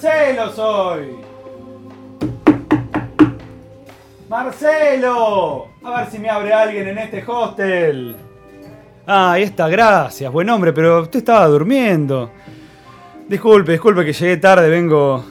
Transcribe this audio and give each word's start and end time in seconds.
Marcelo 0.00 0.52
soy. 0.52 1.16
Marcelo. 4.28 5.66
A 5.82 5.98
ver 5.98 6.10
si 6.10 6.18
me 6.20 6.30
abre 6.30 6.52
alguien 6.52 6.86
en 6.86 6.98
este 6.98 7.24
hostel. 7.26 8.14
Ah, 9.08 9.32
ahí 9.32 9.42
está, 9.42 9.66
gracias, 9.68 10.30
buen 10.30 10.48
hombre, 10.50 10.72
pero 10.72 11.02
usted 11.02 11.18
estaba 11.18 11.46
durmiendo. 11.48 12.30
Disculpe, 13.26 13.72
disculpe 13.72 14.04
que 14.04 14.12
llegué 14.12 14.36
tarde, 14.36 14.68
vengo. 14.68 15.24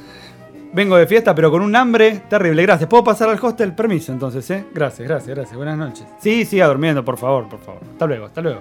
Vengo 0.73 0.97
de 0.97 1.07
fiesta, 1.07 1.33
pero 1.33 1.49
con 1.49 1.61
un 1.61 1.73
hambre 1.73 2.23
terrible. 2.27 2.61
Gracias. 2.63 2.89
¿Puedo 2.89 3.05
pasar 3.05 3.29
al 3.29 3.39
hostel? 3.41 3.73
Permiso, 3.73 4.11
entonces, 4.11 4.49
¿eh? 4.51 4.65
Gracias, 4.73 5.07
gracias, 5.07 5.33
gracias. 5.33 5.55
Buenas 5.55 5.77
noches. 5.77 6.05
Sí, 6.19 6.43
siga 6.43 6.67
durmiendo, 6.67 7.05
por 7.05 7.17
favor, 7.17 7.47
por 7.47 7.59
favor. 7.61 7.81
Hasta 7.89 8.05
luego, 8.05 8.25
hasta 8.25 8.41
luego. 8.41 8.59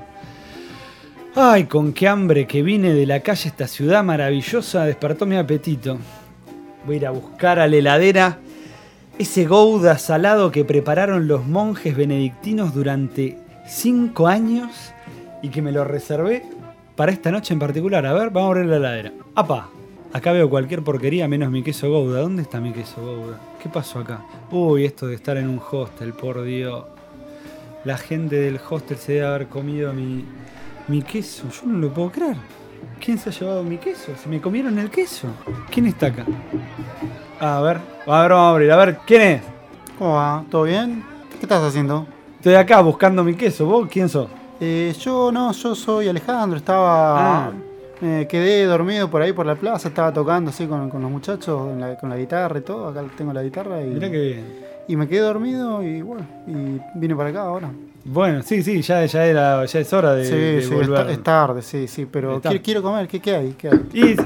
Ay, 1.38 1.64
con 1.64 1.92
qué 1.92 2.08
hambre 2.08 2.46
que 2.46 2.62
vine 2.62 2.94
de 2.94 3.04
la 3.04 3.20
calle 3.20 3.50
esta 3.50 3.68
ciudad 3.68 4.02
maravillosa 4.02 4.86
despertó 4.86 5.26
mi 5.26 5.36
apetito. 5.36 5.98
Voy 6.86 6.94
a 6.94 6.96
ir 6.96 7.06
a 7.06 7.10
buscar 7.10 7.58
a 7.58 7.68
la 7.68 7.76
heladera 7.76 8.38
ese 9.18 9.44
gouda 9.44 9.98
salado 9.98 10.50
que 10.50 10.64
prepararon 10.64 11.28
los 11.28 11.44
monjes 11.44 11.94
benedictinos 11.94 12.72
durante 12.72 13.36
cinco 13.68 14.28
años 14.28 14.94
y 15.42 15.50
que 15.50 15.60
me 15.60 15.72
lo 15.72 15.84
reservé 15.84 16.42
para 16.96 17.12
esta 17.12 17.30
noche 17.30 17.52
en 17.52 17.60
particular. 17.60 18.06
A 18.06 18.14
ver, 18.14 18.30
vamos 18.30 18.48
a 18.48 18.50
abrir 18.52 18.70
la 18.70 18.76
heladera. 18.78 19.12
¡Apa! 19.34 19.68
Acá 20.14 20.32
veo 20.32 20.48
cualquier 20.48 20.82
porquería 20.82 21.28
menos 21.28 21.50
mi 21.50 21.62
queso 21.62 21.90
gouda. 21.90 22.22
¿Dónde 22.22 22.40
está 22.40 22.60
mi 22.60 22.72
queso 22.72 23.02
gouda? 23.02 23.38
¿Qué 23.62 23.68
pasó 23.68 23.98
acá? 23.98 24.22
Uy, 24.50 24.86
esto 24.86 25.06
de 25.06 25.16
estar 25.16 25.36
en 25.36 25.50
un 25.50 25.60
hostel, 25.70 26.14
por 26.14 26.42
Dios. 26.44 26.86
La 27.84 27.98
gente 27.98 28.36
del 28.36 28.58
hostel 28.70 28.96
se 28.96 29.12
debe 29.12 29.26
haber 29.26 29.48
comido 29.48 29.92
mi, 29.92 30.24
mi 30.88 31.02
queso. 31.02 31.44
Yo 31.50 31.66
no 31.66 31.78
lo 31.78 31.92
puedo 31.92 32.10
creer. 32.10 32.36
¿Quién 33.04 33.18
se 33.18 33.30
ha 33.30 33.32
llevado 33.32 33.62
mi 33.62 33.78
queso? 33.78 34.12
¿Se 34.22 34.28
me 34.28 34.40
comieron 34.40 34.78
el 34.78 34.90
queso? 34.90 35.28
¿Quién 35.70 35.86
está 35.86 36.06
acá? 36.06 36.24
A 37.40 37.60
ver, 37.60 37.78
a 38.06 38.22
ver, 38.22 38.30
vamos 38.30 38.46
a 38.46 38.50
abrir. 38.50 38.72
A 38.72 38.76
ver, 38.76 38.98
¿quién 39.06 39.22
es? 39.22 39.42
¿Cómo 39.98 40.14
va? 40.14 40.44
¿Todo 40.50 40.62
bien? 40.64 41.04
¿Qué 41.30 41.42
estás 41.42 41.62
haciendo? 41.62 42.06
Estoy 42.36 42.54
acá 42.54 42.80
buscando 42.80 43.22
mi 43.24 43.34
queso. 43.34 43.66
¿Vos 43.66 43.88
quién 43.90 44.08
sos? 44.08 44.28
Eh, 44.60 44.94
yo 45.00 45.30
no, 45.32 45.52
yo 45.52 45.74
soy 45.74 46.08
Alejandro, 46.08 46.56
estaba... 46.58 47.46
Ah. 47.46 47.52
Me 48.00 48.28
quedé 48.28 48.66
dormido 48.66 49.08
por 49.10 49.22
ahí 49.22 49.32
por 49.32 49.46
la 49.46 49.54
plaza, 49.54 49.88
estaba 49.88 50.12
tocando 50.12 50.50
así 50.50 50.66
con, 50.66 50.90
con 50.90 51.00
los 51.00 51.10
muchachos, 51.10 51.70
en 51.72 51.80
la- 51.80 51.96
con 51.96 52.10
la 52.10 52.18
guitarra 52.18 52.58
y 52.58 52.62
todo, 52.62 52.88
acá 52.88 53.02
tengo 53.16 53.32
la 53.32 53.42
guitarra 53.42 53.80
y, 53.82 53.86
Mirá 53.86 54.10
que 54.10 54.18
bien. 54.20 54.44
y 54.86 54.96
me 54.96 55.08
quedé 55.08 55.20
dormido 55.20 55.82
y 55.82 56.02
bueno, 56.02 56.26
y 56.46 56.78
vine 56.94 57.16
para 57.16 57.30
acá 57.30 57.40
ahora. 57.44 57.70
Bueno, 58.08 58.42
sí, 58.42 58.62
sí, 58.62 58.82
ya, 58.82 59.04
ya, 59.04 59.26
era, 59.26 59.64
ya 59.64 59.80
es 59.80 59.92
hora 59.92 60.14
de, 60.14 60.24
sí, 60.24 60.30
de 60.34 60.62
sí, 60.62 60.74
es, 60.74 60.88
volver. 60.88 61.10
es 61.10 61.22
tarde, 61.24 61.60
sí, 61.60 61.88
sí, 61.88 62.06
pero 62.06 62.40
quiero, 62.40 62.62
quiero 62.62 62.82
comer, 62.82 63.08
¿qué, 63.08 63.20
qué 63.20 63.34
hay? 63.34 63.54
¿Qué 63.58 63.68
hay? 63.68 63.80
Y 63.92 64.16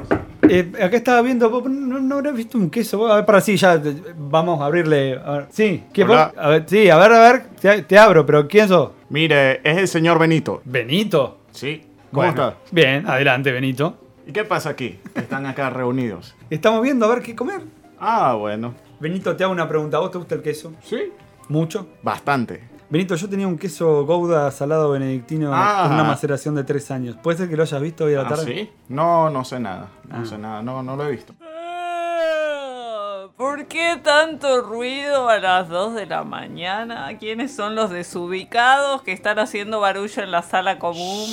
eh, 0.53 0.71
acá 0.83 0.97
estaba 0.97 1.23
viendo, 1.23 1.49
vos 1.49 1.65
no, 1.65 1.99
no 1.99 2.15
habrás 2.17 2.35
visto 2.35 2.59
un 2.59 2.69
queso. 2.69 2.99
Vos? 2.99 3.11
A 3.11 3.17
ver, 3.17 3.25
para 3.25 3.41
sí, 3.41 3.57
ya 3.57 3.81
vamos 4.19 4.61
a 4.61 4.67
abrirle. 4.67 5.19
A 5.25 5.31
ver, 5.33 5.47
sí, 5.51 5.85
¿quién 5.95 6.11
Hola. 6.11 6.33
vos? 6.35 6.45
A 6.45 6.49
ver, 6.51 6.65
sí, 6.67 6.91
a 6.91 6.99
ver, 6.99 7.13
a 7.13 7.33
ver, 7.33 7.43
te, 7.61 7.83
te 7.83 7.99
abro, 7.99 8.27
pero 8.27 8.47
¿quién 8.47 8.69
sos? 8.69 8.91
Mire, 9.09 9.61
es 9.65 9.79
el 9.79 9.89
señor 9.89 10.19
Benito. 10.19 10.61
Benito. 10.65 11.39
Sí. 11.51 11.81
¿Cómo 12.13 12.27
Bueno, 12.27 12.49
está? 12.49 12.57
Bien, 12.73 13.09
adelante, 13.09 13.51
Benito. 13.51 13.97
¿Y 14.27 14.33
qué 14.33 14.45
pasa 14.45 14.71
aquí? 14.71 14.99
Están 15.15 15.47
acá 15.47 15.71
reunidos. 15.71 16.35
Estamos 16.51 16.83
viendo 16.83 17.07
a 17.07 17.15
ver 17.15 17.23
qué 17.23 17.35
comer. 17.35 17.63
Ah, 17.99 18.35
bueno. 18.35 18.75
Benito, 19.01 19.35
te 19.37 19.45
hago 19.45 19.53
una 19.53 19.67
pregunta. 19.69 19.97
¿A 19.97 20.01
vos 20.01 20.11
te 20.11 20.19
gusta 20.19 20.35
el 20.35 20.43
queso? 20.43 20.73
Sí. 20.83 21.13
¿Mucho? 21.49 21.89
Bastante. 22.03 22.70
Benito, 22.91 23.15
yo 23.15 23.29
tenía 23.29 23.47
un 23.47 23.57
queso 23.57 24.05
Gouda 24.05 24.51
salado 24.51 24.91
benedictino 24.91 25.53
Ah. 25.55 25.83
con 25.85 25.93
una 25.95 26.03
maceración 26.05 26.57
de 26.57 26.65
tres 26.65 26.91
años. 26.91 27.17
¿Puede 27.23 27.39
ser 27.39 27.49
que 27.49 27.57
lo 27.57 27.63
hayas 27.63 27.81
visto 27.81 28.05
hoy 28.05 28.15
a 28.15 28.23
la 28.23 28.25
Ah, 28.25 28.29
tarde? 28.29 28.45
¿sí? 28.45 28.71
No, 28.89 29.31
no 29.31 29.45
sé 29.45 29.61
nada. 29.61 29.89
No 30.09 30.17
Ah. 30.17 30.25
sé 30.25 30.37
nada. 30.39 30.61
No, 30.63 30.83
no 30.83 30.97
lo 30.97 31.05
he 31.07 31.11
visto. 31.13 31.33
Ah, 31.41 33.29
¿Por 33.37 33.67
qué 33.67 34.01
tanto 34.03 34.63
ruido 34.63 35.29
a 35.29 35.39
las 35.39 35.69
2 35.69 35.95
de 35.95 36.07
la 36.07 36.25
mañana? 36.25 37.17
¿Quiénes 37.19 37.55
son 37.55 37.77
los 37.77 37.91
desubicados 37.91 39.03
que 39.03 39.13
están 39.13 39.39
haciendo 39.39 39.79
barullo 39.79 40.23
en 40.25 40.33
la 40.33 40.43
sala 40.43 40.81
común? 40.81 41.29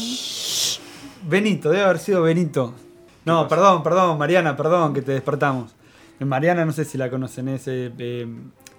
Benito, 1.23 1.71
debe 1.71 1.83
haber 1.85 1.97
sido 1.97 2.21
Benito. 2.21 2.73
No, 3.25 3.47
perdón, 3.47 3.81
perdón, 3.81 4.17
Mariana, 4.19 4.55
perdón 4.55 4.93
que 4.93 5.01
te 5.01 5.11
despertamos. 5.11 5.73
Eh, 6.19 6.25
Mariana, 6.25 6.65
no 6.65 6.71
sé 6.71 6.85
si 6.85 6.97
la 6.99 7.09
conocen, 7.09 7.47
es 7.49 7.67
eh, 7.67 7.91
eh, 7.97 8.27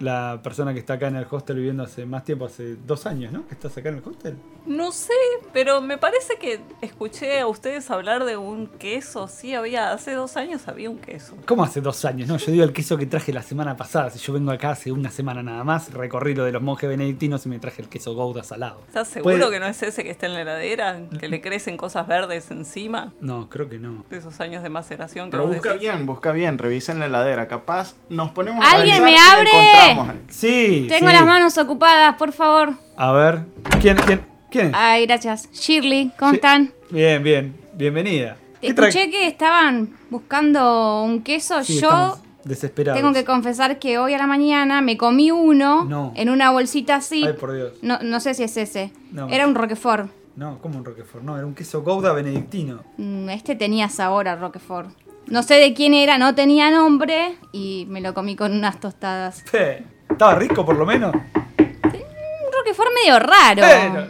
la 0.00 0.41
persona 0.42 0.72
que 0.72 0.81
está 0.81 0.94
acá 0.94 1.09
en 1.09 1.16
el 1.16 1.26
hostel 1.31 1.56
viviendo 1.56 1.82
hace 1.82 2.06
más 2.06 2.25
tiempo, 2.25 2.47
hace 2.47 2.76
dos 2.86 3.06
años, 3.06 3.32
¿no? 3.32 3.47
Que 3.47 3.54
estás 3.54 3.76
acá 3.76 3.88
en 3.88 3.97
el 3.97 4.03
hostel. 4.04 4.36
No 4.66 4.92
sé, 4.92 5.12
pero 5.53 5.81
me 5.81 5.98
parece 5.98 6.34
que 6.38 6.60
escuché 6.82 7.41
a 7.41 7.47
ustedes 7.47 7.91
hablar 7.91 8.25
de 8.25 8.37
un 8.37 8.66
queso. 8.66 9.26
Sí, 9.28 9.54
había, 9.54 9.92
hace 9.92 10.12
dos 10.12 10.37
años 10.37 10.69
había 10.69 10.91
un 10.91 10.98
queso. 10.98 11.37
¿Cómo 11.47 11.64
hace 11.64 11.81
dos 11.81 12.04
años? 12.04 12.28
No, 12.28 12.37
yo 12.37 12.53
digo 12.53 12.64
el 12.64 12.72
queso 12.72 12.97
que 12.98 13.06
traje 13.06 13.32
la 13.32 13.42
semana 13.42 13.76
pasada. 13.76 14.10
Si 14.10 14.19
yo 14.19 14.32
vengo 14.34 14.50
acá 14.50 14.70
hace 14.70 14.92
una 14.92 15.10
semana 15.10 15.42
nada 15.42 15.64
más, 15.64 15.92
recorrí 15.94 16.34
lo 16.34 16.44
de 16.44 16.53
los 16.53 16.62
monjes 16.62 16.88
benedictinos 16.88 17.47
y 17.47 17.48
me 17.48 17.58
traje 17.58 17.82
el 17.82 17.88
queso 17.88 18.14
Gouda 18.14 18.42
salado. 18.44 18.82
¿Estás 18.87 19.08
seguro 19.08 19.37
Puede- 19.38 19.50
que 19.53 19.60
no 19.60 19.66
es 19.66 19.82
ese 19.82 20.04
que 20.04 20.10
está 20.10 20.26
en 20.26 20.34
la 20.34 20.42
heladera? 20.42 21.00
¿Que 21.19 21.28
le 21.28 21.41
crecen 21.41 21.76
cosas 21.76 22.06
verdes 22.06 22.50
encima? 22.50 23.12
No, 23.20 23.48
creo 23.48 23.69
que 23.69 23.78
no. 23.78 24.04
De 24.10 24.19
esos 24.19 24.38
años 24.41 24.62
de 24.62 24.69
maceración 24.69 25.26
que 25.31 25.37
Pero 25.38 25.47
busca 25.48 25.70
decís. 25.72 25.81
bien, 25.81 26.04
busca 26.06 26.32
bien. 26.32 26.58
Revisen 26.58 26.98
la 26.98 27.06
heladera. 27.06 27.48
Capaz 27.48 27.94
nos 28.10 28.31
ponemos 28.32 28.64
¡Alguien 28.64 29.03
revisar 29.03 29.42
me 29.44 29.50
y 29.50 29.56
abre! 29.56 29.88
Sí. 30.28 30.87
Tengo 30.88 31.09
sí. 31.09 31.15
las 31.15 31.25
manos 31.26 31.56
ocupadas, 31.59 32.15
por 32.16 32.32
favor. 32.32 32.75
A 32.97 33.12
ver. 33.12 33.41
¿Quién, 33.81 33.97
quién, 34.06 34.21
quién 34.50 34.66
es? 34.69 34.72
Ay, 34.75 35.06
gracias. 35.06 35.49
Shirley, 35.53 36.12
¿cómo 36.19 36.32
Sí. 36.32 36.37
están? 36.37 36.72
Bien, 36.91 37.22
bien. 37.22 37.56
Bienvenida. 37.75 38.37
¿Qué 38.60 38.75
trae- 38.75 38.88
Escuché 38.88 39.10
que 39.10 39.26
estaban 39.28 39.91
buscando 40.10 41.03
un 41.04 41.22
queso. 41.22 41.62
Sí, 41.62 41.81
Yo 41.81 42.19
desesperados. 42.44 43.00
tengo 43.00 43.12
que 43.12 43.25
confesar 43.25 43.78
que 43.78 43.99
hoy 43.99 44.15
a 44.15 44.19
la 44.19 44.26
mañana 44.26 44.81
me 44.81 44.97
comí 44.97 45.31
uno 45.31 45.84
No. 45.84 46.12
en 46.16 46.28
una 46.28 46.50
bolsita 46.50 46.97
así. 46.97 47.25
Ay, 47.25 47.34
por 47.34 47.53
Dios. 47.55 47.72
No, 47.82 47.99
no 48.03 48.19
sé 48.20 48.34
si 48.34 48.43
es 48.43 48.56
ese. 48.56 48.91
No. 49.12 49.28
Era 49.28 49.47
un 49.47 49.55
Roquefort. 49.55 50.10
No, 50.37 50.59
como 50.60 50.78
un 50.78 50.84
Roquefort. 50.84 51.25
No, 51.25 51.37
era 51.37 51.47
un 51.47 51.55
queso 51.55 51.82
Gouda 51.82 52.12
benedictino. 52.12 52.82
Mm, 52.97 53.28
Este 53.31 53.55
tenía 53.56 53.88
sabor 53.88 54.28
a 54.28 54.37
Roquefort. 54.37 54.91
No 55.31 55.43
sé 55.43 55.55
de 55.56 55.75
quién 55.75 55.93
era, 55.93 56.16
no 56.16 56.34
tenía 56.34 56.71
nombre 56.71 57.37
y 57.53 57.84
me 57.91 58.00
lo 58.00 58.15
comí 58.15 58.34
con 58.34 58.53
unas 58.53 58.81
tostadas. 58.81 59.43
Fe, 59.47 59.84
¿Estaba 60.09 60.34
rico 60.37 60.65
por 60.65 60.77
lo 60.77 60.87
menos? 60.87 61.15
Un 61.15 62.53
Roquefort 62.56 62.91
medio 62.94 63.19
raro. 63.19 63.62
Eh, 63.62 63.91
no, 63.91 64.00
no. 64.00 64.09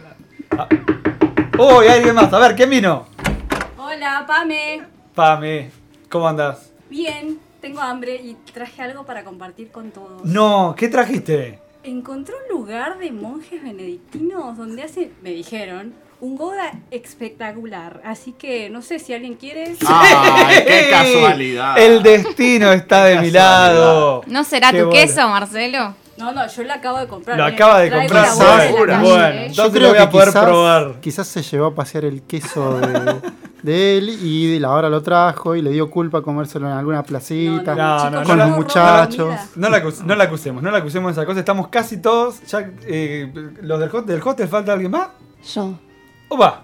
Ah. 0.51 0.67
Uy, 1.57 1.87
hay 1.87 1.97
alguien 1.97 2.15
más. 2.15 2.31
A 2.31 2.39
ver, 2.39 2.55
¿quién 2.55 2.69
vino? 2.69 3.05
Hola, 3.77 4.23
Pame. 4.25 4.81
Pame, 5.13 5.71
¿cómo 6.09 6.25
andás? 6.27 6.71
Bien, 6.89 7.37
tengo 7.59 7.81
hambre 7.81 8.15
y 8.15 8.35
traje 8.53 8.81
algo 8.81 9.05
para 9.05 9.25
compartir 9.25 9.71
con 9.71 9.91
todos. 9.91 10.23
No, 10.23 10.73
¿qué 10.77 10.87
trajiste? 10.87 11.59
Encontré 11.83 12.35
un 12.35 12.57
lugar 12.57 12.97
de 12.97 13.11
monjes 13.11 13.61
benedictinos 13.61 14.57
donde 14.57 14.83
hace, 14.83 15.11
me 15.21 15.31
dijeron, 15.31 15.93
un 16.21 16.35
Goda 16.35 16.71
espectacular. 16.91 18.01
Así 18.05 18.33
que 18.33 18.69
no 18.69 18.81
sé 18.81 18.99
si 18.99 19.13
alguien 19.13 19.35
quiere. 19.35 19.75
¡Ay, 19.87 20.63
qué 20.65 20.87
casualidad! 20.89 21.77
El 21.77 22.03
destino 22.03 22.71
está 22.71 23.05
de 23.05 23.19
mi 23.19 23.31
lado. 23.31 24.21
¿No 24.27 24.43
será 24.43 24.71
Qué 24.71 24.79
tu 24.81 24.87
bueno. 24.87 25.01
queso, 25.01 25.27
Marcelo? 25.29 25.95
No, 26.17 26.33
no, 26.33 26.45
yo 26.49 26.63
lo 26.63 26.73
acabo 26.73 26.99
de 26.99 27.07
comprar. 27.07 27.37
Lo 27.37 27.45
Miren, 27.45 27.55
acaba 27.55 27.79
de 27.79 27.87
traigo 27.89 28.07
comprar, 28.13 28.27
la 28.27 28.33
bolsa 28.33 28.51
de 28.51 28.57
la 28.57 28.67
segura. 28.71 28.95
calle, 28.97 29.09
Bueno, 29.09 29.25
¿eh? 29.39 29.45
entonces 29.45 29.81
lo 29.81 29.87
voy 29.89 29.97
a 29.97 30.09
poder 30.09 30.27
quizás, 30.27 30.43
probar. 30.43 30.93
quizás 30.99 31.27
se 31.27 31.41
llevó 31.43 31.65
a 31.67 31.75
pasear 31.75 32.03
el 32.03 32.21
queso 32.23 32.77
de, 32.81 33.15
de 33.63 33.97
él 33.97 34.09
y 34.09 34.59
la 34.59 34.71
hora 34.71 34.89
lo 34.89 35.01
trajo 35.01 35.55
y 35.55 35.61
le 35.61 35.69
dio 35.69 35.89
culpa 35.89 36.21
comérselo 36.21 36.67
en 36.67 36.73
alguna 36.73 37.03
placita. 37.03 37.73
No, 37.73 37.95
no, 37.95 37.97
chicos, 37.99 38.11
no, 38.11 38.23
yo 38.27 38.35
no, 38.35 38.43
robo 38.47 38.55
muchachos. 38.57 39.15
comida. 39.17 39.47
No 39.55 39.69
la, 39.69 39.77
acus- 39.81 40.03
no 40.03 40.15
la 40.15 40.23
acusemos, 40.25 40.61
no 40.61 40.71
la 40.71 40.77
acusemos 40.79 41.15
de 41.15 41.21
esa 41.21 41.25
cosa. 41.25 41.39
Estamos 41.39 41.69
casi 41.69 42.01
todos. 42.01 42.41
Ya, 42.47 42.69
eh, 42.85 43.31
los 43.61 43.79
del 43.79 43.87
hostel, 43.87 44.05
del 44.07 44.21
hostel, 44.21 44.47
¿falta 44.49 44.73
alguien 44.73 44.91
más? 44.91 45.07
Yo. 45.55 45.73
Opa. 46.29 46.61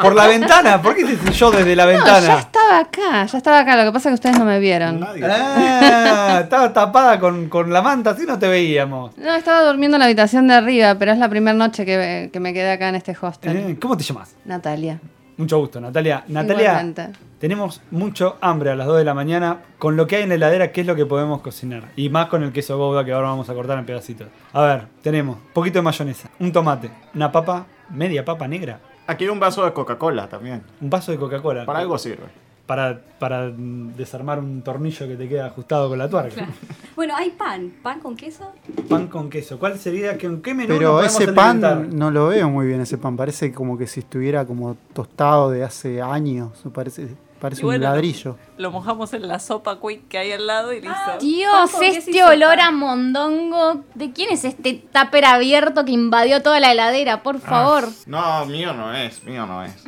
Por 0.00 0.14
la 0.14 0.26
ventana. 0.26 0.80
¿Por 0.82 0.94
qué 0.94 1.04
dices 1.04 1.36
yo 1.38 1.50
desde 1.50 1.74
la 1.76 1.84
No, 1.84 1.90
ya 1.92 1.96
ventana? 1.96 2.38
estaba 2.38 2.78
acá, 2.78 3.26
ya 3.26 3.38
estaba 3.38 3.58
acá. 3.60 3.76
Lo 3.76 3.84
que 3.84 3.92
pasa 3.92 4.08
es 4.08 4.12
que 4.12 4.14
ustedes 4.14 4.38
no 4.38 4.44
me 4.44 4.58
vieron. 4.58 5.00
Nadie. 5.00 5.24
Ah, 5.24 6.40
estaba 6.42 6.72
tapada 6.72 7.18
con, 7.20 7.48
con 7.48 7.72
la 7.72 7.82
manta, 7.82 8.10
así 8.10 8.24
no 8.26 8.38
te 8.38 8.48
veíamos. 8.48 9.16
No, 9.18 9.34
estaba 9.34 9.62
durmiendo 9.66 9.96
en 9.96 10.00
la 10.00 10.06
habitación 10.06 10.48
de 10.48 10.54
arriba, 10.54 10.96
pero 10.98 11.12
es 11.12 11.18
la 11.18 11.28
primera 11.28 11.56
noche 11.56 11.84
que, 11.86 12.30
que 12.32 12.40
me 12.40 12.52
quedé 12.52 12.72
acá 12.72 12.88
en 12.88 12.96
este 12.96 13.16
hostel. 13.20 13.56
Eh, 13.56 13.76
¿Cómo 13.80 13.96
te 13.96 14.02
llamas? 14.04 14.34
Natalia. 14.44 14.98
Mucho 15.36 15.58
gusto, 15.58 15.80
Natalia. 15.80 16.24
Natalia, 16.28 16.62
Igualmente. 16.72 17.08
tenemos 17.38 17.80
mucho 17.90 18.36
hambre 18.42 18.70
a 18.70 18.74
las 18.76 18.86
2 18.86 18.98
de 18.98 19.04
la 19.04 19.14
mañana. 19.14 19.58
Con 19.78 19.96
lo 19.96 20.06
que 20.06 20.16
hay 20.16 20.22
en 20.24 20.28
la 20.28 20.34
heladera, 20.36 20.72
¿qué 20.72 20.82
es 20.82 20.86
lo 20.86 20.94
que 20.94 21.06
podemos 21.06 21.40
cocinar? 21.40 21.84
Y 21.96 22.10
más 22.10 22.26
con 22.26 22.42
el 22.42 22.52
queso 22.52 22.76
gouda 22.76 23.04
que 23.04 23.12
ahora 23.12 23.28
vamos 23.28 23.48
a 23.48 23.54
cortar 23.54 23.78
en 23.78 23.86
pedacitos. 23.86 24.28
A 24.52 24.60
ver, 24.62 24.86
tenemos 25.02 25.36
un 25.36 25.52
poquito 25.52 25.78
de 25.78 25.82
mayonesa, 25.82 26.28
un 26.38 26.52
tomate, 26.52 26.90
una 27.14 27.32
papa, 27.32 27.64
media 27.92 28.24
papa 28.24 28.48
negra, 28.48 28.80
Aquí 29.06 29.24
hay 29.24 29.30
un 29.30 29.40
vaso 29.40 29.64
de 29.64 29.72
Coca-Cola 29.72 30.28
también. 30.28 30.62
un 30.80 30.88
vaso 30.88 31.10
de 31.12 31.18
Coca-Cola. 31.18 31.66
Para 31.66 31.80
algo 31.80 31.98
sirve. 31.98 32.24
Para, 32.66 33.00
para 33.18 33.50
desarmar 33.50 34.38
un 34.38 34.62
tornillo 34.62 35.08
que 35.08 35.16
te 35.16 35.28
queda 35.28 35.46
ajustado 35.46 35.88
con 35.88 35.98
la 35.98 36.08
tuerca. 36.08 36.46
Bueno, 36.94 37.14
hay 37.16 37.30
pan. 37.30 37.72
¿Pan 37.82 37.98
con 37.98 38.14
queso? 38.16 38.52
Pan 38.88 39.08
con 39.08 39.28
queso. 39.28 39.58
¿Cuál 39.58 39.78
sería? 39.78 40.16
¿Con 40.16 40.40
qué 40.40 40.54
menú 40.54 40.68
Pero 40.78 41.02
ese 41.02 41.32
pan 41.32 41.64
alimentar? 41.64 41.94
no 41.94 42.10
lo 42.12 42.28
veo 42.28 42.48
muy 42.48 42.66
bien 42.66 42.80
ese 42.80 42.96
pan. 42.98 43.16
Parece 43.16 43.52
como 43.52 43.76
que 43.76 43.86
si 43.88 44.00
estuviera 44.00 44.44
como 44.46 44.76
tostado 44.94 45.50
de 45.50 45.64
hace 45.64 46.00
años. 46.00 46.50
Parece. 46.72 47.08
Parece 47.42 47.64
bueno, 47.64 47.84
un 47.84 47.92
ladrillo. 47.92 48.38
Lo 48.56 48.70
mojamos 48.70 49.12
en 49.14 49.26
la 49.26 49.40
sopa 49.40 49.80
quick 49.80 50.06
que 50.06 50.16
hay 50.16 50.30
al 50.30 50.46
lado 50.46 50.72
y 50.72 50.80
listo. 50.80 51.18
Dios, 51.20 51.50
Juanjo, 51.52 51.80
¿qué 51.80 51.90
se 51.90 51.98
este 51.98 52.22
olor 52.22 52.60
a 52.60 52.70
mondongo. 52.70 53.82
¿De 53.96 54.12
quién 54.12 54.30
es 54.30 54.44
este 54.44 54.74
tupper 54.74 55.24
abierto 55.24 55.84
que 55.84 55.90
invadió 55.90 56.40
toda 56.40 56.60
la 56.60 56.70
heladera? 56.70 57.24
Por 57.24 57.40
favor. 57.40 57.88
No, 58.06 58.46
mío 58.46 58.72
no 58.72 58.94
es, 58.94 59.24
mío 59.24 59.44
no 59.44 59.64
es. 59.64 59.74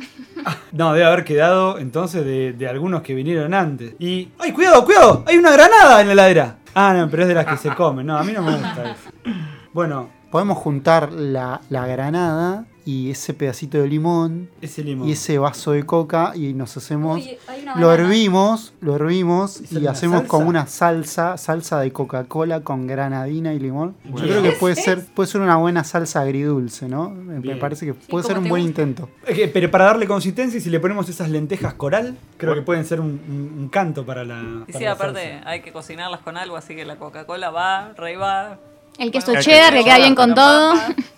No, 0.73 0.91
debe 0.91 1.05
haber 1.05 1.23
quedado 1.23 1.79
entonces 1.79 2.25
de, 2.25 2.51
de 2.51 2.67
algunos 2.67 3.01
que 3.01 3.13
vinieron 3.13 3.53
antes. 3.53 3.95
Y. 3.99 4.27
¡Ay, 4.37 4.51
cuidado, 4.51 4.83
cuidado! 4.83 5.23
¡Hay 5.25 5.37
una 5.37 5.49
granada 5.51 6.01
en 6.01 6.07
la 6.07 6.13
heladera! 6.13 6.57
Ah, 6.75 6.93
no, 6.93 7.09
pero 7.09 7.23
es 7.23 7.29
de 7.29 7.35
las 7.35 7.45
que 7.45 7.55
se 7.55 7.69
comen. 7.75 8.05
No, 8.05 8.17
a 8.17 8.23
mí 8.23 8.33
no 8.33 8.41
me 8.41 8.51
gusta 8.51 8.91
eso. 8.91 9.09
Bueno, 9.71 10.09
Podemos 10.35 10.57
juntar 10.57 11.13
la, 11.13 11.61
la 11.69 11.87
granada 11.87 12.65
y 12.85 13.09
ese 13.09 13.33
pedacito 13.33 13.79
de 13.81 13.87
limón 13.87 14.47
ese 14.61 14.83
limón. 14.83 15.09
y 15.09 15.13
ese 15.13 15.39
vaso 15.39 15.71
de 15.71 15.83
coca 15.85 16.33
y 16.35 16.53
nos 16.53 16.77
hacemos... 16.77 17.17
Uy, 17.25 17.37
Lo 17.77 17.91
hervimos, 17.91 18.73
lo 18.79 18.95
hervimos 18.95 19.59
¿Y 19.71 19.79
y 19.79 19.87
hacemos 19.87 20.17
salsa? 20.19 20.27
como 20.29 20.47
una 20.49 20.67
salsa, 20.67 21.35
salsa 21.37 21.79
de 21.79 21.91
Coca-Cola 21.91 22.61
con 22.61 22.85
granadina 22.85 23.53
y 23.55 23.59
limón. 23.59 23.95
Yo 24.05 24.13
creo 24.15 24.43
que 24.43 24.51
puede 24.51 24.75
ser, 24.75 25.03
puede 25.03 25.27
ser 25.27 25.41
una 25.41 25.55
buena 25.57 25.83
salsa 25.83 26.21
agridulce, 26.21 26.87
¿no? 26.87 27.09
Me, 27.09 27.55
parece 27.55 27.87
que 27.87 27.93
puede 27.95 28.23
ser 28.25 28.37
un 28.37 28.47
buen 28.47 28.63
gusta. 28.67 28.81
intento. 28.83 29.09
Es 29.25 29.35
que, 29.35 29.47
pero 29.47 29.71
para 29.71 29.85
darle 29.85 30.05
consistencia, 30.05 30.57
y 30.59 30.61
si 30.61 30.69
le 30.69 30.79
ponemos 30.79 31.09
esas 31.09 31.29
lentejas 31.29 31.73
coral, 31.73 32.15
creo 32.37 32.53
que 32.53 32.61
pueden 32.61 32.85
ser 32.85 32.99
un, 33.01 33.19
un- 33.27 33.55
un 33.63 33.69
canto 33.69 34.05
para 34.05 34.23
la. 34.23 34.63
Y 34.67 34.71
para 34.71 34.77
sí, 34.79 34.83
la 34.85 34.91
aparte 34.91 35.31
salsa. 35.31 35.49
hay 35.49 35.61
que 35.61 35.71
cocinarlas 35.73 36.19
con 36.21 36.37
algo, 36.37 36.55
así 36.55 36.75
que 36.75 36.85
la 36.85 36.97
Coca-Cola 36.97 37.49
va, 37.49 37.93
rey 37.97 38.15
va. 38.15 38.59
El 38.97 39.11
queso 39.11 39.27
Bueno, 39.27 39.41
cheddar 39.41 39.73
que 39.73 39.83
queda 39.83 39.97
bien 39.97 40.15
con 40.15 40.33
todo. 40.33 40.73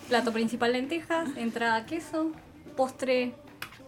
Plato 0.08 0.32
principal 0.32 0.72
lentejas, 0.72 1.28
entrada 1.36 1.84
queso, 1.86 2.32
postre. 2.76 3.34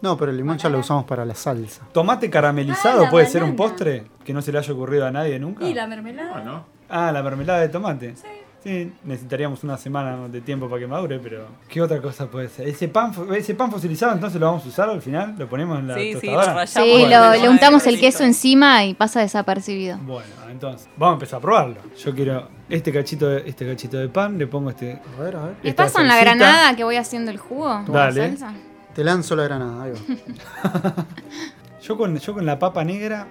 No, 0.01 0.17
pero 0.17 0.31
el 0.31 0.37
limón 0.37 0.57
ya 0.57 0.69
lo 0.69 0.79
usamos 0.79 1.05
para 1.05 1.25
la 1.25 1.35
salsa. 1.35 1.81
¿Tomate 1.91 2.29
caramelizado 2.29 3.05
Ah, 3.05 3.09
puede 3.09 3.25
ser 3.27 3.43
un 3.43 3.55
postre? 3.55 4.05
Que 4.25 4.33
no 4.33 4.41
se 4.41 4.51
le 4.51 4.57
haya 4.59 4.73
ocurrido 4.73 5.05
a 5.05 5.11
nadie 5.11 5.37
nunca. 5.39 5.65
Y 5.67 5.73
la 5.73 5.87
mermelada. 5.87 6.31
Bueno, 6.31 6.65
Ah, 6.89 7.11
la 7.11 7.21
mermelada 7.23 7.59
de 7.61 7.69
tomate. 7.69 8.15
Sí. 8.15 8.23
Sí, 8.63 8.93
necesitaríamos 9.05 9.63
una 9.63 9.75
semana 9.75 10.27
de 10.27 10.39
tiempo 10.41 10.69
para 10.69 10.79
que 10.79 10.85
madure, 10.85 11.17
pero 11.17 11.47
¿qué 11.67 11.81
otra 11.81 11.99
cosa 11.99 12.27
puede 12.27 12.47
ser? 12.47 12.67
Ese 12.67 12.87
pan, 12.87 13.11
ese 13.35 13.55
pan 13.55 13.71
fosilizado 13.71 14.13
entonces 14.13 14.39
lo 14.39 14.45
vamos 14.45 14.63
a 14.65 14.67
usar 14.67 14.87
al 14.89 15.01
final, 15.01 15.33
lo 15.35 15.49
ponemos 15.49 15.79
en 15.79 15.87
la 15.87 15.95
Sí, 15.95 16.13
sí, 16.21 16.27
lo 16.27 16.33
tostadora. 16.37 16.67
Sí, 16.67 16.79
lo- 16.79 16.99
bueno, 16.99 17.31
le 17.41 17.49
untamos 17.49 17.87
el 17.87 17.99
queso 17.99 18.23
encima 18.23 18.85
y 18.85 18.93
pasa 18.93 19.19
desapercibido. 19.21 19.97
Bueno, 20.03 20.29
entonces 20.51 20.87
vamos 20.95 21.13
a 21.13 21.15
empezar 21.15 21.39
a 21.39 21.41
probarlo. 21.41 21.75
Yo 21.97 22.13
quiero 22.13 22.49
este 22.69 22.93
cachito 22.93 23.27
de, 23.27 23.49
este 23.49 23.67
cachito 23.67 23.97
de 23.97 24.09
pan, 24.09 24.37
le 24.37 24.45
pongo 24.45 24.69
este 24.69 25.01
A 25.17 25.21
ver, 25.23 25.35
a 25.35 25.45
ver. 25.45 25.55
¿Le 25.63 25.69
esta 25.71 25.83
pasan 25.85 26.07
la 26.07 26.19
granada 26.19 26.75
que 26.75 26.83
voy 26.83 26.97
haciendo 26.97 27.31
el 27.31 27.37
jugo? 27.39 27.83
Dale. 27.87 28.27
salsa? 28.37 28.53
Te 28.93 29.03
lanzo 29.03 29.35
la 29.35 29.43
granada, 29.45 29.83
ahí 29.85 29.91
va. 29.91 30.93
Yo 31.81 31.97
con, 31.97 32.15
yo 32.17 32.33
con 32.33 32.45
la 32.45 32.59
papa 32.59 32.83
negra 32.83 33.27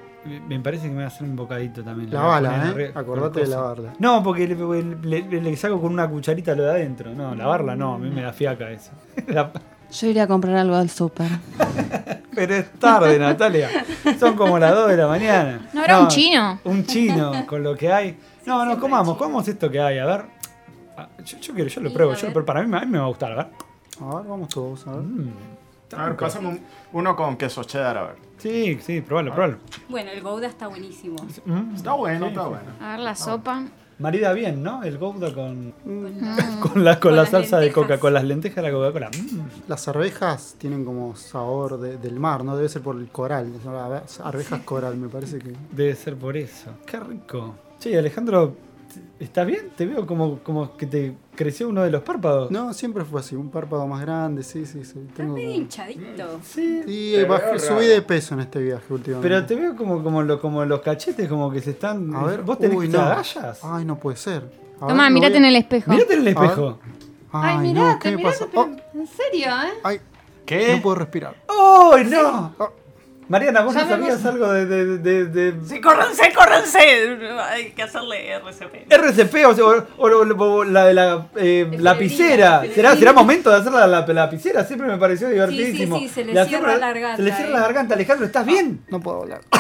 me- 0.48 0.60
parece 0.60 0.84
que 0.84 0.88
me 0.90 0.96
voy 0.96 1.04
a 1.04 1.06
hacer 1.06 1.26
un 1.26 1.36
bocadito 1.36 1.82
también. 1.82 2.10
Le 2.10 2.16
voy 2.16 2.24
a 2.26 2.40
Lavala, 2.40 2.50
poner 2.72 2.80
¿eh? 2.80 2.92
Acordate 2.94 3.40
de 3.40 3.46
lavarla. 3.46 3.92
No, 3.98 4.22
porque 4.22 4.46
le, 4.48 4.54
le- 5.02 5.22
le- 5.28 5.40
le 5.40 5.56
saco 5.56 5.80
con 5.80 5.92
una 5.92 6.08
cucharita 6.08 6.54
lo 6.54 6.64
de 6.64 6.70
adentro. 6.70 7.12
No, 7.14 7.34
lavarla 7.34 7.74
no, 7.76 7.94
a 7.94 7.98
mí 7.98 8.10
me 8.10 8.22
da 8.22 8.32
fiaca 8.32 8.70
eso. 8.70 8.90
La- 9.28 9.50
Yo 9.90 10.06
iré 10.08 10.20
a 10.20 10.26
comprar 10.26 10.56
algo 10.56 10.74
al 10.76 10.90
súper. 10.90 11.28
Pero 12.34 12.54
es 12.54 12.70
tarde, 12.72 13.18
Natalia. 13.18 13.68
Son 14.18 14.34
como 14.36 14.58
las 14.58 14.74
2 14.74 14.88
de 14.90 14.96
la 14.96 15.06
mañana. 15.08 15.68
¿No 15.72 15.80
habrá 15.80 16.00
un 16.00 16.08
chino? 16.08 16.60
Un 16.64 16.84
chino, 16.86 17.32
con 17.46 17.62
lo 17.62 17.74
que 17.76 17.92
hay. 17.92 18.18
No, 18.46 18.64
no, 18.64 18.78
comamos, 18.80 19.16
comamos 19.16 19.46
esto 19.48 19.70
que 19.70 19.80
hay. 19.80 19.98
A 19.98 20.06
ver. 20.06 20.24
Ah, 20.96 21.08
Yo, 21.24 21.38
yo 21.38 21.54
quiero, 21.54 21.68
yo 21.68 21.80
lo 21.82 21.88
Sí, 21.88 21.94
pruebo. 21.94 22.14
Yo, 22.14 22.28
pero 22.32 22.44
para 22.44 22.62
mí, 22.62 22.76
a 22.76 22.80
mí 22.80 22.86
me 22.86 22.98
va 22.98 23.04
a 23.04 23.08
gustar, 23.08 23.32
a 23.32 23.36
ver. 23.36 23.46
A 24.00 24.14
ver, 24.16 24.26
vamos 24.26 24.48
todos, 24.48 24.86
a 24.86 24.92
ver. 24.92 25.02
Mm, 25.02 25.32
a 25.96 26.04
ver, 26.06 26.16
pásame 26.16 26.48
un- 26.48 26.60
uno 26.92 27.16
con 27.16 27.36
queso 27.36 27.64
cheddar, 27.64 27.96
a 27.98 28.02
ver. 28.08 28.16
Sí, 28.38 28.78
sí, 28.80 29.00
probalo, 29.00 29.32
probalo. 29.34 29.58
Bueno, 29.88 30.10
el 30.10 30.22
Gouda 30.22 30.46
está 30.46 30.68
buenísimo. 30.68 31.16
Mm, 31.44 31.74
Está 31.74 31.92
bueno, 31.92 32.26
sí, 32.26 32.30
está 32.32 32.42
sí. 32.44 32.48
bueno. 32.48 32.64
A 32.80 32.90
ver 32.92 33.00
la 33.00 33.14
sopa. 33.14 33.64
Marida 33.98 34.32
bien, 34.32 34.62
¿no? 34.62 34.82
El 34.82 34.96
Gouda 34.96 35.34
con, 35.34 35.74
Mm. 35.84 36.06
con 36.62 36.84
la, 36.84 36.94
con 36.94 37.10
Con 37.10 37.16
la 37.16 37.22
las 37.22 37.30
salsa 37.30 37.58
de 37.58 37.66
lentejas. 37.66 37.84
coca, 37.88 38.00
con 38.00 38.14
las 38.14 38.24
lentejas 38.24 38.56
de 38.56 38.62
la 38.62 38.70
Coca-Cola. 38.72 39.10
Mm. 39.10 39.68
Las 39.68 39.88
arvejas 39.88 40.54
tienen 40.56 40.86
como 40.86 41.14
sabor 41.16 41.78
de- 41.78 41.98
del 41.98 42.18
mar, 42.18 42.42
¿no? 42.44 42.56
Debe 42.56 42.70
ser 42.70 42.80
por 42.80 42.96
el 42.96 43.08
coral. 43.10 43.52
Son 43.62 44.26
Arvejas 44.26 44.60
coral, 44.62 44.96
me 44.96 45.08
parece 45.08 45.38
que. 45.38 45.54
Debe 45.72 45.94
ser 45.96 46.16
por 46.16 46.34
eso. 46.36 46.70
Qué 46.86 46.98
rico. 46.98 47.56
Che, 47.78 47.98
Alejandro, 47.98 48.54
¿estás 49.20 49.46
bien? 49.46 49.70
Te 49.76 49.86
veo 49.86 50.06
como, 50.06 50.40
como 50.40 50.76
que 50.76 50.86
te 50.86 51.14
creció 51.36 51.68
uno 51.68 51.82
de 51.84 51.90
los 51.90 52.02
párpados. 52.02 52.50
No, 52.50 52.72
siempre 52.74 53.04
fue 53.04 53.20
así, 53.20 53.36
un 53.36 53.50
párpado 53.50 53.86
más 53.86 54.00
grande, 54.00 54.42
sí, 54.42 54.66
sí, 54.66 54.84
sí. 54.84 54.98
Está 54.98 55.14
Tengo 55.18 55.34
medio 55.34 55.48
como- 55.50 55.60
hinchadito. 55.60 56.40
Sí. 56.42 56.82
Sí, 56.86 57.12
Te 57.14 57.28
bajé- 57.28 57.58
subí 57.60 57.86
de 57.86 58.02
peso 58.02 58.34
en 58.34 58.40
este 58.40 58.58
viaje 58.60 58.92
últimamente. 58.92 59.28
Pero 59.28 59.46
te 59.46 59.54
veo 59.54 59.76
como, 59.76 60.02
como, 60.02 60.22
lo- 60.22 60.40
como 60.40 60.64
los 60.64 60.80
cachetes, 60.80 61.28
como 61.28 61.50
que 61.52 61.60
se 61.60 61.70
están. 61.70 62.12
A 62.14 62.24
ver, 62.24 62.42
¿Vos 62.42 62.58
tenés 62.58 62.76
uy, 62.76 62.88
no. 62.88 63.00
Ay, 63.62 63.84
no 63.84 63.96
puede 63.98 64.16
ser. 64.16 64.50
A 64.80 64.86
ver, 64.86 64.96
lo 64.96 65.10
mirate 65.10 65.36
en 65.36 65.44
el 65.44 65.56
espejo. 65.56 65.90
Mirate 65.92 66.14
en 66.14 66.20
el 66.20 66.28
espejo. 66.28 66.78
Ay, 67.32 67.56
Ay, 67.60 67.72
no, 67.72 67.82
mirate, 67.82 67.98
¿qué 68.00 68.10
me 68.10 68.16
mirate, 68.16 68.38
pasa? 68.38 68.50
pero- 68.50 68.62
Oh, 68.62 68.98
¿En 68.98 69.06
serio, 69.06 69.46
eh? 69.48 69.78
ay, 69.84 70.00
¿Qué? 70.44 70.74
no 70.76 70.82
puedo 70.82 70.96
respirar. 70.96 71.36
¡Ay, 71.92 72.04
no! 72.06 72.54
Oh. 72.58 72.70
Mariana, 73.30 73.60
¿vos 73.62 73.72
no 73.76 73.88
sabías 73.88 74.24
algo 74.26 74.52
de, 74.52 74.66
de, 74.66 74.98
de, 74.98 75.24
de- 75.26 75.54
Sí, 75.64 75.80
córranse, 75.80 76.32
córranse. 76.34 76.78
Hay 77.48 77.70
que 77.70 77.84
hacerle 77.84 78.28
RCP. 78.32 78.90
RCP 78.92 79.46
o, 79.46 79.54
sea, 79.54 79.64
o- 79.66 79.86
o- 79.98 80.44
o 80.44 80.64
la 80.64 80.84
de 80.86 80.94
la 80.94 81.28
eh, 81.36 81.70
lapicera? 81.78 82.62
¿Será, 82.74 82.96
¿Será 82.96 83.12
momento 83.12 83.48
de 83.50 83.56
hacer 83.58 83.72
la, 83.72 83.86
la- 83.86 84.04
lapicera? 84.04 84.64
Siempre 84.64 84.88
me 84.88 84.98
pareció 84.98 85.28
divertidísimo. 85.28 85.96
sí, 86.00 86.08
se 86.08 86.24
le 86.24 86.44
cierra 86.44 86.72
la 86.76 86.88
garganta, 86.88 87.16
Se 87.18 87.22
le 87.22 87.30
cierra 87.32 87.50
eh. 87.50 87.52
la 87.52 87.60
garganta, 87.60 87.94
Alejandro, 87.94 88.26
¿estás 88.26 88.44
bien? 88.44 88.80
No 88.88 88.98
puedo 89.00 89.22
hablar. 89.22 89.42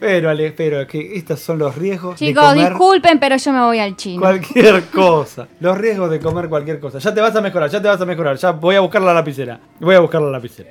Pero, 0.00 0.30
Ale, 0.30 0.50
pero 0.50 0.84
que 0.84 1.14
estos 1.16 1.38
son 1.38 1.60
los 1.60 1.76
riesgos 1.76 2.18
de 2.18 2.26
Chicos, 2.26 2.44
comer 2.44 2.70
disculpen, 2.70 3.20
pero 3.20 3.36
yo 3.36 3.52
me 3.52 3.60
voy 3.60 3.78
al 3.78 3.94
chino. 3.96 4.20
cualquier 4.20 4.82
cosa. 4.92 5.46
Los 5.60 5.78
riesgos 5.78 6.10
de 6.10 6.18
comer 6.18 6.48
cualquier 6.48 6.80
cosa. 6.80 6.98
Ya 6.98 7.14
te 7.14 7.20
vas 7.20 7.36
a 7.36 7.40
mejorar, 7.40 7.70
ya 7.70 7.80
te 7.80 7.86
vas 7.86 8.00
a 8.00 8.04
mejorar. 8.04 8.36
Ya 8.36 8.50
voy 8.50 8.74
a 8.74 8.80
buscar 8.80 9.00
la 9.00 9.14
lapicera. 9.14 9.60
Voy 9.78 9.94
a 9.94 10.00
buscar 10.00 10.20
la 10.20 10.30
lapicera. 10.30 10.70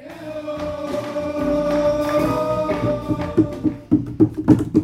Thank 4.51 4.75
you. 4.75 4.80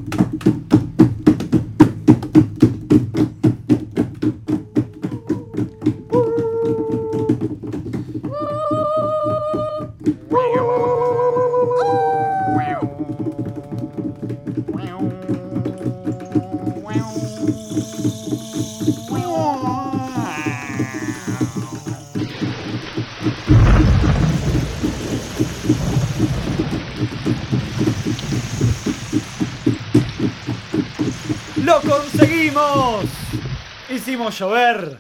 Hicimos 34.08 34.40
llover. 34.40 34.98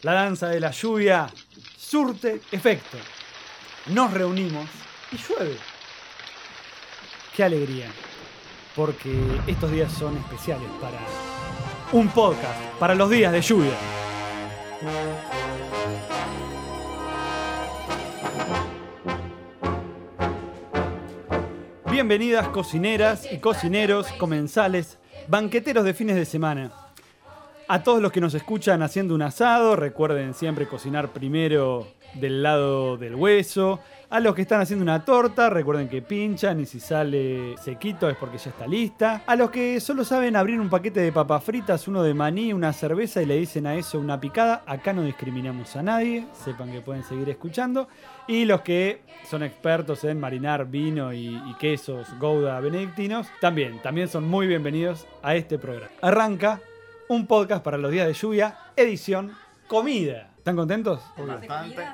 La 0.00 0.14
danza 0.14 0.48
de 0.48 0.60
la 0.60 0.70
lluvia 0.70 1.26
surte 1.76 2.40
efecto. 2.50 2.96
Nos 3.88 4.10
reunimos 4.14 4.66
y 5.12 5.18
llueve. 5.18 5.58
¡Qué 7.36 7.44
alegría! 7.44 7.88
Porque 8.74 9.14
estos 9.46 9.70
días 9.70 9.92
son 9.92 10.16
especiales 10.16 10.70
para 10.80 10.96
un 11.92 12.08
podcast, 12.08 12.58
para 12.80 12.94
los 12.94 13.10
días 13.10 13.30
de 13.30 13.42
lluvia. 13.42 13.74
Bienvenidas 21.90 22.48
cocineras 22.48 23.30
y 23.30 23.36
cocineros, 23.36 24.06
comensales, 24.12 24.96
banqueteros 25.28 25.84
de 25.84 25.92
fines 25.92 26.16
de 26.16 26.24
semana. 26.24 26.85
A 27.68 27.82
todos 27.82 28.00
los 28.00 28.12
que 28.12 28.20
nos 28.20 28.32
escuchan 28.34 28.80
haciendo 28.82 29.12
un 29.12 29.22
asado, 29.22 29.74
recuerden 29.74 30.34
siempre 30.34 30.68
cocinar 30.68 31.08
primero 31.08 31.88
del 32.14 32.40
lado 32.40 32.96
del 32.96 33.16
hueso. 33.16 33.80
A 34.08 34.20
los 34.20 34.36
que 34.36 34.42
están 34.42 34.60
haciendo 34.60 34.84
una 34.84 35.04
torta, 35.04 35.50
recuerden 35.50 35.88
que 35.88 36.00
pinchan 36.00 36.60
y 36.60 36.66
si 36.66 36.78
sale 36.78 37.56
sequito 37.58 38.08
es 38.08 38.16
porque 38.18 38.38
ya 38.38 38.50
está 38.50 38.68
lista. 38.68 39.24
A 39.26 39.34
los 39.34 39.50
que 39.50 39.80
solo 39.80 40.04
saben 40.04 40.36
abrir 40.36 40.60
un 40.60 40.70
paquete 40.70 41.00
de 41.00 41.10
papas 41.10 41.42
fritas, 41.42 41.88
uno 41.88 42.04
de 42.04 42.14
maní, 42.14 42.52
una 42.52 42.72
cerveza 42.72 43.20
y 43.20 43.26
le 43.26 43.36
dicen 43.36 43.66
a 43.66 43.74
eso 43.74 43.98
una 43.98 44.20
picada, 44.20 44.62
acá 44.64 44.92
no 44.92 45.02
discriminamos 45.02 45.74
a 45.74 45.82
nadie, 45.82 46.24
sepan 46.44 46.70
que 46.70 46.82
pueden 46.82 47.02
seguir 47.02 47.28
escuchando. 47.30 47.88
Y 48.28 48.44
los 48.44 48.60
que 48.60 49.02
son 49.28 49.42
expertos 49.42 50.04
en 50.04 50.20
marinar 50.20 50.66
vino 50.66 51.12
y, 51.12 51.34
y 51.34 51.54
quesos 51.58 52.06
Gouda 52.20 52.60
benedictinos, 52.60 53.26
también, 53.40 53.82
también 53.82 54.06
son 54.06 54.22
muy 54.28 54.46
bienvenidos 54.46 55.08
a 55.20 55.34
este 55.34 55.58
programa. 55.58 55.90
Arranca 56.00 56.60
un 57.08 57.26
podcast 57.26 57.62
para 57.62 57.78
los 57.78 57.90
días 57.90 58.06
de 58.06 58.14
lluvia, 58.14 58.58
edición 58.76 59.36
comida. 59.68 60.30
¿Están 60.38 60.56
contentos? 60.56 61.00
Bastante. 61.16 61.86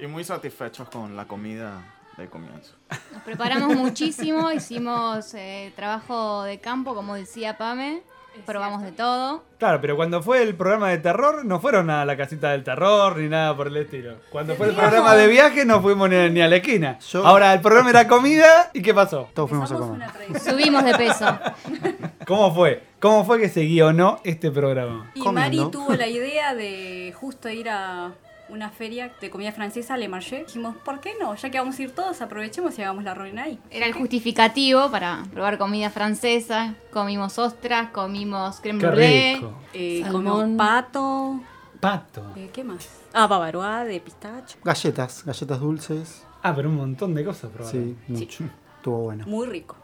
Y 0.00 0.06
muy 0.06 0.24
satisfechos 0.24 0.88
con 0.88 1.16
la 1.16 1.26
comida 1.26 1.82
de 2.16 2.28
comienzo. 2.28 2.74
Nos 3.12 3.22
preparamos 3.22 3.76
muchísimo, 3.76 4.50
hicimos 4.52 5.34
eh, 5.34 5.72
trabajo 5.76 6.42
de 6.44 6.58
campo, 6.60 6.94
como 6.94 7.14
decía 7.14 7.58
Pame. 7.58 8.02
Probamos 8.44 8.82
de 8.82 8.92
todo. 8.92 9.42
Claro, 9.58 9.80
pero 9.80 9.96
cuando 9.96 10.22
fue 10.22 10.42
el 10.42 10.54
programa 10.54 10.90
de 10.90 10.98
terror, 10.98 11.44
no 11.44 11.58
fueron 11.60 11.88
a 11.90 12.04
la 12.04 12.16
casita 12.16 12.50
del 12.52 12.62
terror 12.62 13.16
ni 13.16 13.28
nada 13.28 13.56
por 13.56 13.68
el 13.68 13.76
estilo. 13.78 14.16
Cuando 14.30 14.54
fue 14.54 14.68
el 14.68 14.74
programa 14.74 15.14
de 15.14 15.26
viaje, 15.26 15.64
no 15.64 15.80
fuimos 15.80 16.08
ni, 16.10 16.30
ni 16.30 16.40
a 16.42 16.48
la 16.48 16.56
esquina. 16.56 16.98
Yo- 16.98 17.26
Ahora, 17.26 17.54
el 17.54 17.60
programa 17.60 17.90
era 17.90 18.06
comida, 18.06 18.70
¿y 18.74 18.82
qué 18.82 18.92
pasó? 18.92 19.28
Todos 19.34 19.48
fuimos 19.48 19.70
a 19.72 19.76
comer. 19.76 19.90
una 19.96 20.12
tradición. 20.12 20.40
Subimos 20.54 20.84
de 20.84 20.94
peso. 20.94 21.38
¿Cómo 22.26 22.54
fue? 22.54 22.82
¿Cómo 23.00 23.24
fue 23.24 23.40
que 23.40 23.48
se 23.48 23.62
guionó 23.62 24.20
este 24.24 24.50
programa? 24.50 25.10
Y 25.14 25.20
Comiendo. 25.20 25.62
Mari 25.64 25.70
tuvo 25.70 25.94
la 25.94 26.06
idea 26.08 26.54
de 26.54 27.14
justo 27.18 27.48
ir 27.48 27.68
a 27.70 28.12
una 28.48 28.70
feria 28.70 29.12
de 29.20 29.30
comida 29.30 29.52
francesa, 29.52 29.96
Le 29.96 30.08
Marché. 30.08 30.44
Dijimos, 30.44 30.76
¿por 30.84 31.00
qué 31.00 31.12
no? 31.20 31.34
Ya 31.34 31.50
que 31.50 31.58
vamos 31.58 31.78
a 31.78 31.82
ir 31.82 31.90
todos, 31.94 32.20
aprovechemos 32.20 32.78
y 32.78 32.82
hagamos 32.82 33.04
la 33.04 33.14
reunión 33.14 33.38
ahí. 33.38 33.58
Era 33.70 33.86
el 33.86 33.92
justificativo 33.92 34.90
para 34.90 35.24
probar 35.32 35.58
comida 35.58 35.90
francesa. 35.90 36.74
Comimos 36.92 37.38
ostras, 37.38 37.90
comimos 37.90 38.60
creme 38.60 38.80
brûlée. 38.84 39.34
rico. 39.36 39.52
Eh, 39.72 40.04
comimos 40.10 40.44
pato. 40.56 41.40
Pato. 41.80 42.24
eh, 42.36 42.50
¿Qué 42.52 42.64
más? 42.64 42.88
Ah, 43.12 43.26
bavaroa 43.26 43.84
de 43.84 44.00
pistacho. 44.00 44.56
Galletas, 44.64 45.24
galletas 45.24 45.60
dulces. 45.60 46.24
Ah, 46.42 46.54
pero 46.54 46.68
un 46.68 46.76
montón 46.76 47.14
de 47.14 47.24
cosas 47.24 47.50
probaron. 47.50 47.80
Sí, 47.82 47.96
mucho. 48.08 48.44
Estuvo 48.76 48.98
bueno. 49.02 49.24
Muy 49.26 49.46
rico. 49.46 49.76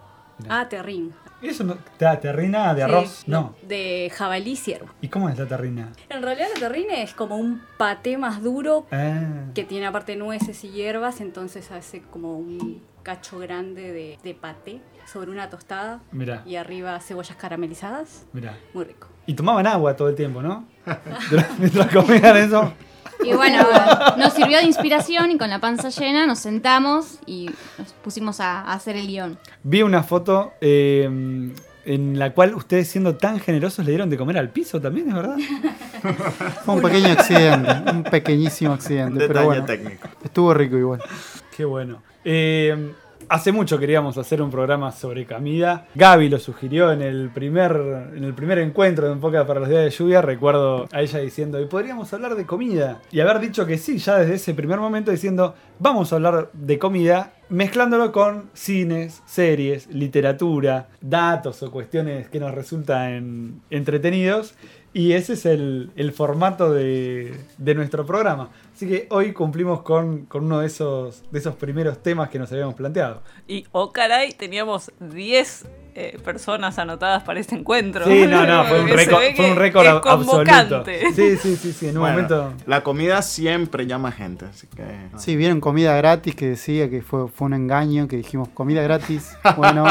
Ah, 0.49 0.69
terrín. 0.69 1.13
¿Y 1.41 1.49
eso 1.49 1.65
no, 1.65 1.75
te- 1.99 2.17
terrina 2.19 2.73
de 2.75 2.83
arroz? 2.85 3.23
Sí, 3.25 3.31
No. 3.31 3.55
De 3.67 4.11
jabalí 4.15 4.55
ciervo. 4.57 4.89
¿Y 5.01 5.09
cómo 5.09 5.29
es 5.29 5.37
la 5.39 5.47
terrina? 5.47 5.91
En 6.09 6.23
realidad 6.23 6.47
la 6.55 6.61
terrina 6.61 6.95
es 7.03 7.15
como 7.15 7.37
un 7.37 7.61
paté 7.77 8.17
más 8.17 8.43
duro 8.43 8.87
Ah, 8.93 9.21
que 9.55 9.65
tiene 9.65 9.87
aparte 9.87 10.15
nueces 10.17 10.63
y 10.65 10.71
hierbas, 10.71 11.21
entonces 11.21 11.71
hace 11.73 12.01
como 12.03 12.39
un 12.39 12.83
cacho 13.03 13.39
grande 13.41 13.91
de, 13.93 14.19
de 14.23 14.35
paté 14.35 14.81
sobre 15.13 15.33
una 15.33 15.51
tostada 15.51 16.01
Mirá. 16.13 16.43
y 16.47 16.55
arriba 16.55 16.99
cebollas 17.01 17.37
caramelizadas. 17.37 18.27
mirá. 18.33 18.57
Muy 18.73 18.85
rico. 18.85 19.09
Y 19.27 19.35
tomaban 19.35 19.67
agua 19.67 19.97
todo 19.97 20.09
el 20.09 20.15
tiempo, 20.15 20.43
¿no? 20.43 20.65
Mientras 21.59 21.93
comían 21.93 22.37
eso. 22.37 22.73
Y 23.25 23.33
bueno, 23.35 23.67
nos 24.17 24.33
sirvió 24.33 24.59
de 24.59 24.65
inspiración 24.65 25.31
y 25.31 25.39
con 25.39 25.51
la 25.51 25.59
panza 25.61 25.89
llena 25.91 26.27
nos 26.27 26.39
sentamos 26.41 27.19
y 27.27 27.51
nos 27.79 27.93
pusimos 28.05 28.41
a, 28.41 28.61
a 28.61 28.73
hacer 28.75 28.97
el 28.97 29.07
guion. 29.07 29.39
Vi 29.63 29.83
una 29.83 30.03
foto 30.03 30.53
eh, 30.61 31.05
en 31.85 32.19
la 32.19 32.33
cual 32.33 32.55
ustedes 32.55 32.89
siendo 32.89 33.17
tan 33.17 33.41
generosos 33.41 33.85
le 33.85 33.91
dieron 33.91 34.09
de 34.11 34.17
comer 34.17 34.39
al 34.39 34.51
piso 34.51 34.81
también, 34.81 35.09
¿es 35.09 35.15
verdad? 35.15 35.37
Fue 36.65 36.75
un 36.75 36.83
pequeño 36.83 37.13
accidente, 37.13 37.91
un 37.91 38.03
pequeñísimo 38.05 38.71
Un 38.73 38.77
accidente, 38.79 39.13
detalle 39.15 39.29
pero 39.33 39.45
bueno, 39.47 39.65
técnico. 39.65 40.09
estuvo 40.25 40.55
rico 40.55 40.77
igual. 40.77 41.03
Qué 41.57 41.65
bueno. 41.65 42.03
Eh, 42.25 42.93
hace 43.29 43.53
mucho 43.53 43.79
queríamos 43.79 44.19
hacer 44.19 44.43
un 44.43 44.51
programa 44.51 44.93
sobre 44.93 45.27
comida. 45.27 45.87
Gaby 45.95 46.29
lo 46.29 46.39
sugirió 46.39 46.93
en 46.93 47.03
el 47.03 47.31
primer, 47.31 47.73
en 48.17 48.25
el 48.25 48.35
primer 48.35 48.59
encuentro 48.59 49.07
de 49.07 49.13
Un 49.13 49.21
Poca 49.21 49.47
para 49.47 49.61
los 49.61 49.69
Días 49.69 49.85
de 49.85 49.91
Lluvia. 49.91 50.23
Recuerdo 50.23 50.89
a 50.93 51.01
ella 51.01 51.19
diciendo, 51.19 51.61
¿y 51.61 51.67
podríamos 51.67 52.13
hablar 52.13 52.35
de 52.35 52.47
comida? 52.47 53.01
Y 53.11 53.21
haber 53.21 53.41
dicho 53.41 53.67
que 53.67 53.79
sí, 53.79 53.99
ya 53.99 54.19
desde 54.19 54.35
ese 54.35 54.55
primer 54.55 54.81
momento 54.81 55.11
diciendo, 55.11 55.55
vamos 55.79 56.13
a 56.13 56.17
hablar 56.17 56.51
de 56.53 56.79
comida, 56.79 57.33
mezclándolo 57.49 58.13
con 58.13 58.51
cines, 58.55 59.23
series, 59.27 59.87
literatura, 59.89 60.89
datos 61.01 61.63
o 61.63 61.71
cuestiones 61.71 62.29
que 62.29 62.41
nos 62.41 62.55
resultan 62.55 63.63
entretenidos. 63.71 64.55
Y 64.95 65.13
ese 65.13 65.33
es 65.33 65.47
el, 65.47 66.13
formato 66.15 66.73
de 66.75 67.35
nuestro 67.75 68.05
programa. 68.05 68.51
Así 68.73 68.89
que 68.89 69.07
hoy 69.11 69.33
cumplimos 69.33 69.83
con, 69.83 70.27
con 70.27 70.45
uno 70.45 70.61
de 70.61 70.67
esos, 70.67 71.23
de 71.31 71.39
esos 71.39 71.55
primeros 71.57 72.03
temas 72.03 72.31
que 72.31 72.39
nos 72.39 72.51
habíamos 72.53 72.75
planteado. 72.75 73.23
Y, 73.47 73.67
oh 73.73 73.93
caray, 73.93 74.33
teníamos 74.33 74.91
10 74.99 75.67
eh, 75.95 76.19
personas 76.25 76.79
anotadas 76.79 77.23
para 77.23 77.41
este 77.41 77.55
encuentro. 77.55 78.05
Sí, 78.07 78.27
no, 78.27 78.47
no, 78.47 78.65
fue 78.65 78.81
un 78.83 78.89
récord, 78.89 79.23
fue 79.37 79.51
un 79.51 79.57
récord 79.57 79.87
absoluto. 79.87 80.31
convocante. 80.31 81.13
Sí, 81.13 81.37
sí, 81.37 81.57
sí, 81.57 81.73
sí, 81.73 81.89
en 81.89 81.97
un 81.97 82.01
Bueno, 82.01 82.15
momento. 82.15 82.55
La 82.67 82.83
comida 82.83 83.21
siempre 83.23 83.87
llama 83.87 84.13
gente, 84.13 84.47
así 84.47 84.67
que... 84.67 84.83
Sí, 85.17 85.37
vieron 85.37 85.61
comida 85.61 85.95
gratis 85.97 86.35
que 86.35 86.49
decía 86.49 86.89
que 86.89 87.03
fue, 87.03 87.29
fue 87.29 87.47
un 87.47 87.55
engaño, 87.55 88.09
que 88.09 88.17
dijimos 88.17 88.49
comida 88.49 88.83
gratis. 88.83 89.37
Bueno, 89.57 89.85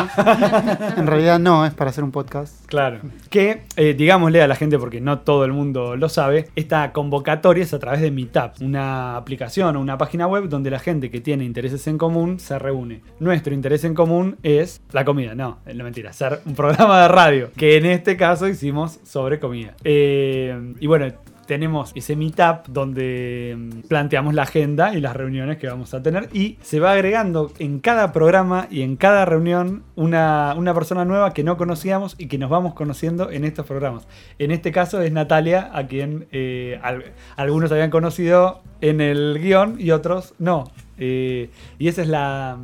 en 0.98 1.08
realidad 1.08 1.40
no, 1.40 1.66
es 1.66 1.74
para 1.74 1.92
hacer 1.92 2.04
un 2.04 2.12
podcast. 2.12 2.66
Claro. 2.66 3.00
Que, 3.30 3.64
eh, 3.76 3.94
digámosle 3.94 4.42
a 4.42 4.48
la 4.48 4.56
gente, 4.56 4.80
porque 4.80 5.00
no 5.00 5.20
todo 5.20 5.46
el 5.46 5.54
mundo 5.54 5.96
lo 5.96 6.10
sabe, 6.10 6.50
esta 6.56 6.92
convocatoria 6.92 7.64
es 7.64 7.74
a 7.74 7.80
través 7.80 8.02
de 8.02 8.12
Meetup, 8.12 8.60
una 8.62 9.18
aplicación 9.18 9.76
o 9.76 9.80
una 9.80 9.98
página 9.98 10.26
web 10.26 10.50
donde 10.50 10.72
la 10.72 10.80
gente 10.80 11.12
que 11.12 11.22
tiene 11.22 11.46
intereses 11.46 11.86
en 11.88 11.98
común 11.98 12.40
se 12.40 12.58
reúne. 12.58 13.02
Nuestro 13.20 13.54
interés 13.54 13.84
en 13.84 13.94
común 13.94 14.38
es 14.42 14.82
la 14.92 15.06
comida, 15.06 15.36
no, 15.36 15.60
es 15.66 15.76
la 15.76 15.84
mentira, 15.92 16.12
hacer 16.12 16.40
un 16.46 16.56
programa 16.56 17.02
de 17.02 17.08
radio, 17.10 17.52
que 17.58 17.76
en 17.76 17.86
este 17.86 18.16
caso 18.16 18.48
hicimos 18.48 19.00
sobre 19.04 19.40
comida. 19.40 19.76
Eh, 19.84 20.74
y 20.80 20.88
bueno, 20.88 21.08
tenemos 21.48 21.92
ese 21.96 22.16
meetup 22.16 22.68
donde 22.70 23.58
mm, 23.58 23.88
planteamos 23.90 24.34
la 24.34 24.44
agenda 24.44 24.94
y 24.96 25.02
las 25.02 25.14
reuniones 25.18 25.58
que 25.58 25.68
vamos 25.68 25.94
a 25.94 26.02
tener 26.02 26.30
y 26.32 26.58
se 26.62 26.80
va 26.80 26.94
agregando 26.94 27.52
en 27.60 27.80
cada 27.82 28.14
programa 28.14 28.68
y 28.72 28.84
en 28.84 28.96
cada 28.96 29.26
reunión 29.26 29.84
una, 29.98 30.54
una 30.58 30.74
persona 30.74 31.04
nueva 31.04 31.34
que 31.34 31.44
no 31.44 31.58
conocíamos 31.58 32.16
y 32.18 32.28
que 32.28 32.38
nos 32.38 32.50
vamos 32.50 32.74
conociendo 32.74 33.30
en 33.32 33.44
estos 33.44 33.66
programas. 33.66 34.08
En 34.40 34.52
este 34.52 34.72
caso 34.72 35.02
es 35.02 35.12
Natalia, 35.12 35.70
a 35.74 35.88
quien 35.88 36.28
eh, 36.32 36.80
al- 36.84 37.12
algunos 37.36 37.70
habían 37.74 37.90
conocido 37.90 38.62
en 38.80 39.02
el 39.02 39.38
guion 39.42 39.76
y 39.78 39.92
otros 39.92 40.34
no. 40.40 40.72
Eh, 40.98 41.50
y 41.80 41.88
esa 41.90 42.02
es 42.04 42.08
la, 42.08 42.58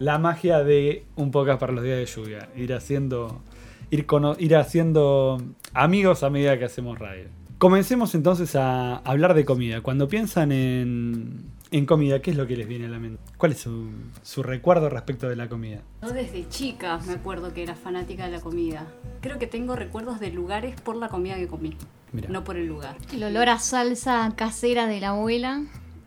la 0.00 0.18
magia 0.18 0.64
de 0.64 1.04
un 1.14 1.30
podcast 1.30 1.60
para 1.60 1.72
los 1.72 1.84
días 1.84 1.98
de 1.98 2.06
lluvia, 2.06 2.48
ir 2.56 2.72
haciendo, 2.74 3.42
ir, 3.90 4.06
cono- 4.06 4.34
ir 4.38 4.56
haciendo 4.56 5.40
amigos 5.74 6.22
a 6.24 6.30
medida 6.30 6.58
que 6.58 6.64
hacemos 6.64 6.98
radio. 6.98 7.26
Comencemos 7.58 8.14
entonces 8.14 8.56
a 8.56 8.96
hablar 8.96 9.34
de 9.34 9.44
comida. 9.44 9.82
Cuando 9.82 10.08
piensan 10.08 10.52
en, 10.52 11.44
en 11.70 11.84
comida, 11.84 12.22
¿qué 12.22 12.30
es 12.30 12.36
lo 12.38 12.46
que 12.46 12.56
les 12.56 12.66
viene 12.66 12.86
a 12.86 12.88
la 12.88 12.98
mente? 12.98 13.20
¿Cuál 13.36 13.52
es 13.52 13.58
su, 13.58 13.90
su 14.22 14.42
recuerdo 14.42 14.88
respecto 14.88 15.28
de 15.28 15.36
la 15.36 15.50
comida? 15.50 15.82
Yo 16.00 16.08
desde 16.12 16.48
chica 16.48 16.98
me 17.06 17.12
acuerdo 17.12 17.52
que 17.52 17.62
era 17.62 17.74
fanática 17.74 18.24
de 18.24 18.30
la 18.30 18.40
comida. 18.40 18.86
Creo 19.20 19.38
que 19.38 19.46
tengo 19.46 19.76
recuerdos 19.76 20.18
de 20.18 20.30
lugares 20.30 20.80
por 20.80 20.96
la 20.96 21.08
comida 21.08 21.36
que 21.36 21.46
comí, 21.48 21.76
no 22.30 22.42
por 22.42 22.56
el 22.56 22.66
lugar. 22.66 22.96
El 23.12 23.22
olor 23.24 23.50
a 23.50 23.58
salsa 23.58 24.32
casera 24.34 24.86
de 24.86 24.98
la 25.00 25.10
abuela, 25.10 25.62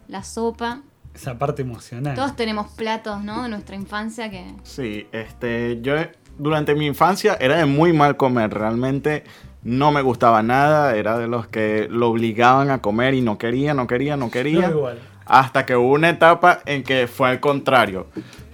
la 0.08 0.24
sopa. 0.24 0.82
Esa 1.14 1.38
parte 1.38 1.62
emocional. 1.62 2.16
Todos 2.16 2.36
tenemos 2.36 2.72
platos, 2.72 3.24
¿no? 3.24 3.44
De 3.44 3.50
nuestra 3.50 3.76
infancia 3.76 4.30
que... 4.30 4.54
Sí, 4.64 5.08
este, 5.12 5.80
yo 5.82 5.96
durante 6.38 6.76
mi 6.76 6.88
infancia 6.88 7.38
era 7.40 7.58
de 7.58 7.66
muy 7.66 7.94
mal 7.94 8.18
comer, 8.18 8.54
realmente 8.54 9.24
no 9.64 9.92
me 9.92 10.02
gustaba 10.02 10.44
nada, 10.44 10.96
era 10.96 11.18
de 11.18 11.28
los 11.28 11.48
que 11.48 11.88
lo 11.90 12.10
obligaban 12.10 12.70
a 12.70 12.82
comer 12.82 13.14
y 13.14 13.22
no 13.22 13.38
quería, 13.38 13.74
no 13.74 13.88
quería, 13.88 14.18
no 14.18 14.30
quería. 14.30 14.70
Igual. 14.70 15.00
Hasta 15.26 15.66
que 15.66 15.76
hubo 15.76 15.94
una 15.94 16.10
etapa 16.10 16.60
en 16.66 16.84
que 16.84 17.08
fue 17.08 17.30
al 17.30 17.40
contrario, 17.40 18.08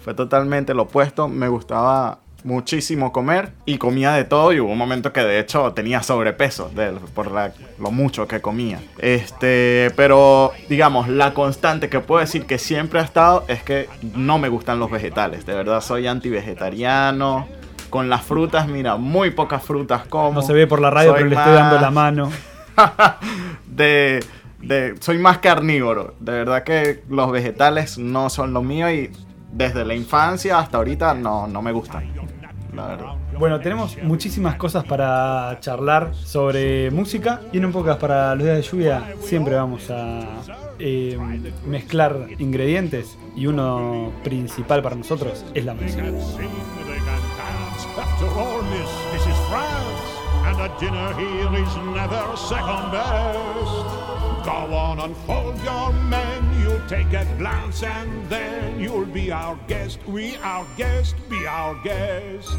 fue 0.04 0.14
totalmente 0.14 0.74
lo 0.74 0.84
opuesto, 0.84 1.28
me 1.28 1.48
gustaba 1.48 2.20
muchísimo 2.44 3.12
comer 3.12 3.52
y 3.66 3.78
comía 3.78 4.14
de 4.14 4.24
todo 4.24 4.54
y 4.54 4.60
hubo 4.60 4.72
un 4.72 4.78
momento 4.78 5.12
que 5.14 5.22
de 5.22 5.40
hecho 5.40 5.74
tenía 5.74 6.02
sobrepeso 6.04 6.70
de- 6.76 6.92
por 7.14 7.32
la- 7.32 7.52
lo 7.80 7.92
mucho 7.92 8.28
que 8.28 8.42
comía. 8.42 8.80
Este, 8.98 9.92
pero 9.96 10.52
digamos, 10.70 11.08
la 11.10 11.34
constante 11.34 11.90
que 11.90 12.00
puedo 12.00 12.22
decir 12.22 12.46
que 12.46 12.58
siempre 12.58 13.00
ha 13.00 13.04
estado 13.04 13.46
es 13.48 13.62
que 13.64 13.88
no 14.16 14.40
me 14.40 14.50
gustan 14.50 14.80
los 14.80 14.90
vegetales, 14.90 15.46
de 15.46 15.54
verdad 15.56 15.82
soy 15.82 16.08
anti-vegetariano. 16.08 17.48
Con 17.90 18.08
las 18.08 18.22
frutas, 18.22 18.68
mira, 18.68 18.98
muy 18.98 19.32
pocas 19.32 19.64
frutas 19.64 20.06
como. 20.08 20.32
No 20.34 20.42
se 20.44 20.54
ve 20.54 20.68
por 20.68 20.80
la 20.80 20.92
radio, 20.92 21.10
Soy 21.10 21.18
pero 21.24 21.30
le 21.32 21.36
estoy 21.36 21.54
dando 21.54 21.80
la 21.80 21.90
mano. 21.90 22.32
de, 23.66 24.24
de- 24.60 24.96
soy 25.00 25.18
más 25.18 25.40
carnívoro. 25.40 26.14
De 26.20 26.32
verdad 26.32 26.64
que 26.64 27.04
los 27.10 27.32
vegetales 27.32 27.98
no 27.98 28.30
son 28.30 28.54
lo 28.54 28.62
mío 28.62 28.92
y 28.92 29.12
desde 29.52 29.86
la 29.86 29.96
infancia 29.96 30.60
hasta 30.60 30.78
ahorita 30.78 31.14
no, 31.14 31.48
no 31.48 31.62
me 31.62 31.72
gustan. 31.72 32.12
La 32.74 32.88
verdad. 32.88 33.14
Bueno, 33.38 33.60
tenemos 33.60 33.98
muchísimas 34.04 34.56
cosas 34.56 34.84
para 34.84 35.58
charlar 35.60 36.14
sobre 36.14 36.92
música 36.92 37.42
y 37.52 37.58
en 37.58 37.66
un 37.66 37.72
podcast 37.72 38.00
para 38.00 38.36
los 38.36 38.44
días 38.44 38.58
de 38.58 38.64
lluvia 38.64 39.14
siempre 39.22 39.56
vamos 39.56 39.90
a 39.90 40.22
eh, 40.78 41.18
mezclar 41.66 42.28
ingredientes 42.38 43.18
y 43.36 43.48
uno 43.48 44.12
principal 44.24 44.82
para 44.82 44.96
nosotros 44.96 45.46
es 45.54 45.66
la 45.66 45.74
música. 45.74 46.04
Go 54.46 54.52
on, 54.52 55.00
unfold 55.00 55.60
your 55.64 55.92
menu, 55.92 56.80
take 56.88 57.12
a 57.14 57.26
glance, 57.38 57.84
and 57.84 58.30
then 58.30 58.80
you'll 58.80 59.06
be 59.06 59.32
our 59.32 59.58
guest. 59.68 60.00
We, 60.08 60.38
our 60.38 60.66
guest, 60.78 61.16
be 61.30 61.46
our 61.46 61.76
guest. 61.84 62.50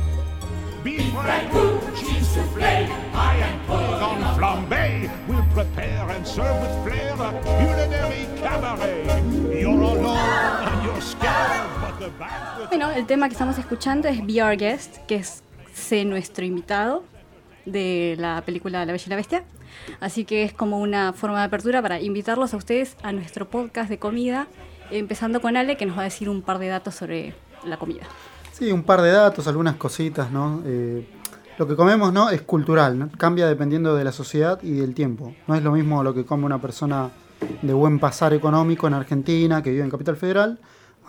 Beef 0.84 1.12
ragout, 1.12 1.80
cheese 1.96 2.28
soufflé, 2.28 2.88
I 3.14 3.36
am 3.36 3.60
put 3.66 4.00
on 4.00 4.18
flambe. 4.36 5.10
We'll 5.28 5.44
prepare 5.54 6.08
and 6.10 6.26
serve 6.26 6.56
with 6.62 6.84
flair 6.84 7.12
a 7.14 7.32
culinary 7.58 8.26
cabaret. 8.40 9.04
You're 9.60 9.80
alone 9.80 10.16
and 10.16 10.84
you're 10.84 11.00
scared, 11.02 11.68
but 11.80 12.68
Bueno, 12.68 12.90
el 12.90 13.06
tema 13.06 13.28
que 13.28 13.34
estamos 13.34 13.58
escuchando 13.58 14.08
es 14.08 14.24
Be 14.26 14.42
Our 14.42 14.56
Guest, 14.56 14.98
que 15.06 15.16
es 15.16 15.42
Sé 15.74 16.04
nuestro 16.04 16.44
invitado 16.44 17.04
de 17.64 18.16
la 18.18 18.42
película 18.44 18.84
La 18.84 18.92
Bella 18.92 19.04
y 19.06 19.10
la 19.10 19.16
Bestia. 19.16 19.44
Así 20.00 20.24
que 20.24 20.44
es 20.44 20.52
como 20.52 20.78
una 20.80 21.12
forma 21.12 21.38
de 21.38 21.44
apertura 21.44 21.82
para 21.82 22.00
invitarlos 22.00 22.54
a 22.54 22.56
ustedes 22.56 22.96
a 23.02 23.12
nuestro 23.12 23.48
podcast 23.48 23.88
de 23.88 23.98
comida, 23.98 24.46
empezando 24.90 25.40
con 25.40 25.56
Ale, 25.56 25.76
que 25.76 25.86
nos 25.86 25.96
va 25.96 26.02
a 26.02 26.04
decir 26.04 26.28
un 26.28 26.42
par 26.42 26.58
de 26.58 26.68
datos 26.68 26.94
sobre 26.94 27.34
la 27.64 27.76
comida. 27.76 28.02
Sí, 28.52 28.72
un 28.72 28.82
par 28.82 29.02
de 29.02 29.10
datos, 29.10 29.46
algunas 29.46 29.76
cositas, 29.76 30.30
¿no? 30.30 30.62
Eh, 30.66 31.06
lo 31.58 31.66
que 31.66 31.76
comemos, 31.76 32.12
¿no? 32.12 32.30
Es 32.30 32.42
cultural, 32.42 32.98
¿no? 32.98 33.10
Cambia 33.18 33.46
dependiendo 33.46 33.94
de 33.94 34.04
la 34.04 34.12
sociedad 34.12 34.58
y 34.62 34.72
del 34.72 34.94
tiempo. 34.94 35.34
No 35.46 35.54
es 35.54 35.62
lo 35.62 35.72
mismo 35.72 36.02
lo 36.02 36.14
que 36.14 36.24
come 36.24 36.46
una 36.46 36.60
persona 36.60 37.10
de 37.62 37.72
buen 37.72 37.98
pasar 37.98 38.32
económico 38.34 38.86
en 38.86 38.94
Argentina, 38.94 39.62
que 39.62 39.70
vive 39.70 39.84
en 39.84 39.90
Capital 39.90 40.16
Federal, 40.16 40.58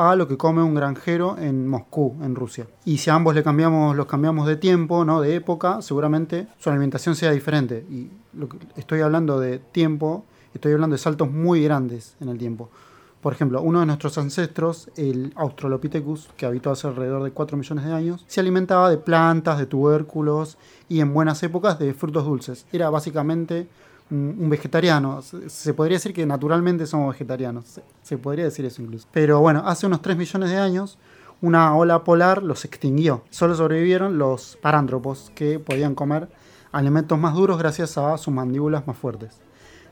a 0.09 0.15
lo 0.15 0.27
que 0.27 0.37
come 0.37 0.63
un 0.63 0.73
granjero 0.73 1.37
en 1.37 1.67
Moscú, 1.67 2.15
en 2.21 2.35
Rusia. 2.35 2.67
Y 2.85 2.97
si 2.97 3.09
a 3.09 3.15
ambos 3.15 3.35
le 3.35 3.43
cambiamos, 3.43 3.95
los 3.95 4.07
cambiamos 4.07 4.47
de 4.47 4.55
tiempo, 4.55 5.05
¿no? 5.05 5.21
de 5.21 5.35
época, 5.35 5.81
seguramente 5.81 6.47
su 6.57 6.69
alimentación 6.69 7.15
sea 7.15 7.31
diferente. 7.31 7.85
Y 7.89 8.09
lo 8.33 8.49
que 8.49 8.57
estoy 8.75 9.01
hablando 9.01 9.39
de 9.39 9.59
tiempo, 9.59 10.25
estoy 10.53 10.73
hablando 10.73 10.95
de 10.95 10.97
saltos 10.97 11.31
muy 11.31 11.63
grandes 11.63 12.15
en 12.19 12.29
el 12.29 12.37
tiempo. 12.37 12.69
Por 13.21 13.33
ejemplo, 13.33 13.61
uno 13.61 13.81
de 13.81 13.85
nuestros 13.85 14.17
ancestros, 14.17 14.89
el 14.95 15.31
Australopithecus, 15.35 16.29
que 16.35 16.47
habitó 16.47 16.71
hace 16.71 16.87
alrededor 16.87 17.23
de 17.23 17.29
4 17.29 17.55
millones 17.55 17.85
de 17.85 17.93
años, 17.93 18.25
se 18.27 18.39
alimentaba 18.39 18.89
de 18.89 18.97
plantas, 18.97 19.59
de 19.59 19.67
tubérculos 19.67 20.57
y 20.89 21.01
en 21.01 21.13
buenas 21.13 21.43
épocas 21.43 21.77
de 21.77 21.93
frutos 21.93 22.25
dulces. 22.25 22.65
Era 22.71 22.89
básicamente 22.89 23.67
un 24.11 24.49
vegetariano. 24.49 25.21
Se- 25.47 25.73
podría 25.73 25.95
decir 25.97 26.13
que 26.13 26.25
naturalmente 26.25 26.85
somos 26.85 27.13
vegetarianos. 27.13 27.65
Se, 27.65 27.83
se 28.01 28.17
podría 28.17 28.45
decir 28.45 28.65
eso 28.65 28.81
incluso. 28.81 29.07
Pero 29.11 29.39
bueno, 29.39 29.63
hace 29.65 29.87
unos 29.87 30.01
3 30.01 30.17
millones 30.17 30.49
de 30.49 30.57
años 30.57 30.97
una 31.41 31.75
ola 31.75 32.03
polar 32.03 32.43
los 32.43 32.65
extinguió. 32.65 33.23
Solo 33.31 33.55
sobrevivieron 33.55 34.17
los 34.19 34.57
parántropos 34.61 35.31
que 35.33 35.57
podían 35.59 35.95
comer 35.95 36.29
alimentos 36.71 37.17
más 37.17 37.33
duros 37.33 37.57
gracias 37.57 37.97
a 37.97 38.17
sus 38.17 38.33
mandíbulas 38.33 38.85
más 38.85 38.95
fuertes. 38.97 39.37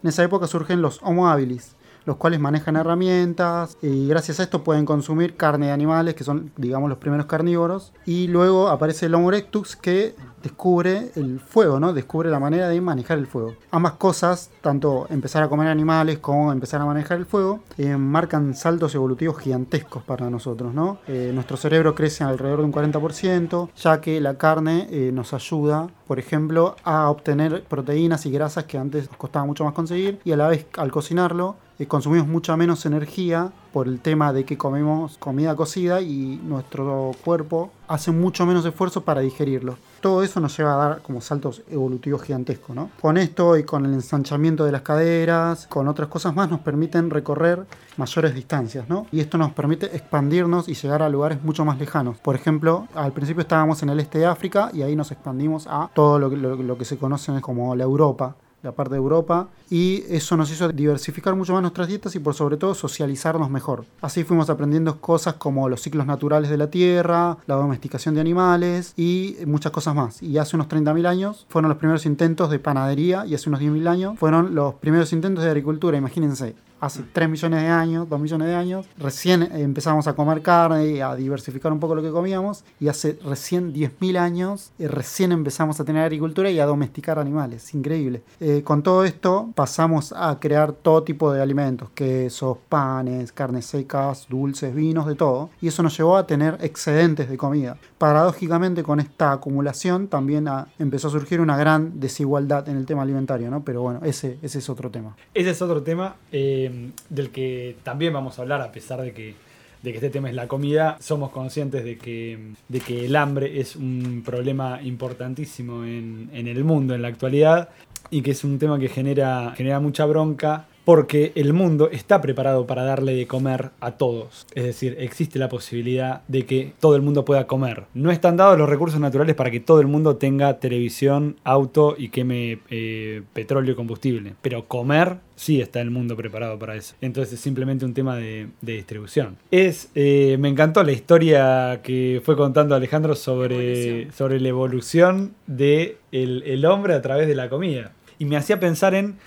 En 0.03 0.09
esa 0.09 0.23
época 0.23 0.47
surgen 0.47 0.81
los 0.81 0.99
Homo 1.03 1.27
habilis, 1.27 1.75
los 2.05 2.15
cuales 2.17 2.39
manejan 2.39 2.75
herramientas 2.77 3.77
y 3.81 4.07
gracias 4.07 4.39
a 4.39 4.43
esto 4.43 4.63
pueden 4.63 4.85
consumir 4.85 5.35
carne 5.35 5.65
de 5.67 5.71
animales, 5.73 6.13
que 6.15 6.23
son, 6.23 6.51
digamos, 6.55 6.87
los 6.87 6.99
primeros 6.99 7.25
carnívoros. 7.25 7.91
Y 8.05 8.27
luego 8.27 8.69
aparece 8.69 9.07
el 9.07 9.15
Homo 9.15 9.29
erectus 9.29 9.75
que 9.75 10.15
descubre 10.41 11.11
el 11.15 11.39
fuego, 11.39 11.79
¿no? 11.79 11.93
Descubre 11.93 12.29
la 12.29 12.39
manera 12.39 12.67
de 12.69 12.79
manejar 12.81 13.17
el 13.17 13.27
fuego. 13.27 13.55
Ambas 13.71 13.93
cosas, 13.93 14.49
tanto 14.61 15.07
empezar 15.09 15.43
a 15.43 15.49
comer 15.49 15.67
animales 15.67 16.19
como 16.19 16.51
empezar 16.51 16.81
a 16.81 16.85
manejar 16.85 17.17
el 17.17 17.25
fuego, 17.25 17.61
eh, 17.77 17.95
marcan 17.97 18.55
saltos 18.55 18.95
evolutivos 18.95 19.39
gigantescos 19.39 20.03
para 20.03 20.29
nosotros, 20.29 20.73
¿no? 20.73 20.99
Eh, 21.07 21.31
nuestro 21.33 21.57
cerebro 21.57 21.95
crece 21.95 22.23
alrededor 22.23 22.59
de 22.59 22.65
un 22.65 22.71
40%, 22.71 23.69
ya 23.75 24.01
que 24.01 24.19
la 24.21 24.37
carne 24.37 24.87
eh, 24.91 25.11
nos 25.13 25.33
ayuda, 25.33 25.89
por 26.07 26.19
ejemplo, 26.19 26.75
a 26.83 27.09
obtener 27.09 27.63
proteínas 27.63 28.25
y 28.25 28.31
grasas 28.31 28.65
que 28.65 28.77
antes 28.77 29.07
nos 29.07 29.17
costaba 29.17 29.45
mucho 29.45 29.63
más 29.63 29.73
conseguir 29.73 30.19
y 30.23 30.31
a 30.31 30.37
la 30.37 30.47
vez 30.47 30.65
al 30.77 30.91
cocinarlo 30.91 31.55
consumimos 31.87 32.27
mucha 32.27 32.57
menos 32.57 32.85
energía 32.85 33.51
por 33.71 33.87
el 33.87 33.99
tema 33.99 34.33
de 34.33 34.43
que 34.43 34.57
comemos 34.57 35.17
comida 35.17 35.55
cocida 35.55 36.01
y 36.01 36.39
nuestro 36.43 37.11
cuerpo 37.23 37.71
hace 37.87 38.11
mucho 38.11 38.45
menos 38.45 38.65
esfuerzo 38.65 39.01
para 39.01 39.21
digerirlo. 39.21 39.77
Todo 40.01 40.23
eso 40.23 40.39
nos 40.39 40.57
lleva 40.57 40.73
a 40.73 40.77
dar 40.77 41.01
como 41.01 41.21
saltos 41.21 41.61
evolutivos 41.69 42.21
gigantescos, 42.23 42.75
¿no? 42.75 42.89
Con 43.01 43.17
esto 43.17 43.57
y 43.57 43.63
con 43.63 43.85
el 43.85 43.93
ensanchamiento 43.93 44.65
de 44.65 44.71
las 44.71 44.81
caderas, 44.81 45.67
con 45.67 45.87
otras 45.87 46.09
cosas 46.09 46.35
más, 46.35 46.49
nos 46.49 46.61
permiten 46.61 47.09
recorrer 47.09 47.65
mayores 47.97 48.33
distancias, 48.33 48.87
¿no? 48.89 49.07
Y 49.11 49.19
esto 49.19 49.37
nos 49.37 49.51
permite 49.51 49.87
expandirnos 49.87 50.69
y 50.69 50.73
llegar 50.73 51.01
a 51.01 51.09
lugares 51.09 51.43
mucho 51.43 51.65
más 51.65 51.79
lejanos. 51.79 52.17
Por 52.17 52.35
ejemplo, 52.35 52.87
al 52.95 53.11
principio 53.11 53.41
estábamos 53.41 53.83
en 53.83 53.89
el 53.89 53.99
este 53.99 54.19
de 54.19 54.25
África 54.25 54.69
y 54.73 54.81
ahí 54.81 54.95
nos 54.95 55.11
expandimos 55.11 55.67
a 55.67 55.89
todo 55.93 56.19
lo 56.19 56.77
que, 56.77 56.85
se 56.85 56.97
conoce 56.97 57.41
como 57.41 57.75
la 57.75 57.83
Europa 57.83 58.35
la 58.61 58.71
parte 58.73 58.91
de 58.91 58.97
Europa, 58.97 59.47
y 59.69 60.03
eso 60.09 60.37
nos 60.37 60.51
hizo 60.51 60.69
diversificar 60.69 61.35
mucho 61.35 61.53
más 61.53 61.61
nuestras 61.61 61.87
dietas 61.87 62.15
y 62.15 62.19
por 62.19 62.33
sobre 62.33 62.57
todo 62.57 62.73
socializarnos 62.73 63.49
mejor. 63.49 63.85
Así 64.01 64.23
fuimos 64.23 64.49
aprendiendo 64.49 64.99
cosas 64.99 65.35
como 65.35 65.69
los 65.69 65.81
ciclos 65.81 66.05
naturales 66.05 66.49
de 66.49 66.57
la 66.57 66.69
tierra, 66.69 67.37
la 67.47 67.55
domesticación 67.55 68.15
de 68.15 68.21
animales 68.21 68.93
y 68.97 69.37
muchas 69.45 69.71
cosas 69.71 69.95
más. 69.95 70.23
Y 70.23 70.37
hace 70.37 70.55
unos 70.55 70.67
30.000 70.67 71.07
años 71.07 71.45
fueron 71.49 71.69
los 71.69 71.77
primeros 71.77 72.05
intentos 72.05 72.49
de 72.49 72.59
panadería 72.59 73.25
y 73.25 73.35
hace 73.35 73.49
unos 73.49 73.61
10.000 73.61 73.87
años 73.87 74.19
fueron 74.19 74.55
los 74.55 74.75
primeros 74.75 75.13
intentos 75.13 75.43
de 75.43 75.49
agricultura, 75.49 75.97
imagínense. 75.97 76.55
Hace 76.81 77.03
3 77.03 77.27
millones 77.27 77.61
de 77.61 77.67
años, 77.67 78.07
2 78.07 78.19
millones 78.21 78.47
de 78.47 78.55
años, 78.55 78.85
recién 78.97 79.43
empezamos 79.51 80.07
a 80.07 80.13
comer 80.13 80.41
carne 80.41 80.87
y 80.87 81.01
a 81.01 81.13
diversificar 81.13 81.73
un 81.73 81.79
poco 81.81 81.93
lo 81.93 82.01
que 82.01 82.09
comíamos. 82.09 82.63
Y 82.79 82.87
hace 82.87 83.19
recién 83.25 83.73
10.000 83.73 84.17
años, 84.17 84.71
eh, 84.79 84.87
recién 84.87 85.33
empezamos 85.33 85.79
a 85.81 85.83
tener 85.83 86.03
agricultura 86.03 86.49
y 86.49 86.59
a 86.59 86.65
domesticar 86.65 87.19
animales. 87.19 87.73
Increíble. 87.73 88.23
Eh, 88.39 88.61
con 88.63 88.81
todo 88.81 89.03
esto 89.03 89.49
pasamos 89.59 90.13
a 90.15 90.39
crear 90.39 90.71
todo 90.71 91.03
tipo 91.03 91.33
de 91.33 91.41
alimentos, 91.41 91.89
quesos, 91.89 92.57
panes, 92.69 93.33
carnes 93.33 93.65
secas, 93.65 94.25
dulces, 94.29 94.73
vinos, 94.73 95.05
de 95.05 95.15
todo. 95.15 95.49
Y 95.59 95.67
eso 95.67 95.83
nos 95.83 95.97
llevó 95.97 96.15
a 96.15 96.25
tener 96.25 96.55
excedentes 96.61 97.29
de 97.29 97.35
comida. 97.35 97.75
Paradójicamente 97.97 98.83
con 98.83 99.01
esta 99.01 99.33
acumulación 99.33 100.07
también 100.07 100.47
ah, 100.47 100.69
empezó 100.79 101.09
a 101.09 101.11
surgir 101.11 101.41
una 101.41 101.57
gran 101.57 101.99
desigualdad 101.99 102.69
en 102.69 102.77
el 102.77 102.85
tema 102.85 103.01
alimentario, 103.01 103.51
¿no? 103.51 103.65
Pero 103.65 103.81
bueno, 103.81 103.99
ese, 104.05 104.37
ese 104.41 104.59
es 104.59 104.69
otro 104.69 104.89
tema. 104.89 105.17
Ese 105.33 105.49
es 105.49 105.61
otro 105.61 105.83
tema 105.83 106.15
eh, 106.31 106.91
del 107.09 107.29
que 107.29 107.75
también 107.83 108.13
vamos 108.13 108.39
a 108.39 108.43
hablar, 108.43 108.61
a 108.61 108.71
pesar 108.71 109.01
de 109.01 109.11
que, 109.11 109.35
de 109.83 109.91
que 109.91 109.97
este 109.97 110.09
tema 110.09 110.29
es 110.29 110.35
la 110.35 110.47
comida. 110.47 110.95
Somos 111.01 111.31
conscientes 111.31 111.83
de 111.83 111.97
que, 111.97 112.53
de 112.69 112.79
que 112.79 113.07
el 113.07 113.15
hambre 113.17 113.59
es 113.59 113.75
un 113.75 114.23
problema 114.25 114.81
importantísimo 114.81 115.83
en, 115.83 116.29
en 116.31 116.47
el 116.47 116.63
mundo 116.63 116.95
en 116.95 117.01
la 117.01 117.09
actualidad 117.09 117.67
y 118.09 118.21
que 118.21 118.31
es 118.31 118.43
un 118.43 118.59
tema 118.59 118.79
que 118.79 118.89
genera, 118.89 119.53
genera 119.55 119.79
mucha 119.79 120.05
bronca 120.05 120.67
porque 120.89 121.33
el 121.35 121.53
mundo 121.53 121.87
está 121.91 122.19
preparado 122.19 122.65
para 122.65 122.83
darle 122.83 123.13
de 123.13 123.27
comer 123.27 123.69
a 123.79 123.91
todos. 123.91 124.47
Es 124.55 124.63
decir, 124.63 124.95
existe 124.99 125.37
la 125.37 125.47
posibilidad 125.47 126.23
de 126.27 126.47
que 126.47 126.73
todo 126.79 126.95
el 126.95 127.03
mundo 127.03 127.25
pueda 127.25 127.45
comer. 127.45 127.83
No 127.93 128.09
están 128.09 128.37
dados 128.37 128.57
los 128.57 128.67
recursos 128.67 128.99
naturales 128.99 129.35
para 129.35 129.51
que 129.51 129.59
todo 129.59 129.81
el 129.81 129.85
mundo 129.85 130.15
tenga 130.15 130.59
televisión, 130.59 131.35
auto 131.43 131.93
y 131.95 132.09
queme 132.09 132.61
eh, 132.71 133.21
petróleo 133.33 133.73
y 133.73 133.75
combustible. 133.75 134.33
Pero 134.41 134.67
comer 134.67 135.17
sí 135.35 135.61
está 135.61 135.79
el 135.79 135.91
mundo 135.91 136.17
preparado 136.17 136.57
para 136.57 136.75
eso. 136.75 136.95
Entonces 137.01 137.35
es 137.35 137.39
simplemente 137.39 137.85
un 137.85 137.93
tema 137.93 138.17
de, 138.17 138.47
de 138.61 138.73
distribución. 138.73 139.37
Es, 139.51 139.91
eh, 139.93 140.37
me 140.39 140.49
encantó 140.49 140.83
la 140.83 140.91
historia 140.91 141.81
que 141.83 142.19
fue 142.25 142.35
contando 142.35 142.73
Alejandro 142.73 143.13
sobre, 143.13 144.11
sobre 144.11 144.39
la 144.39 144.49
evolución 144.49 145.35
del 145.45 145.97
de 146.11 146.43
el 146.47 146.65
hombre 146.65 146.95
a 146.95 147.01
través 147.03 147.27
de 147.27 147.35
la 147.35 147.47
comida. 147.47 147.91
Y 148.19 148.25
me 148.25 148.37
hacía 148.37 148.59
pensar 148.59 148.93
en 148.93 149.17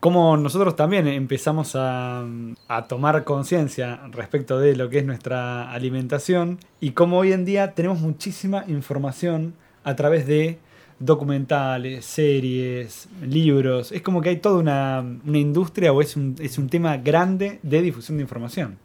cómo 0.00 0.36
nosotros 0.36 0.74
también 0.74 1.06
empezamos 1.06 1.76
a, 1.76 2.24
a 2.66 2.88
tomar 2.88 3.22
conciencia 3.24 4.00
respecto 4.10 4.58
de 4.58 4.74
lo 4.74 4.88
que 4.88 4.98
es 4.98 5.04
nuestra 5.04 5.70
alimentación 5.70 6.58
y 6.80 6.90
cómo 6.90 7.18
hoy 7.18 7.32
en 7.32 7.44
día 7.44 7.74
tenemos 7.74 8.00
muchísima 8.00 8.64
información 8.66 9.54
a 9.84 9.94
través 9.94 10.26
de 10.26 10.58
documentales, 10.98 12.04
series, 12.04 13.08
libros. 13.22 13.92
Es 13.92 14.02
como 14.02 14.20
que 14.20 14.30
hay 14.30 14.36
toda 14.38 14.58
una, 14.58 15.04
una 15.24 15.38
industria 15.38 15.92
o 15.92 16.00
es 16.00 16.16
es 16.40 16.58
un 16.58 16.68
tema 16.68 16.96
grande 16.96 17.60
de 17.62 17.82
difusión 17.82 18.18
de 18.18 18.22
información. 18.22 18.78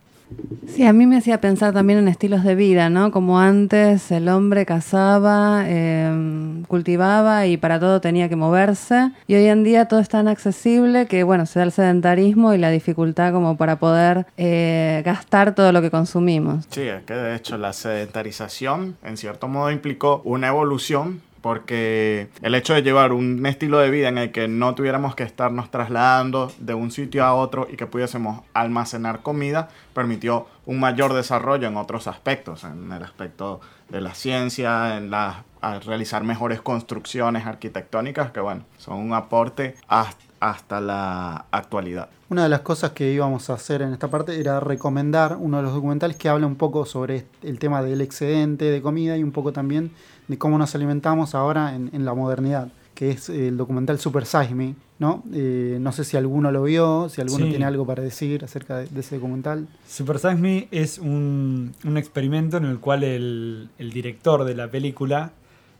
Sí, 0.67 0.86
a 0.86 0.93
mí 0.93 1.06
me 1.06 1.17
hacía 1.17 1.39
pensar 1.39 1.74
también 1.74 2.00
en 2.00 2.08
estilos 2.08 2.43
de 2.43 2.56
vida, 2.56 2.89
¿no? 2.89 3.12
Como 3.12 3.39
antes 3.39 4.12
el 4.12 4.28
hombre 4.28 4.65
cazaba, 4.65 5.63
eh, 5.67 6.63
cultivaba 6.67 7.46
y 7.46 7.58
para 7.58 7.80
todo 7.80 8.02
tenía 8.02 8.28
que 8.28 8.36
moverse. 8.36 9.12
Y 9.28 9.36
hoy 9.36 9.46
en 9.46 9.63
día 9.63 9.88
todo 9.88 10.00
es 10.00 10.10
tan 10.10 10.28
accesible 10.28 11.06
que, 11.06 11.24
bueno, 11.24 11.46
se 11.46 11.60
da 11.60 11.65
el 11.65 11.72
sedentarismo 11.72 12.54
y 12.54 12.58
la 12.58 12.72
dificultad 12.72 13.32
como 13.34 13.56
para 13.56 13.78
poder 13.78 14.26
eh, 14.38 15.04
gastar 15.06 15.54
todo 15.54 15.72
lo 15.72 15.82
que 15.82 15.91
consumimos. 15.91 16.65
Sí, 16.69 16.82
es 16.82 17.04
que 17.04 17.13
de 17.13 17.36
hecho 17.36 17.58
la 17.58 17.74
sedentarización 17.74 18.98
en 19.04 19.17
cierto 19.17 19.48
modo 19.48 19.69
implicó 19.69 20.22
una 20.26 20.48
evolución 20.48 21.22
porque 21.43 22.29
el 22.41 22.56
hecho 22.56 22.73
de 22.73 22.82
llevar 22.84 23.12
un 23.12 23.45
estilo 23.45 23.77
de 23.79 23.89
vida 23.89 24.08
en 24.08 24.17
el 24.17 24.32
que 24.32 24.47
no 24.47 24.75
tuviéramos 24.75 25.13
que 25.13 25.23
estarnos 25.23 25.69
trasladando 25.69 26.49
de 26.58 26.73
un 26.73 26.89
sitio 26.89 27.25
a 27.25 27.34
otro 27.34 27.67
y 27.69 27.75
que 27.75 27.86
pudiésemos 27.86 28.43
almacenar 28.53 29.21
comida 29.23 29.67
permitió 29.93 30.47
un 30.65 30.79
mayor 30.79 31.13
desarrollo 31.13 31.67
en 31.67 31.75
otros 31.75 32.08
aspectos, 32.08 32.63
en 32.63 32.89
el 32.93 33.03
aspecto 33.03 33.60
de 33.89 33.99
la 33.99 34.15
ciencia, 34.15 34.95
en 34.97 35.12
la, 35.12 35.43
realizar 35.86 36.23
mejores 36.23 36.62
construcciones 36.62 37.45
arquitectónicas 37.45 38.32
que 38.32 38.39
bueno, 38.39 38.63
son 38.77 38.99
un 38.99 39.13
aporte 39.13 39.75
hasta, 39.89 40.23
hasta 40.39 40.79
la 40.79 41.45
actualidad. 41.51 42.08
Una 42.29 42.43
de 42.43 42.49
las 42.49 42.62
cosas 42.62 42.91
que 42.91 43.12
íbamos 43.12 43.49
a 43.49 43.56
hacer 43.56 43.82
en 43.82 43.91
esta 43.91 44.08
parte 44.08 44.39
era 44.39 44.62
recomendar 44.62 45.36
uno 45.39 45.58
de 45.58 45.63
los 45.63 45.73
documentales 45.73 46.15
que 46.15 46.29
habla 46.29 46.47
un 46.47 46.56
poco 46.56 46.86
sobre 46.86 47.25
el 47.43 47.60
tema 47.60 47.84
del 47.84 47.99
excedente 47.99 48.71
de 48.71 48.82
comida 48.82 49.17
y 49.17 49.23
un 49.23 49.34
poco 49.34 49.51
también 49.51 49.91
de 50.28 50.38
cómo 50.38 50.58
nos 50.58 50.74
alimentamos 50.76 51.36
ahora 51.36 51.76
en, 51.76 51.90
en 51.94 52.06
la 52.06 52.14
modernidad. 52.14 52.70
que 52.96 53.10
es 53.10 53.28
el 53.30 53.58
documental 53.58 53.98
Super 53.98 54.26
Size 54.28 54.54
Me, 54.54 54.76
¿no? 55.00 55.24
Eh, 55.34 55.78
no 55.82 55.92
sé 55.92 56.04
si 56.04 56.16
alguno 56.16 56.52
lo 56.52 56.62
vio, 56.62 57.10
si 57.10 57.22
alguno 57.22 57.46
Sí. 57.46 57.50
tiene 57.50 57.66
algo 57.66 57.88
para 57.88 58.04
decir 58.04 58.44
acerca 58.46 58.78
de, 58.78 58.86
de 58.86 59.00
ese 59.00 59.16
documental. 59.16 59.68
Super 59.88 60.20
Size 60.20 60.36
Me 60.36 60.68
es 60.70 61.00
un, 61.00 61.74
un 61.86 61.98
experimento 61.98 62.58
en 62.58 62.66
el 62.66 62.78
cual 62.80 63.04
el, 63.04 63.70
el 63.80 63.92
director 63.92 64.44
de 64.46 64.54
la 64.54 64.70
película 64.70 65.32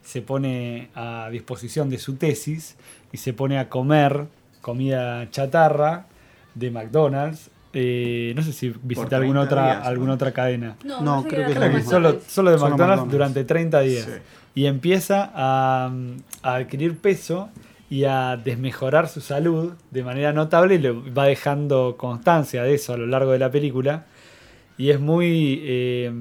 se 0.02 0.22
pone 0.22 0.90
a 0.96 1.28
disposición 1.30 1.88
de 1.88 1.98
su 1.98 2.16
tesis 2.16 2.74
y 3.12 3.18
se 3.18 3.32
pone 3.32 3.58
a 3.60 3.68
comer 3.68 4.26
comida 4.60 5.30
chatarra 5.30 6.06
de 6.56 6.70
McDonald's. 6.72 7.48
Eh, 7.74 8.32
no 8.36 8.42
sé 8.42 8.52
si 8.52 8.72
visita 8.82 9.08
30 9.08 9.16
alguna 9.16 9.40
otra, 9.42 9.64
días, 9.64 9.78
¿no? 9.80 9.84
alguna 9.88 10.12
otra 10.14 10.32
cadena. 10.32 10.76
No, 10.84 11.24
creo 11.24 11.46
que 11.46 11.52
es 11.52 11.54
solo 11.54 11.60
la 11.60 11.60
Creo 11.60 11.70
que 11.70 11.76
misma. 11.76 11.90
solo, 11.90 12.20
solo 12.26 12.50
de 12.52 12.58
Solo 12.58 12.70
McDonald's, 12.70 12.70
McDonald's. 12.70 13.10
durante 13.12 13.44
30 13.44 13.80
días. 13.80 14.04
Sí. 14.04 14.12
Y 14.54 14.66
empieza 14.66 15.30
a, 15.34 15.92
a 16.42 16.54
adquirir 16.54 16.96
peso 16.98 17.48
y 17.90 18.04
a 18.04 18.36
desmejorar 18.36 19.08
su 19.08 19.20
salud 19.20 19.72
de 19.90 20.02
manera 20.04 20.32
notable 20.32 20.76
y 20.76 20.78
le 20.78 20.92
va 20.92 21.26
dejando 21.26 21.96
constancia 21.98 22.62
de 22.62 22.74
eso 22.74 22.92
a 22.94 22.96
lo 22.96 23.06
largo 23.06 23.32
de 23.32 23.38
la 23.40 23.50
película. 23.50 24.06
Y 24.78 24.90
es 24.90 25.00
muy, 25.00 25.60
eh, 25.64 26.12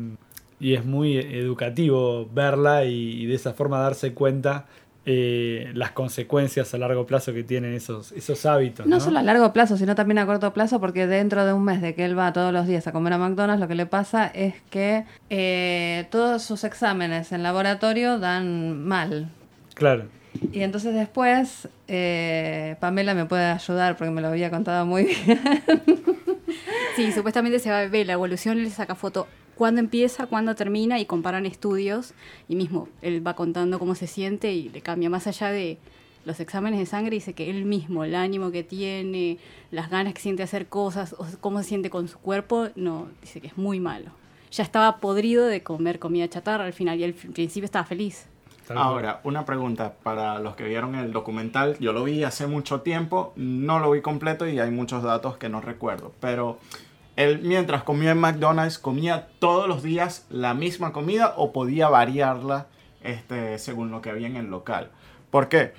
y 0.60 0.74
es 0.74 0.84
muy 0.86 1.18
educativo 1.18 2.28
verla 2.34 2.86
y, 2.86 3.22
y 3.22 3.26
de 3.28 3.36
esa 3.36 3.54
forma 3.54 3.80
darse 3.80 4.14
cuenta 4.14 4.66
eh, 5.06 5.72
las 5.74 5.92
consecuencias 5.92 6.74
a 6.74 6.78
largo 6.78 7.06
plazo 7.06 7.34
que 7.34 7.44
tienen 7.44 7.74
esos, 7.74 8.14
esos 8.14 8.46
hábitos. 8.46 8.86
No 8.86 8.98
¿no? 8.98 9.02
solo 9.04 9.20
a 9.20 9.24
largo 9.24 9.52
plazo, 9.52 9.76
sino 9.76 9.96
también 9.96 10.18
a 10.20 10.26
corto 10.26 10.54
plazo, 10.54 10.80
porque 10.80 11.08
dentro 11.08 11.46
de 11.46 11.52
un 11.52 11.66
mes 11.66 11.82
de 11.82 11.94
que 11.94 12.06
él 12.06 12.18
va 12.18 12.32
todos 12.32 12.54
los 12.54 12.68
días 12.68 12.88
a 12.88 12.94
comer 12.94 13.14
a 13.14 13.18
McDonald's, 13.18 13.60
lo 13.60 13.68
que 13.68 13.76
le 13.76 13.86
pasa 13.86 14.28
es 14.28 14.56
que 14.70 15.04
eh, 15.30 16.08
todos 16.10 16.42
sus 16.44 16.64
exámenes 16.64 17.34
en 17.34 17.44
laboratorio 17.44 18.18
dan 18.18 18.82
mal. 18.86 19.30
Claro. 19.74 20.06
Y 20.52 20.62
entonces 20.62 20.94
después, 20.94 21.68
eh, 21.90 22.78
Pamela 22.80 23.14
me 23.14 23.26
puede 23.26 23.46
ayudar 23.46 23.98
porque 23.98 24.12
me 24.12 24.22
lo 24.22 24.30
había 24.30 24.50
contado 24.50 24.86
muy 24.86 25.04
bien. 25.26 25.42
Sí, 26.96 27.12
supuestamente 27.12 27.60
se 27.60 27.70
va 27.70 27.80
a 27.80 27.88
ver 27.88 28.08
la 28.08 28.14
evolución, 28.14 28.58
él 28.58 28.72
saca 28.72 28.96
foto 28.96 29.28
cuándo 29.56 29.80
empieza, 29.80 30.26
cuándo 30.28 30.56
termina 30.56 31.00
y 31.00 31.06
comparan 31.06 31.46
estudios 31.46 32.14
y 32.48 32.56
mismo 32.56 32.90
él 33.02 33.26
va 33.26 33.36
contando 33.36 33.80
cómo 33.80 33.96
se 33.96 34.08
siente 34.08 34.54
y 34.54 34.70
le 34.70 34.82
cambia 34.82 35.10
más 35.10 35.28
allá 35.28 35.50
de 35.50 35.78
los 36.26 36.40
exámenes 36.40 36.80
de 36.80 36.86
sangre, 36.86 37.16
dice 37.16 37.34
que 37.34 37.50
él 37.50 37.66
mismo, 37.66 38.04
el 38.04 38.16
ánimo 38.16 38.52
que 38.52 38.64
tiene, 38.64 39.38
las 39.72 39.90
ganas 39.90 40.14
que 40.14 40.22
siente 40.22 40.42
de 40.42 40.46
hacer 40.46 40.68
cosas, 40.68 41.14
o 41.18 41.26
cómo 41.42 41.60
se 41.60 41.66
siente 41.66 41.90
con 41.90 42.08
su 42.08 42.18
cuerpo, 42.18 42.70
no, 42.76 43.08
dice 43.22 43.42
que 43.42 43.48
es 43.48 43.58
muy 43.58 43.80
malo. 43.80 44.12
Ya 44.52 44.64
estaba 44.64 44.98
podrido 44.98 45.48
de 45.48 45.64
comer 45.64 46.00
comida 46.00 46.28
chatarra 46.30 46.64
al 46.64 46.74
final 46.74 47.00
y 47.00 47.04
al 47.04 47.14
principio 47.14 47.66
estaba 47.66 47.86
feliz. 47.86 48.28
Ahora, 48.70 49.20
una 49.24 49.46
pregunta 49.46 49.96
para 50.04 50.40
los 50.40 50.56
que 50.56 50.64
vieron 50.64 50.96
el 50.96 51.12
documental. 51.12 51.76
Yo 51.80 51.92
lo 51.92 52.04
vi 52.06 52.24
hace 52.24 52.48
mucho 52.48 52.82
tiempo, 52.82 53.34
no 53.36 53.80
lo 53.80 53.92
vi 53.92 54.02
completo 54.02 54.48
y 54.48 54.60
hay 54.60 54.72
muchos 54.72 55.04
datos 55.04 55.38
que 55.38 55.50
no 55.50 55.60
recuerdo. 55.60 56.14
Pero 56.22 56.60
él, 57.16 57.42
mientras 57.44 57.84
comía 57.84 58.12
en 58.12 58.20
McDonald's, 58.20 58.80
comía 58.80 59.28
todos 59.40 59.68
los 59.68 59.84
días 59.84 60.26
la 60.30 60.54
misma 60.54 60.92
comida 60.94 61.34
o 61.38 61.52
podía 61.54 61.90
variarla 61.90 62.68
este, 63.02 63.60
según 63.60 63.92
lo 63.92 64.02
que 64.02 64.10
había 64.10 64.28
en 64.28 64.36
el 64.36 64.48
local. 64.48 64.92
¿Por 65.30 65.48
qué? 65.48 65.74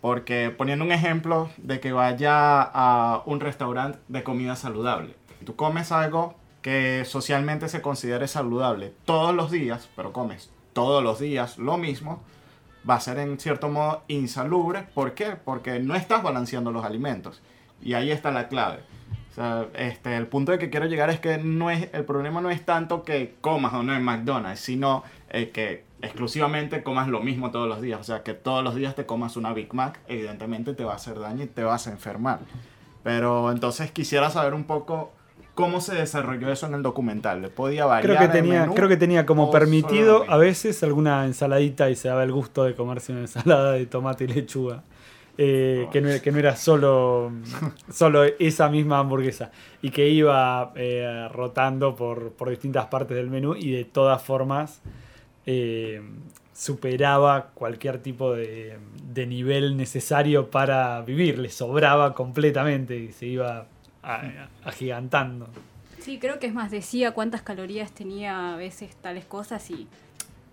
Porque 0.00 0.50
poniendo 0.50 0.84
un 0.84 0.92
ejemplo 0.92 1.50
de 1.56 1.78
que 1.78 1.92
vaya 1.92 2.62
a 2.62 3.22
un 3.26 3.40
restaurante 3.40 3.98
de 4.08 4.24
comida 4.24 4.56
saludable. 4.56 5.14
Tú 5.44 5.54
comes 5.54 5.92
algo 5.92 6.34
que 6.62 7.04
socialmente 7.04 7.68
se 7.68 7.82
considere 7.82 8.26
saludable 8.26 8.92
todos 9.04 9.34
los 9.34 9.50
días, 9.50 9.88
pero 9.94 10.12
comes 10.12 10.50
todos 10.72 11.02
los 11.02 11.18
días 11.18 11.58
lo 11.58 11.76
mismo, 11.76 12.22
va 12.88 12.94
a 12.94 13.00
ser 13.00 13.18
en 13.18 13.38
cierto 13.38 13.68
modo 13.68 14.02
insalubre. 14.08 14.86
¿Por 14.94 15.14
qué? 15.14 15.36
Porque 15.44 15.78
no 15.78 15.94
estás 15.94 16.22
balanceando 16.22 16.72
los 16.72 16.84
alimentos. 16.84 17.42
Y 17.80 17.94
ahí 17.94 18.10
está 18.10 18.30
la 18.30 18.48
clave. 18.48 18.80
O 19.32 19.34
sea, 19.34 19.66
este, 19.74 20.14
el 20.14 20.26
punto 20.26 20.52
de 20.52 20.58
que 20.58 20.68
quiero 20.68 20.84
llegar 20.84 21.08
es 21.08 21.18
que 21.18 21.38
no 21.38 21.70
es, 21.70 21.88
el 21.94 22.04
problema 22.04 22.42
no 22.42 22.50
es 22.50 22.66
tanto 22.66 23.02
que 23.02 23.34
comas 23.40 23.72
o 23.72 23.82
no 23.82 23.94
en 23.94 24.04
McDonald's, 24.04 24.60
sino 24.60 25.04
eh, 25.30 25.48
que 25.48 25.84
exclusivamente 26.02 26.82
comas 26.82 27.08
lo 27.08 27.20
mismo 27.20 27.50
todos 27.50 27.66
los 27.66 27.80
días. 27.80 27.98
O 27.98 28.04
sea, 28.04 28.22
que 28.22 28.34
todos 28.34 28.62
los 28.62 28.74
días 28.74 28.94
te 28.94 29.06
comas 29.06 29.38
una 29.38 29.54
Big 29.54 29.72
Mac, 29.72 30.00
evidentemente 30.06 30.74
te 30.74 30.84
va 30.84 30.92
a 30.92 30.96
hacer 30.96 31.18
daño 31.18 31.44
y 31.44 31.46
te 31.46 31.64
vas 31.64 31.86
a 31.86 31.92
enfermar. 31.92 32.40
Pero 33.02 33.50
entonces 33.50 33.90
quisiera 33.90 34.28
saber 34.28 34.52
un 34.52 34.64
poco 34.64 35.12
cómo 35.54 35.80
se 35.80 35.94
desarrolló 35.94 36.52
eso 36.52 36.66
en 36.66 36.74
el 36.74 36.82
documental. 36.82 37.40
¿Le 37.40 37.48
podía 37.48 37.86
variar 37.86 38.04
Creo 38.04 38.18
que, 38.18 38.24
el 38.24 38.42
tenía, 38.42 38.60
menú 38.60 38.74
creo 38.74 38.88
que 38.88 38.98
tenía 38.98 39.24
como 39.24 39.50
permitido 39.50 40.30
a 40.30 40.36
veces 40.36 40.82
alguna 40.82 41.24
ensaladita 41.24 41.88
y 41.88 41.96
se 41.96 42.08
daba 42.08 42.22
el 42.22 42.32
gusto 42.32 42.64
de 42.64 42.74
comerse 42.74 43.12
una 43.12 43.22
ensalada 43.22 43.72
de 43.72 43.86
tomate 43.86 44.24
y 44.24 44.26
lechuga. 44.28 44.82
Eh, 45.38 45.88
que, 45.90 46.02
no, 46.02 46.08
era- 46.10 46.20
que 46.20 46.30
no 46.30 46.38
era 46.38 46.56
solo, 46.56 47.32
solo 47.90 48.22
esa 48.24 48.68
misma 48.68 48.98
hamburguesa 48.98 49.50
y 49.80 49.90
que 49.90 50.06
iba 50.08 50.72
eh, 50.76 51.26
rotando 51.32 51.96
por, 51.96 52.32
por 52.32 52.50
distintas 52.50 52.86
partes 52.86 53.16
del 53.16 53.30
menú 53.30 53.54
y 53.56 53.70
de 53.70 53.86
todas 53.86 54.22
formas 54.22 54.82
eh, 55.46 56.02
superaba 56.52 57.50
cualquier 57.54 57.98
tipo 57.98 58.34
de, 58.34 58.76
de 59.10 59.26
nivel 59.26 59.76
necesario 59.76 60.50
para 60.50 61.00
vivir, 61.00 61.38
le 61.38 61.48
sobraba 61.48 62.12
completamente 62.14 62.96
y 62.96 63.12
se 63.12 63.26
iba 63.26 63.66
a- 64.02 64.48
agigantando. 64.64 65.48
Sí, 65.98 66.18
creo 66.18 66.38
que 66.40 66.46
es 66.48 66.54
más, 66.54 66.70
decía 66.70 67.12
cuántas 67.12 67.42
calorías 67.42 67.92
tenía 67.92 68.52
a 68.54 68.56
veces 68.56 68.94
tales 68.96 69.24
cosas 69.24 69.70
y 69.70 69.86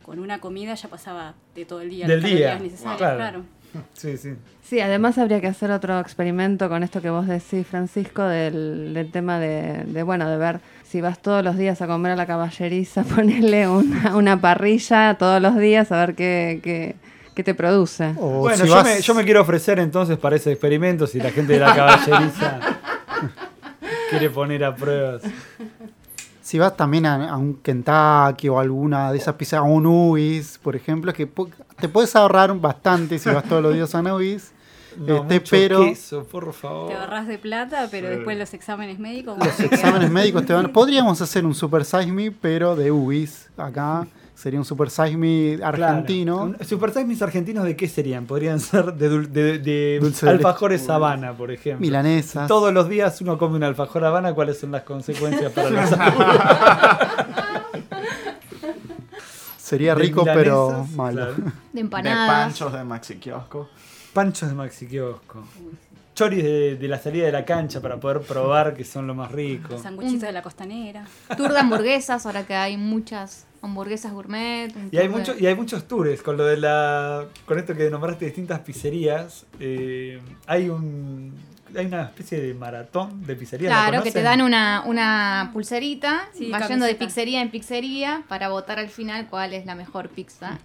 con 0.03 0.19
una 0.19 0.39
comida 0.39 0.73
ya 0.75 0.87
pasaba 0.89 1.33
de 1.53 1.65
todo 1.65 1.81
el 1.81 1.89
día. 1.89 2.07
Del 2.07 2.21
las 2.21 2.31
día, 2.31 2.39
calorías 2.51 2.61
necesarias, 2.71 2.97
claro. 2.97 3.17
claro. 3.17 3.43
Sí, 3.93 4.17
sí. 4.17 4.33
Sí, 4.63 4.79
además 4.81 5.17
habría 5.17 5.41
que 5.41 5.47
hacer 5.47 5.71
otro 5.71 5.99
experimento 5.99 6.69
con 6.69 6.83
esto 6.83 7.01
que 7.01 7.09
vos 7.09 7.25
decís, 7.27 7.65
Francisco, 7.67 8.23
del, 8.23 8.93
del 8.93 9.11
tema 9.11 9.39
de, 9.39 9.83
de, 9.85 10.03
bueno, 10.03 10.29
de 10.29 10.37
ver 10.37 10.59
si 10.87 11.01
vas 11.01 11.19
todos 11.21 11.43
los 11.43 11.57
días 11.57 11.81
a 11.81 11.87
comer 11.87 12.11
a 12.11 12.15
la 12.15 12.25
caballeriza, 12.27 13.03
ponerle 13.15 13.67
una, 13.67 14.15
una 14.15 14.39
parrilla 14.39 15.15
todos 15.17 15.41
los 15.41 15.57
días 15.57 15.91
a 15.91 15.97
ver 16.05 16.15
qué, 16.15 16.59
qué, 16.63 16.95
qué 17.35 17.43
te 17.43 17.55
produce. 17.55 18.13
O 18.19 18.39
Bueno, 18.41 18.63
si 18.63 18.67
yo, 18.69 18.75
vas- 18.75 18.83
me, 18.85 19.01
yo 19.01 19.13
me 19.15 19.23
quiero 19.23 19.41
ofrecer 19.41 19.79
entonces 19.79 20.17
para 20.19 20.35
ese 20.35 20.51
experimento 20.51 21.07
si 21.07 21.19
la 21.19 21.31
gente 21.31 21.53
de 21.53 21.59
la 21.59 21.73
caballeriza 21.75 22.59
quiere 24.09 24.29
poner 24.29 24.63
a 24.63 24.75
pruebas. 24.75 25.23
Si 26.41 26.57
vas 26.57 26.75
también 26.75 27.05
a, 27.05 27.29
a 27.29 27.37
un 27.37 27.55
Kentucky 27.61 28.49
o 28.49 28.59
alguna 28.59 29.11
de 29.11 29.17
esas 29.19 29.35
pizzas, 29.35 29.59
a 29.59 29.63
un 29.63 29.85
Ubis, 29.85 30.59
por 30.61 30.75
ejemplo, 30.75 31.13
que 31.13 31.27
po- 31.27 31.49
te 31.79 31.89
puedes 31.89 32.15
ahorrar 32.15 32.53
bastante 32.59 33.17
si 33.19 33.29
vas 33.29 33.43
todos 33.43 33.61
los 33.63 33.73
días 33.73 33.93
a 33.95 33.99
un 33.99 34.07
Ubis. 34.11 34.51
No, 34.97 35.17
Este, 35.21 35.33
mucho 35.35 35.49
pero- 35.51 35.79
queso, 35.85 36.23
por 36.25 36.51
favor. 36.51 36.89
Te 36.89 36.95
ahorras 36.95 37.27
de 37.27 37.37
plata, 37.37 37.87
pero 37.91 38.07
Sí. 38.09 38.15
después 38.15 38.37
los 38.37 38.53
exámenes 38.53 38.99
médicos. 38.99 39.37
Los 39.37 39.59
exámenes 39.59 40.09
médicos 40.09 40.45
te 40.45 40.53
van. 40.53 40.67
Podríamos 40.73 41.21
hacer 41.21 41.45
un 41.45 41.53
Super 41.55 41.85
Size 41.85 42.07
Me, 42.11 42.31
pero 42.31 42.75
de 42.75 42.91
Ubis. 42.91 43.49
Acá 43.55 44.07
sería 44.33 44.57
un 44.59 44.65
Super 44.65 44.89
Size 44.89 45.15
Me 45.15 45.59
argentino. 45.63 46.37
Claro. 46.47 46.57
Un- 46.59 46.65
Super 46.67 46.89
Size 46.91 47.05
mis 47.05 47.21
argentinos 47.21 47.65
de 47.65 47.75
qué 47.75 47.87
serían? 47.87 48.25
Podrían 48.25 48.59
ser 48.59 48.93
de, 48.93 49.11
dul- 49.11 49.27
de- 49.27 49.59
de 49.59 49.99
Dulce 50.01 50.25
de 50.25 50.31
alfajores 50.33 50.89
Habana, 50.89 51.33
por 51.33 51.51
ejemplo. 51.51 51.81
Milanesas. 51.85 52.47
Todos 52.47 52.73
los 52.73 52.89
días 52.89 53.21
uno 53.21 53.37
come 53.37 53.57
un 53.57 53.63
alfajor 53.63 54.03
Habana, 54.03 54.33
¿cuáles 54.33 54.59
son 54.59 54.71
las 54.71 54.81
consecuencias 54.83 55.51
para 55.51 55.69
la 55.69 55.87
salud? 55.87 56.25
Sería 59.69 59.95
De 59.95 60.01
rico, 60.01 60.23
pero 60.25 60.85
malo. 60.95 61.15
claro. 61.17 61.33
De 61.35 61.51
De 61.73 61.79
empanadas. 61.81 62.27
panchos 62.45 62.73
de 62.73 62.83
Maxi 62.83 63.15
Kiosco. 63.17 63.69
Panchos 64.13 64.49
de 64.49 64.55
Maxi 64.55 64.87
Kiosco. 64.87 65.43
Choris 66.15 66.43
de, 66.43 66.75
de 66.75 66.87
la 66.89 66.99
salida 66.99 67.25
de 67.27 67.31
la 67.31 67.45
cancha 67.45 67.79
para 67.81 67.97
poder 67.97 68.19
probar 68.21 68.73
que 68.73 68.83
son 68.83 69.07
lo 69.07 69.15
más 69.15 69.31
rico. 69.31 69.77
Sanguchitos 69.77 70.23
de 70.23 70.31
la 70.33 70.41
costanera. 70.41 71.05
Tour 71.37 71.53
de 71.53 71.59
hamburguesas, 71.59 72.25
ahora 72.25 72.45
que 72.45 72.55
hay 72.55 72.75
muchas 72.75 73.45
hamburguesas 73.61 74.11
gourmet. 74.11 74.69
Y 74.91 74.97
hay, 74.97 75.07
de- 75.07 75.09
mucho, 75.09 75.33
y 75.39 75.45
hay 75.45 75.55
muchos 75.55 75.87
tours 75.87 76.21
con 76.21 76.35
lo 76.35 76.43
de 76.45 76.57
la. 76.57 77.25
con 77.45 77.57
esto 77.57 77.73
que 77.75 77.89
nombraste 77.89 78.25
distintas 78.25 78.59
pizzerías. 78.61 79.45
eh, 79.61 80.19
hay 80.47 80.67
un. 80.69 81.33
Hay 81.75 81.85
una 81.85 82.03
especie 82.03 82.41
de 82.41 82.53
maratón 82.53 83.25
de 83.25 83.35
pizzerías. 83.35 83.71
¿la 83.71 83.89
Claro, 83.89 84.03
que 84.03 84.11
te 84.11 84.21
dan 84.21 84.41
una, 84.41 84.83
una 84.85 85.49
pulserita, 85.53 86.27
Sí, 86.33 86.49
va 86.49 86.67
yendo 86.67 86.85
de 86.85 86.95
pizzería 86.95 87.41
en 87.41 87.51
pizzería 87.51 88.23
para 88.27 88.49
votar 88.49 88.79
al 88.79 88.89
final 88.89 89.27
cuál 89.29 89.53
es 89.53 89.65
la 89.65 89.75
mejor 89.75 90.09
pizza. 90.09 90.59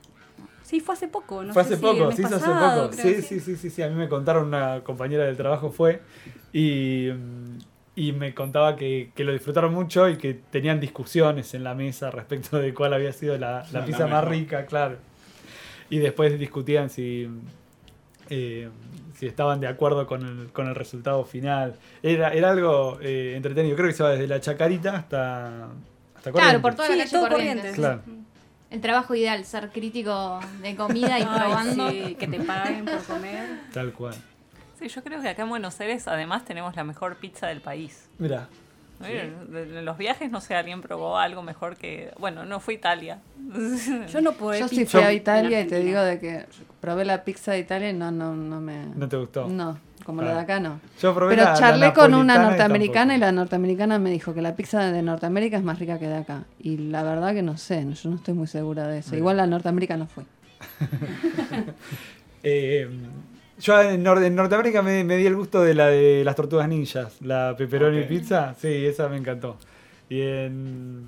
Sí, 0.63 0.81
fue 0.81 0.95
hace 0.95 1.09
poco, 1.09 1.45
¿no? 1.45 1.53
fue 1.53 1.63
sé 1.65 1.75
hace 1.75 1.81
si 1.81 1.87
el 1.87 1.93
poco, 1.93 2.07
mes 2.07 2.17
se 2.17 2.23
hizo 2.23 2.37
hace 2.37 2.47
pasado, 2.47 2.83
poco. 2.91 2.97
creo, 2.97 3.17
Sí, 3.17 3.23
sí, 3.23 3.41
sí, 3.41 3.57
sí, 3.57 3.71
sí. 3.71 3.83
A 3.83 3.89
mí 3.89 3.95
me 3.95 4.09
contaron 4.09 4.47
una 4.47 4.81
compañera 4.83 5.25
del 5.25 5.37
trabajo 5.37 5.71
fue 5.71 6.01
y, 6.53 7.09
y 7.97 8.13
me 8.13 8.33
contaba 8.35 8.75
que, 8.75 9.11
que 9.15 9.25
lo 9.25 9.33
disfrutaron 9.33 9.75
mucho 9.75 10.09
y 10.09 10.17
que 10.17 10.35
tenían 10.35 10.81
discusiones 10.81 11.53
en 11.55 11.65
la 11.65 11.75
mesa 11.75 12.11
respecto 12.11 12.59
de 12.59 12.73
cuál 12.73 12.95
había 12.95 13.13
sido 13.13 13.37
la, 13.37 13.67
la 13.73 13.85
pizza 13.85 14.07
más 14.07 14.25
rica, 14.25 14.65
claro. 14.67 14.97
Y 15.91 15.99
después 15.99 16.39
discutían 16.39 16.89
si, 16.89 17.29
eh, 18.31 18.69
si 19.17 19.27
estaban 19.27 19.61
de 19.61 19.67
acuerdo 19.69 20.07
con 20.07 20.23
el, 20.27 20.53
con 20.53 20.67
el 20.69 20.75
resultado 20.75 21.25
final. 21.25 21.75
Era, 22.03 22.31
era 22.33 22.51
algo 22.51 22.99
eh, 23.01 23.35
entretenido. 23.37 23.77
Creo 23.77 23.89
que 23.89 23.95
se 23.95 24.03
va 24.03 24.11
desde 24.11 24.27
la 24.27 24.41
Chacarita 24.41 24.97
hasta, 24.97 25.69
hasta 26.17 26.33
Claro, 26.33 26.61
por 26.61 26.75
toda 26.75 26.89
Sí, 26.89 26.95
la 26.97 27.05
calle 27.05 27.11
todo 27.17 27.29
Corrientes. 27.29 27.77
Corrientes. 27.77 28.03
Claro. 28.05 28.25
El 28.71 28.81
trabajo 28.81 29.15
ideal, 29.15 29.45
ser 29.45 29.71
crítico 29.71 30.41
de 30.61 30.75
comida 30.75 31.19
y 31.19 31.23
Ay, 31.23 31.29
probando. 31.39 31.91
sí, 31.91 32.17
que 32.19 32.27
te 32.27 32.41
paguen 32.41 32.85
por 32.85 33.03
comer. 33.05 33.61
Tal 33.73 33.93
cual. 33.93 34.15
Sí, 34.81 34.89
yo 34.89 35.05
creo 35.05 35.23
que 35.23 35.29
acá 35.29 35.43
en 35.45 35.49
Buenos 35.49 35.79
Aires 35.81 36.09
además 36.09 36.45
tenemos 36.45 36.75
la 36.75 36.83
mejor 36.83 37.17
pizza 37.17 37.47
del 37.47 37.61
país. 37.61 38.09
Mira, 38.19 38.49
De- 39.01 39.67
de 39.67 39.83
los 39.83 39.99
viajes, 39.99 40.31
no 40.31 40.41
sé, 40.41 40.55
alguien 40.55 40.81
probó 40.81 41.19
algo 41.19 41.43
mejor 41.43 41.77
que... 41.77 42.13
Bueno, 42.19 42.45
no 42.45 42.61
fue 42.61 42.75
Italia. 42.75 43.19
Yo 44.11 44.21
no 44.21 44.33
puedo 44.33 44.59
Yo 44.59 44.69
sí 44.69 44.87
fui 44.87 45.01
a 45.01 45.13
Italia 45.13 45.61
y 45.63 45.67
te 45.67 45.81
digo 45.81 46.01
de 46.01 46.19
que 46.19 46.47
probé 46.81 47.05
la 47.05 47.25
pizza 47.25 47.53
de 47.53 47.59
Italia 47.59 47.91
y 47.91 47.93
no, 47.93 48.11
no, 48.11 48.35
no 48.35 48.61
me... 48.61 48.87
¿no 48.95 49.09
te 49.09 49.17
gustó? 49.17 49.47
No, 49.49 49.79
como 50.05 50.23
la 50.23 50.35
de 50.35 50.41
acá 50.41 50.61
no. 50.61 50.81
Yo 51.01 51.15
probé 51.15 51.35
Pero 51.35 51.45
la- 51.45 51.53
la 51.53 51.59
charlé 51.59 51.93
con 51.93 52.15
una 52.15 52.35
y 52.37 52.39
norteamericana 52.39 53.17
y, 53.17 53.19
la 53.19 53.33
norteamericana 53.33 53.99
me 53.99 54.11
dijo 54.11 54.33
que 54.33 54.41
la 54.43 54.55
pizza 54.57 54.91
de 54.91 55.03
Norteamérica 55.03 55.57
es 55.59 55.65
más 55.65 55.79
rica 55.79 55.99
que 55.99 56.07
de 56.09 56.17
acá. 56.17 56.45
Y 56.59 56.77
la 56.79 57.03
verdad 57.03 57.35
que 57.35 57.43
no 57.43 57.57
sé, 57.59 57.87
yo 57.95 58.11
no 58.11 58.17
estoy 58.17 58.35
muy 58.35 58.47
segura 58.47 58.87
de 58.87 58.99
eso. 58.99 59.17
Igual 59.17 59.37
la 59.37 59.47
Norteamérica 59.47 59.97
no 59.97 60.07
fue. 60.07 60.25
Eh, 62.47 62.89
yo 63.61 63.81
en, 63.83 64.03
Nor- 64.05 64.23
en 64.23 64.35
Norteamérica 64.35 64.83
me, 64.83 65.05
me 65.05 65.17
di 65.17 65.27
el 65.27 65.37
gusto 65.37 65.63
de 65.63 65.75
la 65.75 65.87
de 65.89 66.23
las 66.25 66.37
tortugas 66.37 66.69
ninjas, 66.69 67.21
la 67.23 67.55
pepperoni 67.57 68.03
pizza, 68.09 68.55
sí, 68.61 68.69
esa 68.87 69.09
me 69.09 69.17
encantó. 69.17 69.57
Y 70.09 70.21
en, 70.21 71.05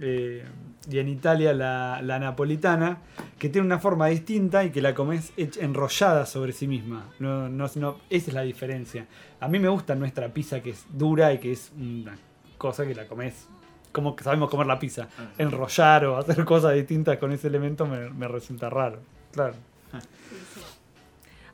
eh, 0.00 0.44
y 0.90 0.98
en 0.98 1.08
Italia 1.08 1.52
la, 1.52 2.00
la 2.02 2.18
napolitana, 2.18 2.98
que 3.38 3.48
tiene 3.48 3.66
una 3.66 3.78
forma 3.78 4.06
distinta 4.06 4.64
y 4.64 4.70
que 4.70 4.80
la 4.80 4.94
comes 4.94 5.32
enrollada 5.36 6.24
sobre 6.26 6.52
sí 6.52 6.66
misma. 6.68 7.06
No, 7.18 7.48
no, 7.48 7.68
no- 7.76 7.96
esa 8.10 8.28
es 8.28 8.34
la 8.34 8.42
diferencia. 8.42 9.06
A 9.40 9.48
mí 9.48 9.58
me 9.58 9.68
gusta 9.68 9.94
nuestra 9.94 10.28
pizza 10.28 10.60
que 10.60 10.70
es 10.70 10.86
dura 10.92 11.32
y 11.32 11.38
que 11.38 11.52
es 11.52 11.72
una 11.78 12.16
cosa 12.58 12.86
que 12.86 12.94
la 12.94 13.06
comes 13.06 13.46
como 13.92 14.14
que 14.14 14.22
sabemos 14.22 14.50
comer 14.50 14.66
la 14.66 14.78
pizza. 14.78 15.08
Enrollar 15.38 16.04
o 16.06 16.16
hacer 16.18 16.44
cosas 16.44 16.74
distintas 16.74 17.18
con 17.18 17.32
ese 17.32 17.48
elemento 17.48 17.86
me, 17.86 18.10
me 18.10 18.28
resulta 18.28 18.70
raro. 18.70 18.98
Claro. 19.32 19.54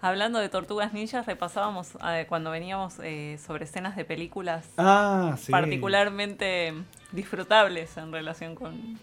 Hablando 0.04 0.38
de 0.38 0.50
tortugas 0.50 0.92
ninjas, 0.92 1.24
repasábamos 1.24 1.88
eh, 2.06 2.26
cuando 2.28 2.50
veníamos 2.50 2.96
eh, 3.02 3.38
sobre 3.44 3.64
escenas 3.64 3.96
de 3.96 4.04
películas 4.04 4.68
Ah, 4.76 5.34
sí. 5.38 5.50
particularmente 5.50 6.74
disfrutables 7.12 7.96
en 7.96 8.12
relación 8.12 8.54
con... 8.54 8.98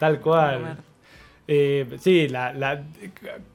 Tal 0.00 0.18
cual. 0.20 0.78
Eh, 1.46 1.96
sí, 2.00 2.28
la, 2.28 2.52
la- 2.52 2.82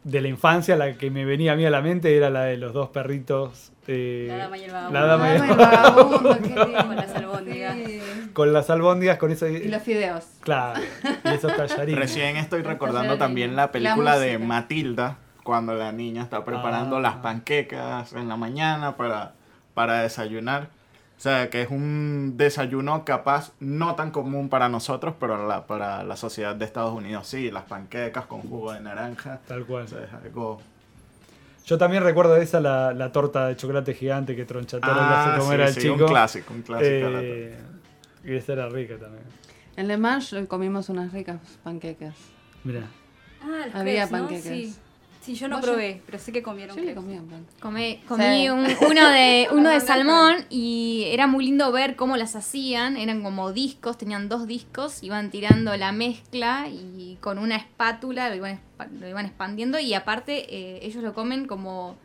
de 0.05 0.21
la 0.21 0.27
infancia 0.29 0.77
la 0.77 0.93
que 0.93 1.11
me 1.11 1.25
venía 1.25 1.53
a 1.53 1.55
mí 1.57 1.65
a 1.65 1.69
la 1.69 1.81
mente 1.81 2.15
era 2.15 2.29
la 2.29 2.43
de 2.43 2.55
los 2.55 2.71
dos 2.71 2.87
perritos. 2.89 3.73
eh, 3.87 4.27
La 4.29 4.37
dama 4.37 4.57
y 4.57 4.63
el 4.63 4.71
la 4.71 4.81
vagabundo. 4.89 5.07
dama 5.07 5.27
y 5.27 5.35
el 5.35 5.41
Ay, 5.41 5.49
vagabundo, 5.55 6.37
qué 6.37 6.47
lindo. 6.49 6.85
Con 6.87 6.95
las 6.95 7.15
albóndigas. 7.15 7.75
Sí. 7.75 8.01
con 8.33 8.53
las 8.53 8.69
albóndigas, 8.69 9.17
con 9.17 9.31
eso. 9.31 9.47
Y 9.47 9.67
los 9.67 9.81
fideos. 9.83 10.23
Claro, 10.39 10.79
y 11.25 11.27
esos 11.33 11.53
tallarines. 11.53 11.99
Recién 11.99 12.37
estoy 12.37 12.61
recordando 12.61 13.17
también 13.17 13.57
la 13.57 13.63
La 13.63 13.71
película 13.73 14.17
de. 14.19 14.37
Matilda, 14.37 15.17
cuando 15.47 15.73
la 15.73 15.91
niña 15.93 16.21
está 16.23 16.43
preparando 16.43 16.97
Ah. 16.97 16.99
las 16.99 17.15
panquecas 17.15 18.11
en 18.13 18.27
la 18.27 18.35
mañana 18.35 18.97
para, 18.97 19.33
para 19.73 20.01
desayunar. 20.01 20.67
O 21.17 21.19
sea, 21.19 21.49
que 21.49 21.61
es 21.63 21.69
un 21.71 22.33
desayuno 22.35 23.03
capaz 23.05 23.53
no 23.59 23.95
tan 23.95 24.11
común 24.11 24.49
para 24.49 24.67
nosotros, 24.69 25.15
pero 25.19 25.47
la- 25.47 25.65
para 25.65 26.03
la 26.03 26.15
sociedad 26.17 26.53
de 26.55 26.65
Estados 26.65 26.93
Unidos 26.93 27.25
sí, 27.27 27.49
las 27.49 27.63
panquecas 27.63 28.25
con 28.25 28.41
jugo 28.41 28.73
de 28.73 28.81
naranja. 28.81 29.39
Tal 29.47 29.65
cual. 29.65 29.85
O 29.85 29.87
sea, 29.87 30.03
es 30.03 30.13
algo... 30.13 30.59
Yo 31.65 31.77
también 31.77 32.03
recuerdo 32.03 32.33
de 32.35 32.43
esa 32.43 32.59
la, 32.59 32.93
la 32.93 33.11
torta 33.11 33.47
de 33.47 33.55
chocolate 33.55 33.93
gigante 33.93 34.35
que 34.35 34.45
Tronchatoro 34.45 34.93
le 34.93 34.99
Ah, 35.01 35.33
hace 35.35 35.39
comer 35.41 35.59
sí, 35.59 35.63
al 35.65 35.73
sí, 35.73 35.79
chico. 35.81 35.93
un 35.95 36.09
clásico, 36.11 36.53
un 36.53 36.61
clásico. 36.61 36.87
Eh, 37.21 37.57
y 38.25 38.35
esa 38.35 38.53
era 38.53 38.69
rica 38.69 38.95
también. 38.97 39.23
En 39.77 39.87
Le 39.87 39.97
Mans 39.97 40.35
comimos 40.47 40.89
unas 40.89 41.11
ricas 41.13 41.37
panqueques. 41.63 42.13
Mira. 42.63 42.81
Ah, 43.41 43.63
Había 43.73 44.07
crepes, 44.07 44.11
¿no? 44.11 44.17
panqueques. 44.17 44.43
Sí. 44.43 44.75
Sí, 45.27 45.35
yo 45.35 45.47
no 45.49 45.59
probé, 45.59 46.01
pero 46.05 46.17
sé 46.19 46.31
que 46.31 46.41
comieron 46.41 46.75
Yo 46.77 46.83
le 46.83 46.95
comí 46.95 47.17
un 47.17 47.27
panqueque. 47.27 48.01
Comí, 48.07 48.41
Sí. 48.41 48.49
un- 48.49 48.65
uno 48.89 49.09
de 49.09 49.47
uno 49.51 49.69
de 49.69 49.79
salmón 49.81 50.45
y 50.49 51.03
era 51.07 51.27
muy 51.27 51.45
lindo 51.45 51.69
ver 51.73 51.97
cómo 51.97 52.15
las 52.15 52.35
hacían. 52.37 52.95
Eran 52.95 53.21
como 53.23 53.51
discos, 53.51 53.97
tenían 53.97 54.29
dos 54.29 54.47
discos, 54.47 55.03
iban 55.03 55.29
tirando 55.29 55.75
la 55.75 55.91
mezcla 55.91 56.69
y 56.69 57.17
con 57.19 57.39
una 57.39 57.57
espátula 57.57 58.29
lo 58.29 58.35
iban, 58.35 58.61
lo 58.99 59.07
iban 59.09 59.25
expandiendo 59.25 59.79
y 59.79 59.93
aparte 59.93 60.45
eh, 60.55 60.79
ellos 60.83 61.03
lo 61.03 61.13
comen 61.13 61.45
como 61.45 61.97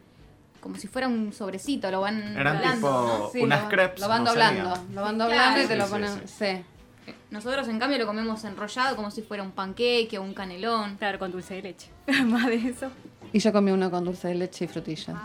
como 0.61 0.76
si 0.76 0.87
fuera 0.88 1.06
un 1.08 1.32
sobrecito, 1.32 1.90
lo 1.90 2.00
van 2.00 2.37
Eran 2.37 2.56
doblando, 2.56 2.76
tipo- 2.88 3.18
¿no? 3.24 3.30
Sí, 3.32 3.40
Unas 3.40 3.62
lo, 3.62 3.68
crepes, 3.68 4.00
Lo 4.00 4.08
van 4.08 4.24
no 4.24 4.30
doblando. 4.30 4.74
Lo 4.94 5.02
van 5.02 5.18
doblando 5.18 5.62
y 5.62 5.66
te 5.66 5.76
lo 5.76 5.87
Sí, 5.87 5.90
ponen. 5.92 6.11
sí, 6.26 6.35
Sí. 6.38 6.64
Nosotros 7.32 7.66
en 7.66 7.78
cambio 7.80 7.98
lo 7.98 8.06
comemos 8.06 8.44
enrollado 8.44 8.94
como 8.94 9.11
si 9.11 9.22
fuera 9.22 9.42
un 9.42 9.50
panqueque 9.52 10.18
o 10.18 10.22
un 10.22 10.35
canelón. 10.35 10.96
Claro, 10.98 11.18
con 11.18 11.32
dulce 11.32 11.54
de 11.54 11.62
leche. 11.62 11.88
Más 12.26 12.46
de 12.46 12.56
eso. 12.56 12.90
Y 13.33 13.38
yo 13.38 13.53
comí 13.53 13.71
uno 13.71 13.90
con 13.90 14.05
dulce 14.05 14.29
de 14.29 14.35
leche 14.35 14.66
y 14.66 14.68
frutillas. 14.68 15.16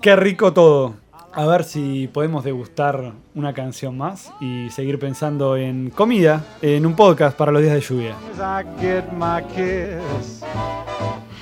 Qué 0.00 0.16
rico 0.16 0.52
todo. 0.52 0.94
A 1.32 1.46
ver 1.46 1.62
si 1.62 2.08
podemos 2.08 2.42
degustar 2.42 3.12
una 3.34 3.54
canción 3.54 3.96
más 3.96 4.32
y 4.40 4.68
seguir 4.70 4.98
pensando 4.98 5.56
en 5.56 5.90
comida 5.90 6.44
en 6.60 6.86
un 6.86 6.96
podcast 6.96 7.36
para 7.36 7.52
los 7.52 7.62
días 7.62 7.74
de 7.74 7.80
lluvia. 7.80 8.16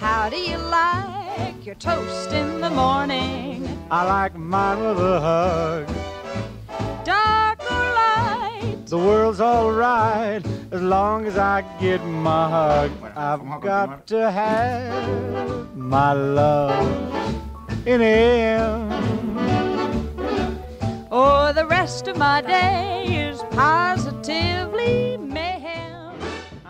How 0.01 0.31
do 0.31 0.37
you 0.37 0.59
like 0.71 1.64
your 1.64 1.75
toast 1.77 2.33
in 2.33 2.61
the 2.61 2.71
morning? 2.71 3.66
I 3.90 4.05
like 4.05 4.38
mine 4.38 4.79
with 4.79 4.99
a 4.99 5.21
hug. 5.21 5.87
The 8.88 8.96
world's 8.96 9.38
alright 9.38 10.42
as 10.72 10.81
long 10.81 11.27
as 11.27 11.37
I 11.37 11.62
get 11.79 12.03
my 12.03 12.48
hug. 12.48 12.90
Bueno, 13.01 13.14
I've 13.16 13.61
got 13.61 14.07
to 14.07 14.31
have 14.31 15.77
my 15.77 16.14
love 16.14 16.88
in 17.87 18.01
him. 18.01 18.88
Or 21.11 21.53
the 21.53 21.66
rest 21.66 22.09
of 22.09 22.16
my 22.16 22.40
day 22.40 23.29
is 23.29 23.42
positively 23.51 25.18
mayhem. 25.18 26.14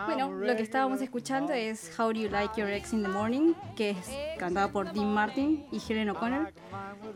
Bueno, 0.07 0.33
lo 0.33 0.57
que 0.57 0.62
estábamos 0.64 1.00
escuchando 1.00 1.52
es 1.52 1.88
How 1.96 2.12
Do 2.12 2.18
You 2.18 2.31
Like 2.31 2.61
Your 2.61 2.68
Ex 2.68 2.92
in 2.92 3.02
the 3.04 3.09
Morning, 3.09 3.54
que 3.76 3.90
es 3.90 4.11
cantada 4.38 4.68
por 4.68 4.92
Dean 4.92 5.14
Martin 5.14 5.66
y 5.70 5.78
Helen 5.78 6.11
O'Connor, 6.11 6.52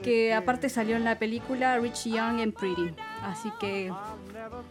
que 0.03 0.33
aparte 0.33 0.69
salió 0.69 0.95
en 0.95 1.05
la 1.05 1.19
película 1.19 1.77
Rich 1.79 2.05
Young 2.05 2.41
and 2.41 2.55
Pretty. 2.55 2.95
Así 3.25 3.51
que, 3.59 3.93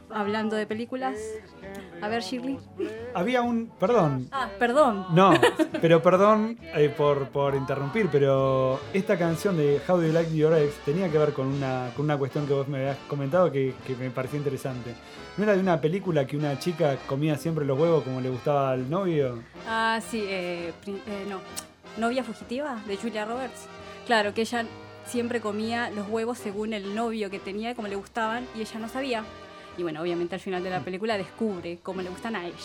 hablando 0.09 0.55
de 0.55 0.65
películas, 0.65 1.17
a 2.01 2.07
ver 2.07 2.21
Shirley. 2.21 2.59
Había 3.13 3.41
un... 3.41 3.71
Perdón. 3.79 4.27
Ah, 4.31 4.49
perdón. 4.59 5.05
No, 5.13 5.33
pero 5.81 6.01
perdón 6.01 6.57
eh, 6.61 6.89
por, 6.89 7.29
por 7.29 7.55
interrumpir, 7.55 8.09
pero 8.11 8.79
esta 8.93 9.17
canción 9.17 9.57
de 9.57 9.81
How 9.87 9.97
Do 9.97 10.07
You 10.07 10.13
Like 10.13 10.35
Your 10.35 10.53
Ex 10.53 10.75
tenía 10.85 11.09
que 11.09 11.17
ver 11.17 11.33
con 11.33 11.47
una, 11.47 11.91
con 11.95 12.05
una 12.05 12.17
cuestión 12.17 12.47
que 12.47 12.53
vos 12.53 12.67
me 12.67 12.79
habías 12.79 12.97
comentado 13.07 13.51
que, 13.51 13.73
que 13.85 13.95
me 13.95 14.09
pareció 14.09 14.37
interesante. 14.37 14.93
¿No 15.37 15.43
era 15.43 15.53
de 15.53 15.61
una 15.61 15.79
película 15.79 16.27
que 16.27 16.35
una 16.35 16.59
chica 16.59 16.97
comía 17.07 17.37
siempre 17.37 17.65
los 17.65 17.79
huevos 17.79 18.03
como 18.03 18.19
le 18.19 18.29
gustaba 18.29 18.71
al 18.71 18.89
novio? 18.89 19.41
Ah, 19.67 19.99
sí, 20.05 20.23
eh, 20.27 20.73
eh, 20.85 21.25
no. 21.29 21.39
Novia 21.97 22.23
fugitiva 22.23 22.81
de 22.85 22.97
Julia 22.97 23.25
Roberts. 23.25 23.67
Claro, 24.05 24.33
que 24.33 24.41
ella 24.41 24.65
siempre 25.05 25.41
comía 25.41 25.89
los 25.89 26.07
huevos 26.09 26.37
según 26.37 26.73
el 26.73 26.95
novio 26.95 27.29
que 27.29 27.39
tenía, 27.39 27.75
como 27.75 27.87
le 27.87 27.95
gustaban, 27.95 28.45
y 28.55 28.61
ella 28.61 28.79
no 28.79 28.87
sabía. 28.87 29.23
Y 29.77 29.83
bueno, 29.83 30.01
obviamente 30.01 30.35
al 30.35 30.41
final 30.41 30.63
de 30.63 30.69
la 30.69 30.81
película 30.81 31.17
descubre 31.17 31.79
cómo 31.81 32.01
le 32.01 32.09
gustan 32.09 32.35
a 32.35 32.45
ella. 32.45 32.55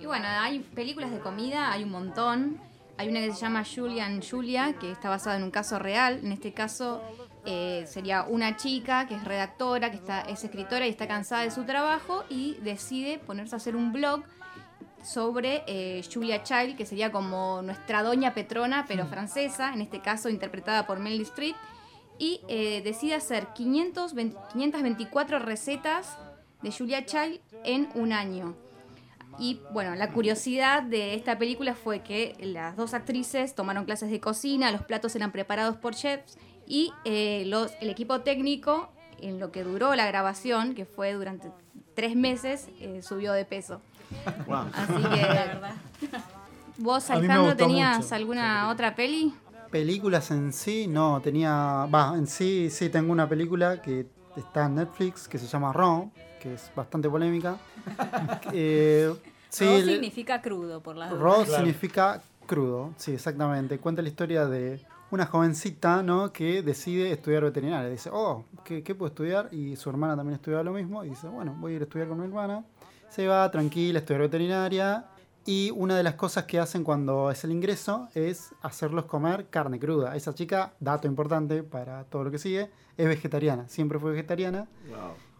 Y 0.00 0.06
bueno, 0.06 0.26
hay 0.26 0.60
películas 0.60 1.10
de 1.12 1.20
comida, 1.20 1.72
hay 1.72 1.84
un 1.84 1.90
montón. 1.90 2.58
Hay 2.98 3.08
una 3.08 3.20
que 3.20 3.32
se 3.32 3.40
llama 3.40 3.64
Julia 3.64 4.06
and 4.06 4.28
Julia, 4.28 4.74
que 4.78 4.90
está 4.90 5.08
basada 5.08 5.36
en 5.36 5.44
un 5.44 5.50
caso 5.50 5.78
real. 5.78 6.20
En 6.22 6.32
este 6.32 6.52
caso 6.52 7.00
eh, 7.44 7.84
sería 7.88 8.24
una 8.24 8.56
chica 8.56 9.06
que 9.06 9.14
es 9.14 9.24
redactora, 9.24 9.90
que 9.90 9.96
está, 9.96 10.22
es 10.22 10.44
escritora 10.44 10.86
y 10.86 10.90
está 10.90 11.08
cansada 11.08 11.42
de 11.42 11.50
su 11.50 11.64
trabajo 11.64 12.24
y 12.28 12.54
decide 12.62 13.18
ponerse 13.18 13.54
a 13.54 13.58
hacer 13.58 13.76
un 13.76 13.92
blog 13.92 14.22
sobre 15.04 15.64
eh, 15.66 16.02
Julia 16.12 16.42
Child, 16.42 16.76
que 16.76 16.86
sería 16.86 17.10
como 17.10 17.62
nuestra 17.62 18.02
doña 18.02 18.34
Petrona, 18.34 18.84
pero 18.86 19.06
francesa, 19.06 19.72
en 19.72 19.80
este 19.80 20.00
caso 20.00 20.28
interpretada 20.28 20.86
por 20.86 21.00
Meryl 21.00 21.22
Streep, 21.22 21.56
y 22.22 22.40
eh, 22.46 22.82
decide 22.84 23.16
hacer 23.16 23.48
520 23.48 24.38
524 24.52 25.40
recetas 25.40 26.16
de 26.62 26.70
Julia 26.70 27.04
Child 27.04 27.40
en 27.64 27.88
un 27.96 28.12
año. 28.12 28.54
Y 29.40 29.60
bueno, 29.72 29.96
la 29.96 30.10
curiosidad 30.10 30.84
de 30.84 31.16
esta 31.16 31.36
película 31.36 31.74
fue 31.74 32.04
que 32.04 32.36
las 32.38 32.76
dos 32.76 32.94
actrices 32.94 33.56
tomaron 33.56 33.86
clases 33.86 34.08
de 34.08 34.20
cocina, 34.20 34.70
los 34.70 34.82
platos 34.82 35.16
eran 35.16 35.32
preparados 35.32 35.76
por 35.78 35.96
chefs 35.96 36.38
y 36.64 36.92
eh, 37.04 37.42
los, 37.46 37.72
el 37.80 37.90
equipo 37.90 38.20
técnico, 38.20 38.92
en 39.20 39.40
lo 39.40 39.50
que 39.50 39.64
duró 39.64 39.96
la 39.96 40.06
grabación, 40.06 40.76
que 40.76 40.84
fue 40.84 41.14
durante 41.14 41.50
tres 41.96 42.14
meses, 42.14 42.68
eh, 42.78 43.02
subió 43.02 43.32
de 43.32 43.44
peso. 43.44 43.80
Wow. 44.46 44.66
Así 44.74 45.02
que, 45.10 46.08
¿vos, 46.76 47.10
Alejandro, 47.10 47.56
tenías 47.56 47.98
mucho. 47.98 48.14
alguna 48.14 48.68
otra 48.68 48.94
peli? 48.94 49.34
Películas 49.72 50.30
en 50.30 50.52
sí, 50.52 50.86
no, 50.86 51.20
tenía. 51.22 51.88
Va, 51.92 52.14
en 52.16 52.26
sí, 52.26 52.68
sí 52.70 52.90
tengo 52.90 53.10
una 53.10 53.26
película 53.26 53.80
que 53.80 54.06
está 54.36 54.66
en 54.66 54.74
Netflix, 54.74 55.26
que 55.26 55.38
se 55.38 55.46
llama 55.46 55.72
Raw, 55.72 56.10
que 56.40 56.54
es 56.54 56.70
bastante 56.76 57.08
polémica. 57.08 57.56
Eh, 58.52 59.12
sí, 59.48 59.64
Raw 59.64 59.80
significa 59.80 60.42
crudo, 60.42 60.82
por 60.82 60.96
las 60.96 61.10
Raw 61.10 61.44
dudas. 61.44 61.56
significa 61.56 62.20
crudo, 62.46 62.92
sí, 62.98 63.12
exactamente. 63.14 63.78
Cuenta 63.78 64.02
la 64.02 64.08
historia 64.08 64.46
de 64.46 64.78
una 65.10 65.24
jovencita, 65.24 66.02
¿no? 66.02 66.32
Que 66.34 66.62
decide 66.62 67.10
estudiar 67.10 67.42
veterinaria. 67.44 67.88
Dice, 67.88 68.10
oh, 68.12 68.44
¿qué, 68.64 68.82
qué 68.82 68.94
puedo 68.94 69.08
estudiar? 69.08 69.48
Y 69.52 69.76
su 69.76 69.88
hermana 69.88 70.16
también 70.16 70.34
estudia 70.34 70.62
lo 70.62 70.72
mismo. 70.72 71.02
Y 71.02 71.10
dice, 71.10 71.28
bueno, 71.28 71.56
voy 71.58 71.72
a 71.72 71.76
ir 71.76 71.80
a 71.82 71.84
estudiar 71.84 72.08
con 72.08 72.18
mi 72.18 72.26
hermana. 72.26 72.62
Se 73.08 73.26
va 73.26 73.50
tranquila 73.50 73.98
a 73.98 74.00
estudiar 74.00 74.20
veterinaria. 74.20 75.06
Y 75.44 75.72
una 75.72 75.96
de 75.96 76.02
las 76.02 76.14
cosas 76.14 76.44
que 76.44 76.60
hacen 76.60 76.84
cuando 76.84 77.30
es 77.30 77.42
el 77.42 77.50
ingreso 77.50 78.08
es 78.14 78.54
hacerlos 78.62 79.06
comer 79.06 79.48
carne 79.48 79.80
cruda. 79.80 80.14
Esa 80.14 80.34
chica, 80.34 80.74
dato 80.78 81.08
importante 81.08 81.62
para 81.62 82.04
todo 82.04 82.24
lo 82.24 82.30
que 82.30 82.38
sigue, 82.38 82.70
es 82.96 83.08
vegetariana. 83.08 83.68
Siempre 83.68 83.98
fue 83.98 84.12
vegetariana 84.12 84.68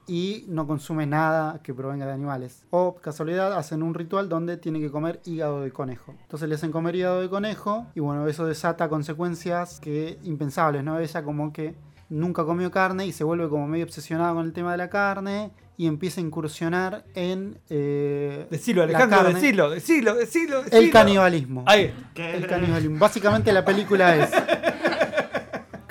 y 0.07 0.45
no 0.49 0.67
consume 0.67 1.07
nada 1.07 1.61
que 1.63 1.75
provenga 1.75 2.07
de 2.07 2.13
animales. 2.13 2.65
O, 2.71 2.97
casualidad, 2.97 3.53
hacen 3.53 3.83
un 3.83 3.95
ritual 3.95 4.29
donde 4.29 4.57
tiene 4.57 4.81
que 4.81 4.91
comer 4.91 5.21
hígado 5.25 5.61
de 5.61 5.71
conejo. 5.71 6.15
Entonces 6.23 6.49
le 6.49 6.57
hacen 6.57 6.73
comer 6.73 6.97
hígado 6.97 7.21
de 7.21 7.29
conejo 7.29 7.87
y 7.95 8.01
bueno, 8.01 8.27
eso 8.27 8.47
desata 8.47 8.89
consecuencias 8.89 9.79
que 9.81 10.19
impensables, 10.25 10.83
¿no? 10.83 10.99
Ella 10.99 11.23
como 11.23 11.53
que 11.53 11.75
nunca 12.09 12.45
comió 12.45 12.71
carne 12.71 13.07
y 13.07 13.13
se 13.13 13.25
vuelve 13.25 13.49
como 13.49 13.67
medio 13.67 13.85
obsesionada 13.85 14.33
con 14.35 14.47
el 14.47 14.53
tema 14.53 14.73
de 14.73 14.79
la 14.79 14.89
carne 14.91 15.51
y 15.77 15.87
empieza 15.87 16.21
a 16.21 16.25
incursionar 16.25 17.05
en... 17.15 17.59
Eh, 17.71 18.47
Decilo, 18.51 18.83
la 18.83 18.89
Alejandro, 18.91 19.19
carne. 19.23 19.35
decilo, 19.35 19.71
decilo, 19.71 20.15
decilo, 20.15 20.59
El 20.65 20.71
decilo. 20.71 20.93
canibalismo. 20.93 21.65
Ahí. 21.67 21.93
El 22.15 22.47
canibalismo. 22.47 22.99
Básicamente 22.99 23.53
la 23.53 23.65
película 23.65 24.17
es 24.17 24.31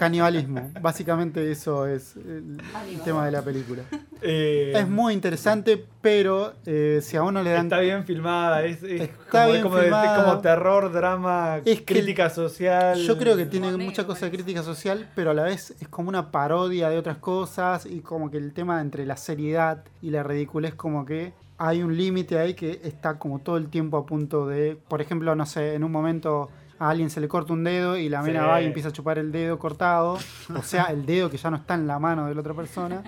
canibalismo. 0.02 0.72
Básicamente 0.82 1.52
eso 1.52 1.86
es 1.86 2.16
el, 2.16 2.58
tema 3.06 3.24
de 3.26 3.32
la 3.32 3.44
película. 3.44 3.84
Eh, 4.24 4.74
Es 4.76 4.90
muy 4.90 5.14
interesante, 5.14 5.86
pero 6.02 6.54
eh, 6.66 7.02
si 7.04 7.18
a 7.18 7.22
uno 7.24 7.44
le 7.44 7.52
dan... 7.52 7.68
Está 7.68 7.80
bien 7.82 8.04
filmada, 8.04 8.66
es, 8.66 8.82
es 8.82 9.02
Está 9.02 9.44
como, 9.44 9.52
bien 9.52 9.62
como 9.64 9.76
de- 9.76 9.82
filmada. 9.84 10.24
como 10.26 10.42
terror, 10.42 10.92
drama, 10.92 11.60
Es 11.64 11.82
que 11.82 11.94
crítica 11.94 12.32
social. 12.32 12.98
Yo 13.00 13.16
creo 13.20 13.38
que 13.38 13.46
tiene 13.46 13.78
mucha 13.78 14.08
cosa 14.08 14.26
de 14.26 14.32
crítica 14.32 14.64
social, 14.64 15.08
pero 15.14 15.30
a 15.30 15.34
la 15.36 15.44
vez 15.44 15.76
es 15.80 15.88
como 15.88 16.10
una 16.10 16.32
parodia 16.32 16.90
de 16.90 16.98
otras 16.98 17.18
cosas 17.18 17.86
y 17.86 18.00
como 18.00 18.32
que 18.32 18.38
el 18.38 18.54
tema 18.54 18.82
entre 18.82 19.06
la 19.06 19.18
seriedad 19.18 19.84
y 20.02 20.10
la 20.10 20.24
ridiculez 20.24 20.74
como 20.74 21.06
que 21.06 21.34
hay 21.60 21.84
un 21.84 21.96
límite 21.96 22.40
ahí 22.40 22.56
que 22.56 22.82
está 22.84 23.20
como 23.20 23.38
todo 23.38 23.58
el 23.58 23.68
tiempo 23.70 23.98
a 23.98 24.06
punto 24.08 24.48
de, 24.48 24.80
por 24.88 25.00
ejemplo, 25.00 25.36
no 25.36 25.46
sé, 25.46 25.76
en 25.76 25.84
un 25.84 25.92
momento 25.92 26.50
a 26.82 26.90
alguien 26.90 27.10
se 27.10 27.22
le 27.22 27.28
corta 27.28 27.54
un 27.54 27.64
dedo 27.64 27.96
y 27.98 28.10
la 28.10 28.22
mina 28.24 28.42
Sí. 28.42 28.48
va 28.48 28.62
y 28.62 28.66
empieza 28.66 28.90
a 28.90 28.92
chupar 28.92 29.18
el 29.20 29.32
dedo 29.32 29.60
cortado, 29.60 30.18
o 30.58 30.62
sea, 30.64 30.86
el 30.86 31.06
dedo 31.06 31.30
que 31.30 31.38
ya 31.38 31.50
no 31.52 31.58
está 31.58 31.76
en 31.76 31.86
la 31.86 32.00
mano 32.00 32.26
de 32.28 32.34
la 32.36 32.42
otra 32.42 32.54
persona, 32.56 33.04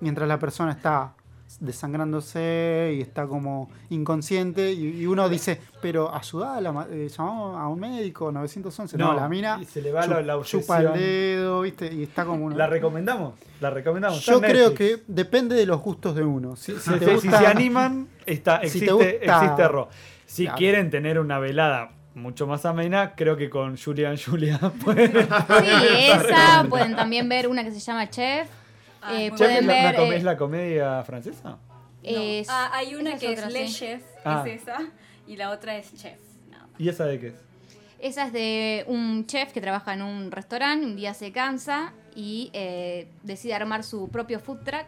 mientras 0.00 0.28
la 0.28 0.38
persona 0.38 0.70
está 0.72 1.14
desangrándose 1.60 2.94
y 2.96 3.00
está 3.00 3.26
como 3.26 3.70
inconsciente 3.90 4.72
y, 4.72 5.00
y 5.02 5.06
uno 5.06 5.28
dice, 5.28 5.60
pero 5.80 6.10
ma- 6.72 6.86
eh, 6.90 7.08
llamamos 7.08 7.58
a 7.58 7.68
un 7.68 7.80
médico, 7.80 8.30
911, 8.30 8.96
no, 8.98 9.06
No, 9.08 9.14
la 9.14 9.28
mina 9.28 9.58
y 9.60 9.64
se 9.64 9.80
le 9.80 9.90
va 9.92 10.06
la- 10.06 10.42
chupa 10.42 10.78
el 10.80 10.92
dedo, 10.92 11.62
¿viste? 11.62 11.92
Y 11.92 12.02
está 12.02 12.24
como. 12.24 12.50
¿La 12.50 12.66
recomendamos? 12.66 13.34
La 13.60 13.70
recomendamos. 13.70 14.24
Yo 14.24 14.40
creo 14.40 14.74
que 14.74 15.02
depende 15.06 15.56
de 15.56 15.66
los 15.66 15.80
gustos 15.80 16.14
de 16.14 16.22
uno. 16.22 16.54
Si, 16.56 16.72
se 16.78 17.46
animan, 17.46 18.08
está, 18.26 18.60
si 18.60 18.66
existe, 18.66 18.86
te 18.86 18.92
gusta- 18.92 19.10
existe 19.42 19.68
Raw. 19.68 19.88
Si 20.26 20.42
Claro. 20.44 20.58
quieren 20.58 20.90
tener 20.90 21.18
una 21.18 21.38
velada 21.38 21.92
mucho 22.18 22.46
más 22.46 22.64
amena, 22.66 23.14
creo 23.14 23.36
que 23.36 23.48
con 23.48 23.76
Julian 23.76 24.16
Julia 24.24 24.58
pueden. 24.84 25.12
Sí, 25.12 25.18
esa. 26.10 26.66
Pueden 26.68 26.94
también 26.96 27.28
ver 27.28 27.48
una 27.48 27.64
que 27.64 27.70
se 27.70 27.80
llama 27.80 28.08
Chef. 28.10 28.48
Ah, 29.00 29.14
Eh, 29.14 29.30
muy 29.30 29.38
Chef, 29.38 29.48
pueden 29.48 29.56
¿es 29.58 29.66
la, 29.66 29.72
ver. 29.92 30.00
eh, 30.00 30.16
¿Es 30.16 30.22
la 30.24 30.36
comedia 30.36 31.02
francesa? 31.04 31.58
es- 32.02 32.48
Ah, 32.50 32.70
hay 32.74 32.94
una 32.94 33.16
que 33.18 33.32
es 33.32 33.38
otra, 33.38 33.50
Le 33.50 33.68
sí. 33.68 33.74
Chef, 33.74 34.02
Ah. 34.24 34.42
es 34.46 34.62
esa, 34.62 34.78
y 35.26 35.36
la 35.36 35.50
otra 35.50 35.76
es 35.76 35.94
Chef. 35.94 36.18
¿Y 36.78 36.88
esa 36.88 37.04
de 37.06 37.18
qué 37.18 37.28
es? 37.28 37.34
Esa 38.00 38.26
es 38.26 38.32
de 38.32 38.84
un 38.86 39.26
chef 39.26 39.52
que 39.52 39.60
trabaja 39.60 39.92
en 39.94 40.02
un 40.02 40.30
restaurante, 40.30 40.86
un 40.86 40.94
día 40.94 41.14
se 41.14 41.32
cansa 41.32 41.92
y 42.14 42.50
eh, 42.52 43.08
decide 43.24 43.54
armar 43.54 43.82
su 43.82 44.08
propio 44.08 44.38
food 44.38 44.58
truck 44.64 44.86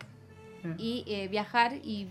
y 0.79 1.03
eh, 1.09 1.27
viajar 1.27 1.73
y 1.83 2.07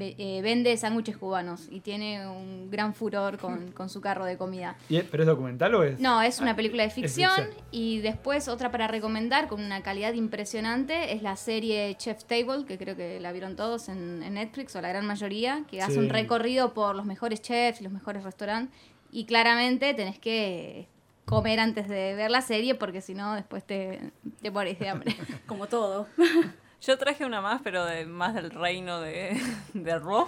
eh, 0.00 0.40
vende 0.42 0.76
sándwiches 0.76 1.16
cubanos 1.16 1.68
y 1.70 1.80
tiene 1.80 2.28
un 2.28 2.70
gran 2.70 2.94
furor 2.94 3.38
con, 3.38 3.70
con 3.72 3.88
su 3.88 4.00
carro 4.00 4.24
de 4.24 4.36
comida. 4.36 4.76
¿Y 4.88 4.96
es- 4.96 5.04
¿Pero 5.04 5.22
es 5.22 5.26
documental 5.26 5.74
o 5.74 5.82
es.? 5.84 5.98
No, 6.00 6.20
es 6.22 6.40
una 6.40 6.54
película 6.56 6.82
de 6.82 6.90
ficción 6.90 7.30
ficción. 7.34 7.64
y 7.70 7.98
después 8.00 8.48
otra 8.48 8.70
para 8.70 8.86
recomendar 8.88 9.48
con 9.48 9.62
una 9.62 9.82
calidad 9.82 10.12
impresionante 10.14 11.12
es 11.14 11.22
la 11.22 11.36
serie 11.36 11.94
Chef 11.98 12.24
Table, 12.24 12.64
que 12.66 12.78
creo 12.78 12.96
que 12.96 13.20
la 13.20 13.32
vieron 13.32 13.56
todos 13.56 13.88
en, 13.88 14.22
en 14.22 14.34
Netflix 14.34 14.74
o 14.76 14.80
la 14.80 14.88
gran 14.88 15.06
mayoría, 15.06 15.64
que 15.70 15.80
hace 15.82 15.92
Sí. 15.94 15.98
un 15.98 16.08
recorrido 16.08 16.74
por 16.74 16.94
los 16.96 17.06
mejores 17.06 17.40
chefs 17.42 17.80
y 17.80 17.84
los 17.84 17.92
mejores 17.92 18.22
restaurantes 18.24 18.76
y 19.12 19.24
claramente 19.24 19.94
tenés 19.94 20.18
que 20.18 20.88
comer 21.24 21.58
antes 21.58 21.88
de 21.88 22.14
ver 22.14 22.30
la 22.30 22.40
serie 22.40 22.74
porque 22.74 23.00
si 23.00 23.14
no 23.14 23.34
después 23.34 23.64
te, 23.64 24.12
te 24.42 24.50
morís 24.50 24.78
de 24.78 24.88
hambre. 24.88 25.16
Como 25.46 25.66
todo. 25.66 26.06
Yo 26.82 26.98
traje 26.98 27.24
una 27.24 27.40
más, 27.40 27.62
pero 27.62 27.84
de, 27.84 28.06
más 28.06 28.34
del 28.34 28.50
reino 28.50 29.00
de, 29.00 29.40
de 29.74 29.98
Raw. 29.98 30.26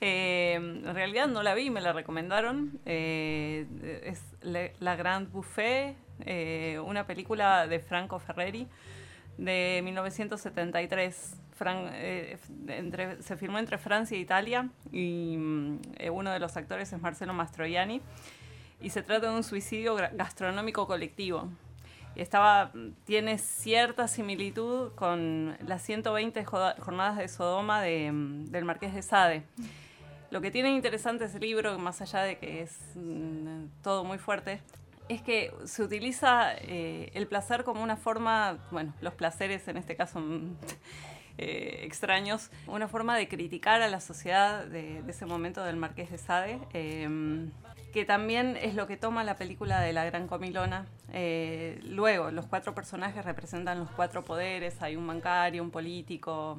Eh, 0.00 0.54
en 0.54 0.94
realidad 0.94 1.26
no 1.26 1.42
la 1.42 1.54
vi, 1.54 1.70
me 1.70 1.80
la 1.80 1.92
recomendaron. 1.92 2.78
Eh, 2.86 3.66
es 4.04 4.22
La 4.80 4.96
Grand 4.96 5.30
Buffet, 5.30 5.96
eh, 6.20 6.78
una 6.84 7.06
película 7.06 7.66
de 7.66 7.80
Franco 7.80 8.18
Ferreri 8.18 8.66
de 9.36 9.80
1973. 9.84 11.40
Fran- 11.58 11.92
entre- 12.68 13.22
se 13.22 13.36
filmó 13.36 13.58
entre 13.60 13.78
Francia 13.78 14.16
e 14.16 14.20
Italia 14.20 14.68
y 14.90 15.36
mm, 15.38 15.78
uno 16.12 16.32
de 16.32 16.40
los 16.40 16.56
actores 16.56 16.92
es 16.92 17.00
Marcelo 17.00 17.32
Mastroianni 17.32 18.00
y 18.80 18.90
se 18.90 19.02
trata 19.02 19.28
de 19.30 19.36
un 19.36 19.44
suicidio 19.44 19.94
gastronómico 19.94 20.86
colectivo. 20.88 21.48
Estaba, 22.16 22.70
tiene 23.04 23.38
cierta 23.38 24.06
similitud 24.08 24.92
con 24.94 25.56
las 25.66 25.82
120 25.82 26.44
joda- 26.44 26.76
jornadas 26.78 27.18
de 27.18 27.28
Sodoma 27.28 27.82
de, 27.82 28.10
del 28.12 28.64
Marqués 28.64 28.94
de 28.94 29.02
Sade. 29.02 29.42
Lo 30.30 30.40
que 30.40 30.50
tiene 30.50 30.70
interesante 30.70 31.24
ese 31.26 31.38
libro, 31.40 31.78
más 31.78 32.00
allá 32.00 32.22
de 32.22 32.38
que 32.38 32.62
es 32.62 32.76
mm, 32.94 33.66
todo 33.82 34.04
muy 34.04 34.18
fuerte, 34.18 34.60
es 35.08 35.22
que 35.22 35.52
se 35.64 35.82
utiliza 35.82 36.54
eh, 36.54 37.10
el 37.14 37.26
placer 37.26 37.62
como 37.64 37.82
una 37.82 37.96
forma, 37.96 38.58
bueno, 38.70 38.94
los 39.00 39.14
placeres 39.14 39.68
en 39.68 39.76
este 39.76 39.96
caso 39.96 40.18
mm, 40.20 40.56
eh, 41.38 41.80
extraños, 41.82 42.50
una 42.66 42.88
forma 42.88 43.16
de 43.16 43.28
criticar 43.28 43.82
a 43.82 43.88
la 43.88 44.00
sociedad 44.00 44.64
de, 44.64 45.02
de 45.02 45.10
ese 45.10 45.26
momento 45.26 45.62
del 45.64 45.76
Marqués 45.76 46.10
de 46.10 46.18
Sade, 46.18 46.58
eh, 46.72 47.08
que 47.94 48.04
también 48.04 48.58
es 48.60 48.74
lo 48.74 48.88
que 48.88 48.96
toma 48.96 49.22
la 49.22 49.36
película 49.36 49.80
de 49.80 49.92
La 49.92 50.04
Gran 50.04 50.26
Comilona. 50.26 50.84
Eh, 51.12 51.80
luego, 51.84 52.32
los 52.32 52.44
cuatro 52.46 52.74
personajes 52.74 53.24
representan 53.24 53.78
los 53.78 53.88
cuatro 53.92 54.24
poderes, 54.24 54.82
hay 54.82 54.96
un 54.96 55.06
bancario, 55.06 55.62
un 55.62 55.70
político, 55.70 56.58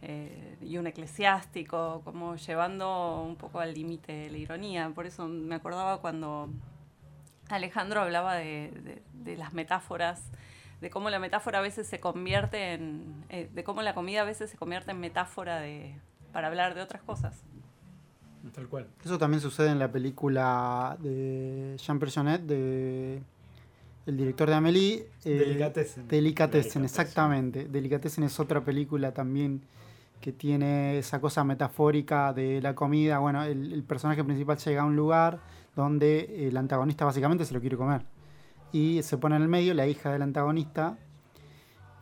eh, 0.00 0.56
y 0.62 0.78
un 0.78 0.86
eclesiástico, 0.86 2.00
como 2.02 2.36
llevando 2.36 3.22
un 3.22 3.36
poco 3.36 3.60
al 3.60 3.74
límite 3.74 4.30
la 4.30 4.38
ironía. 4.38 4.90
Por 4.94 5.04
eso 5.04 5.28
me 5.28 5.54
acordaba 5.54 6.00
cuando 6.00 6.48
Alejandro 7.50 8.00
hablaba 8.00 8.34
de 8.34 9.02
las 9.36 9.52
metáforas, 9.52 10.30
de 10.80 10.88
cómo 10.88 11.10
la 11.10 11.18
metáfora 11.18 11.58
a 11.58 11.62
veces 11.62 11.86
se 11.86 12.00
convierte 12.00 12.72
en, 12.72 13.26
eh, 13.28 13.50
de 13.52 13.64
cómo 13.64 13.82
la 13.82 13.92
comida 13.92 14.22
a 14.22 14.24
veces 14.24 14.50
se 14.50 14.56
convierte 14.56 14.92
en 14.92 15.00
metáfora 15.00 15.60
de, 15.60 15.94
para 16.32 16.46
hablar 16.46 16.74
de 16.74 16.80
otras 16.80 17.02
cosas. 17.02 17.44
Tal 18.52 18.68
cual. 18.68 18.86
Eso 19.04 19.18
también 19.18 19.40
sucede 19.40 19.70
en 19.70 19.78
la 19.78 19.90
película 19.90 20.96
de 21.00 21.76
Jean 21.78 21.98
Personet, 21.98 22.42
de 22.42 23.22
el 24.06 24.16
director 24.16 24.48
de 24.48 24.54
Amélie. 24.54 25.08
eh, 25.24 25.30
Delicatessen. 25.30 26.08
Delicatessen, 26.08 26.84
exactamente. 26.84 27.66
Delicatessen 27.68 28.24
es 28.24 28.38
otra 28.38 28.62
película 28.62 29.12
también 29.12 29.62
que 30.20 30.32
tiene 30.32 30.98
esa 30.98 31.20
cosa 31.20 31.42
metafórica 31.44 32.32
de 32.32 32.60
la 32.60 32.74
comida. 32.74 33.18
Bueno, 33.18 33.44
el, 33.44 33.72
el 33.72 33.82
personaje 33.82 34.22
principal 34.24 34.58
llega 34.58 34.82
a 34.82 34.84
un 34.84 34.96
lugar 34.96 35.40
donde 35.74 36.46
el 36.48 36.56
antagonista 36.56 37.04
básicamente 37.04 37.44
se 37.44 37.54
lo 37.54 37.60
quiere 37.60 37.76
comer. 37.76 38.02
Y 38.72 39.02
se 39.02 39.16
pone 39.18 39.36
en 39.36 39.42
el 39.42 39.48
medio 39.48 39.72
la 39.72 39.86
hija 39.86 40.12
del 40.12 40.22
antagonista 40.22 40.98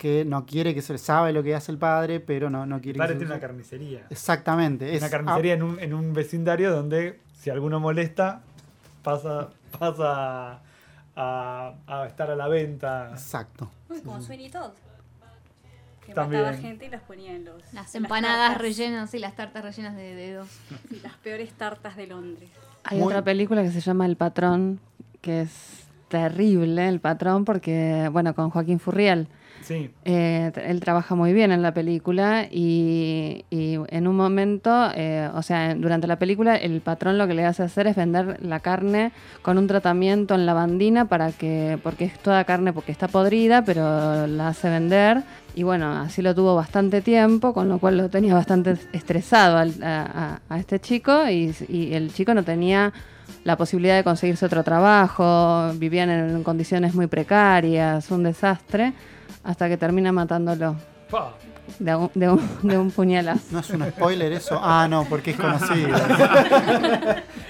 que 0.02 0.24
no 0.24 0.44
quiere 0.46 0.74
que 0.74 0.82
se 0.82 0.98
sabe 0.98 1.32
lo 1.32 1.44
que 1.44 1.54
hace 1.54 1.70
el 1.70 1.78
padre, 1.78 2.18
pero 2.18 2.50
no, 2.50 2.66
no 2.66 2.76
El 2.76 2.82
quiere 2.82 2.98
padre 2.98 3.10
que 3.14 3.20
se 3.20 3.24
tiene 3.26 3.34
una 3.34 3.40
carnicería. 3.40 4.06
Exactamente. 4.10 4.96
Una 4.96 5.06
es- 5.06 5.10
carnicería 5.12 5.54
en, 5.54 5.62
un, 5.62 5.78
en 5.78 5.94
un 5.94 6.12
vecindario 6.12 6.72
donde 6.74 7.20
si 7.40 7.50
alguno 7.50 7.78
molesta, 7.78 8.42
pasa, 9.04 9.50
pasa 9.78 10.60
a, 11.14 11.74
a 11.86 12.06
estar 12.08 12.30
a 12.32 12.34
la 12.34 12.48
venta. 12.48 13.10
Exacto. 13.12 13.70
Uy, 13.88 14.00
como 14.00 14.20
Sweeney 14.20 14.50
Todd. 14.50 14.72
Que 16.04 16.14
También. 16.14 16.42
mataba 16.42 16.58
gente 16.60 16.86
y 16.86 16.90
las 16.90 17.02
ponía 17.02 17.32
en 17.32 17.44
los. 17.44 17.62
Las 17.72 17.94
empanadas 17.94 18.58
rellenas, 18.58 19.08
sí, 19.10 19.20
las 19.20 19.36
tartas 19.36 19.62
rellenas 19.62 19.94
de 19.94 20.16
dedos. 20.16 20.48
Las 21.04 21.12
peores 21.18 21.52
tartas 21.52 21.96
de 21.96 22.08
Londres. 22.08 22.50
Hay 22.82 22.98
Muy- 22.98 23.06
otra 23.06 23.22
película 23.22 23.62
que 23.62 23.70
se 23.70 23.80
llama 23.80 24.04
El 24.06 24.16
Patrón, 24.16 24.80
que 25.20 25.42
es 25.42 25.84
terrible 26.12 26.86
el 26.88 27.00
patrón 27.00 27.44
porque, 27.46 28.08
bueno, 28.12 28.34
con 28.34 28.50
Joaquín 28.50 28.78
Furriel. 28.78 29.26
Sí. 29.62 29.90
Eh, 30.04 30.50
él 30.66 30.80
trabaja 30.80 31.14
muy 31.14 31.32
bien 31.32 31.52
en 31.52 31.62
la 31.62 31.72
película 31.72 32.48
y, 32.50 33.44
y 33.48 33.78
en 33.88 34.08
un 34.08 34.16
momento, 34.16 34.90
eh, 34.96 35.30
o 35.34 35.40
sea, 35.42 35.74
durante 35.76 36.08
la 36.08 36.18
película 36.18 36.56
el 36.56 36.80
patrón 36.80 37.16
lo 37.16 37.28
que 37.28 37.34
le 37.34 37.44
hace 37.44 37.62
hacer 37.62 37.86
es 37.86 37.94
vender 37.94 38.38
la 38.44 38.58
carne 38.58 39.12
con 39.40 39.58
un 39.58 39.68
tratamiento 39.68 40.34
en 40.34 40.46
lavandina 40.46 41.04
para 41.04 41.30
que, 41.30 41.78
porque 41.82 42.06
es 42.06 42.18
toda 42.18 42.42
carne 42.42 42.72
porque 42.72 42.90
está 42.90 43.06
podrida, 43.06 43.64
pero 43.64 44.26
la 44.26 44.48
hace 44.48 44.68
vender 44.68 45.22
y 45.54 45.62
bueno, 45.62 45.92
así 45.96 46.22
lo 46.22 46.34
tuvo 46.34 46.56
bastante 46.56 47.00
tiempo, 47.00 47.54
con 47.54 47.68
lo 47.68 47.78
cual 47.78 47.98
lo 47.98 48.08
tenía 48.08 48.34
bastante 48.34 48.74
estresado 48.92 49.58
al- 49.58 49.80
a, 49.82 50.02
a- 50.48 50.54
a 50.54 50.58
este 50.58 50.80
chico 50.80 51.28
y, 51.30 51.54
y 51.68 51.94
el 51.94 52.12
chico 52.12 52.34
no 52.34 52.42
tenía 52.42 52.92
la 53.44 53.56
posibilidad 53.56 53.96
de 53.96 54.04
conseguirse 54.04 54.46
otro 54.46 54.62
trabajo, 54.64 55.70
vivían 55.74 56.10
en 56.10 56.42
condiciones 56.42 56.94
muy 56.94 57.06
precarias, 57.08 58.10
un 58.10 58.22
desastre, 58.22 58.92
hasta 59.44 59.68
que 59.68 59.76
termina 59.76 60.12
matándolo 60.12 60.76
de 61.78 61.94
un, 61.96 62.10
de 62.14 62.28
un- 62.28 62.58
de 62.62 62.78
un 62.78 62.90
puñalazo. 62.90 63.42
¿No 63.50 63.60
es 63.60 63.70
un 63.70 63.82
spoiler 63.90 64.32
eso? 64.32 64.58
Ah, 64.62 64.86
no, 64.88 65.04
porque 65.08 65.32
es 65.32 65.36
conocido. 65.36 65.88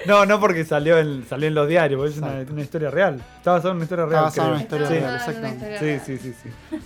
No, 0.06 0.26
no 0.26 0.40
porque 0.40 0.64
salió 0.64 0.98
en, 0.98 1.24
salió 1.28 1.46
en 1.46 1.54
los 1.54 1.68
diarios, 1.68 1.98
porque 2.00 2.12
es 2.42 2.50
una, 2.50 2.60
historia 2.60 2.90
real. 2.90 3.22
Está 3.36 3.52
basado 3.52 3.70
en 3.70 3.76
una 3.76 3.84
historia 3.84 4.06
real. 4.06 4.22
basado 4.24 4.48
en 4.48 4.52
una 4.54 4.62
historia 4.62 4.86
Sí. 4.88 4.94
real, 4.94 5.14
exactamente. 5.14 5.78
Sí, 5.78 6.18
sí, 6.18 6.32
sí, 6.32 6.34
sí. 6.42 6.76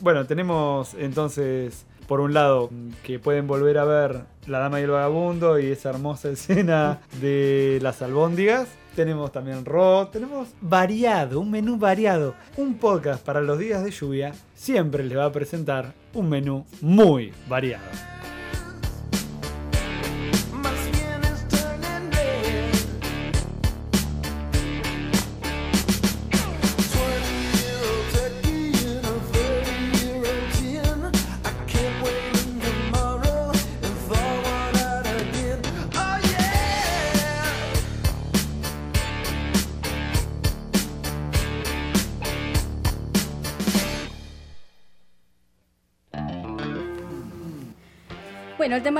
Bueno, 0.00 0.24
tenemos 0.26 0.94
entonces, 0.94 1.84
por 2.06 2.20
un 2.20 2.32
lado, 2.32 2.70
que 3.02 3.18
pueden 3.18 3.46
volver 3.48 3.78
a 3.78 3.84
ver 3.84 4.22
La 4.46 4.58
Dama 4.58 4.80
y 4.80 4.84
el 4.84 4.90
Vagabundo 4.90 5.58
y 5.58 5.66
esa 5.66 5.90
hermosa 5.90 6.30
escena 6.30 7.00
de 7.20 7.78
las 7.82 8.02
albóndigas. 8.02 8.68
Tenemos 8.94 9.32
también 9.32 9.64
Raw, 9.64 10.06
tenemos 10.06 10.48
variado, 10.60 11.40
un 11.40 11.50
menú 11.50 11.76
variado. 11.76 12.34
Un 12.56 12.74
podcast 12.74 13.24
para 13.24 13.40
los 13.40 13.58
días 13.58 13.82
de 13.82 13.90
lluvia 13.90 14.32
siempre 14.54 15.02
les 15.02 15.18
va 15.18 15.24
a 15.24 15.32
presentar 15.32 15.92
un 16.12 16.28
menú 16.28 16.64
muy 16.80 17.32
variado. 17.48 18.13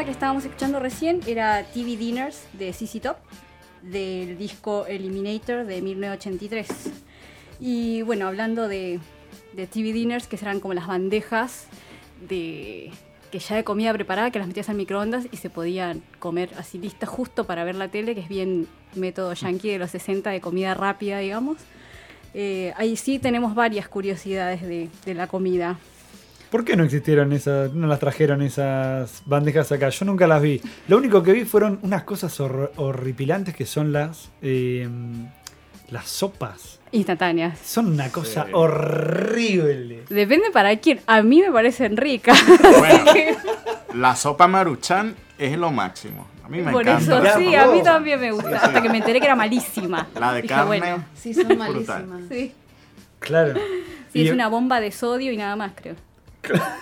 Que 0.04 0.10
estábamos 0.10 0.44
escuchando 0.44 0.80
recién 0.80 1.20
era 1.26 1.64
TV 1.64 1.96
Dinners 1.96 2.46
de 2.52 2.74
CC 2.74 3.00
Top, 3.00 3.16
del 3.80 4.36
disco 4.36 4.84
Eliminator 4.86 5.64
de 5.64 5.80
1983. 5.80 6.68
Y 7.58 8.02
bueno, 8.02 8.26
hablando 8.26 8.68
de, 8.68 9.00
TV 9.54 9.92
Dinners, 9.92 10.26
que 10.26 10.36
serán 10.36 10.60
como 10.60 10.74
las 10.74 10.86
bandejas 10.86 11.68
de 12.28 12.90
que 13.30 13.38
ya 13.38 13.56
de 13.56 13.64
comida 13.64 13.92
preparada, 13.94 14.30
que 14.30 14.38
las 14.38 14.46
metías 14.46 14.68
al 14.68 14.76
microondas 14.76 15.26
y 15.32 15.38
se 15.38 15.48
podían 15.48 16.02
comer 16.18 16.50
así 16.58 16.78
listas 16.78 17.08
justo 17.08 17.44
para 17.44 17.64
ver 17.64 17.74
la 17.74 17.88
tele, 17.88 18.14
que 18.14 18.20
es 18.20 18.28
bien 18.28 18.68
método 18.94 19.32
yankee 19.32 19.70
de 19.70 19.78
los 19.78 19.90
60 19.90 20.30
de 20.30 20.40
comida 20.40 20.74
rápida, 20.74 21.18
digamos. 21.18 21.56
Eh, 22.34 22.74
ahí 22.76 22.96
sí 22.96 23.18
tenemos 23.18 23.54
varias 23.54 23.88
curiosidades 23.88 24.60
de, 24.60 24.90
de 25.06 25.14
la 25.14 25.28
comida. 25.28 25.78
¿Por 26.54 26.64
qué 26.64 26.76
no 26.76 26.84
existieron 26.84 27.32
esas, 27.32 27.72
no 27.74 27.88
las 27.88 27.98
trajeron 27.98 28.40
esas 28.40 29.24
bandejas 29.26 29.72
acá? 29.72 29.88
Yo 29.88 30.04
nunca 30.04 30.28
las 30.28 30.40
vi. 30.40 30.60
Lo 30.86 30.98
único 30.98 31.20
que 31.24 31.32
vi 31.32 31.44
fueron 31.44 31.80
unas 31.82 32.04
cosas 32.04 32.38
hor- 32.38 32.70
horripilantes 32.76 33.56
que 33.56 33.66
son 33.66 33.92
las 33.92 34.30
eh, 34.40 34.88
las 35.90 36.08
sopas. 36.08 36.78
Instantáneas. 36.92 37.58
Son 37.58 37.88
una 37.88 38.08
cosa 38.12 38.44
Sí. 38.44 38.50
horrible. 38.54 40.04
Depende 40.08 40.52
para 40.52 40.76
quién. 40.76 41.00
A 41.08 41.22
mí 41.22 41.40
me 41.42 41.50
parecen 41.50 41.96
ricas. 41.96 42.38
Bueno, 42.78 43.04
la 43.94 44.14
sopa 44.14 44.46
maruchan 44.46 45.16
es 45.36 45.58
lo 45.58 45.72
máximo. 45.72 46.28
A 46.44 46.48
mí 46.48 46.62
me 46.62 46.70
Por 46.70 46.82
encanta. 46.82 47.30
eso 47.32 47.36
sí, 47.40 47.52
a 47.56 47.66
mí 47.66 47.82
también 47.82 48.20
me 48.20 48.30
gusta. 48.30 48.58
Hasta 48.58 48.80
que 48.80 48.88
me 48.90 48.98
enteré 48.98 49.18
que 49.18 49.26
era 49.26 49.34
malísima. 49.34 50.06
La 50.20 50.32
de 50.32 50.42
Dije, 50.42 50.54
carne. 50.54 50.66
bueno, 50.78 51.04
Sí, 51.16 51.34
son 51.34 51.58
malísimas. 51.58 52.22
sí. 52.30 52.52
Claro. 53.18 53.54
Sí, 54.12 54.20
Y- 54.20 54.26
es 54.28 54.32
una 54.32 54.46
bomba 54.46 54.78
de 54.80 54.92
sodio 54.92 55.32
y 55.32 55.36
nada 55.36 55.56
más, 55.56 55.72
creo. 55.74 55.96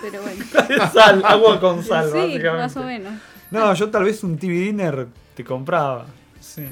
Pero 0.03 0.23
bueno. 0.23 0.45
sal, 0.93 1.23
agua 1.25 1.61
con 1.61 1.83
sal, 1.83 2.11
sí, 2.11 2.19
básicamente. 2.19 2.51
más 2.51 2.77
o 2.77 2.83
menos. 2.83 3.13
No, 3.51 3.75
yo 3.75 3.91
tal 3.91 4.05
vez 4.05 4.23
un 4.25 4.39
TV 4.39 4.55
dinner 4.55 5.09
te 5.35 5.45
compraba. 5.45 6.07
Sí. 6.41 6.67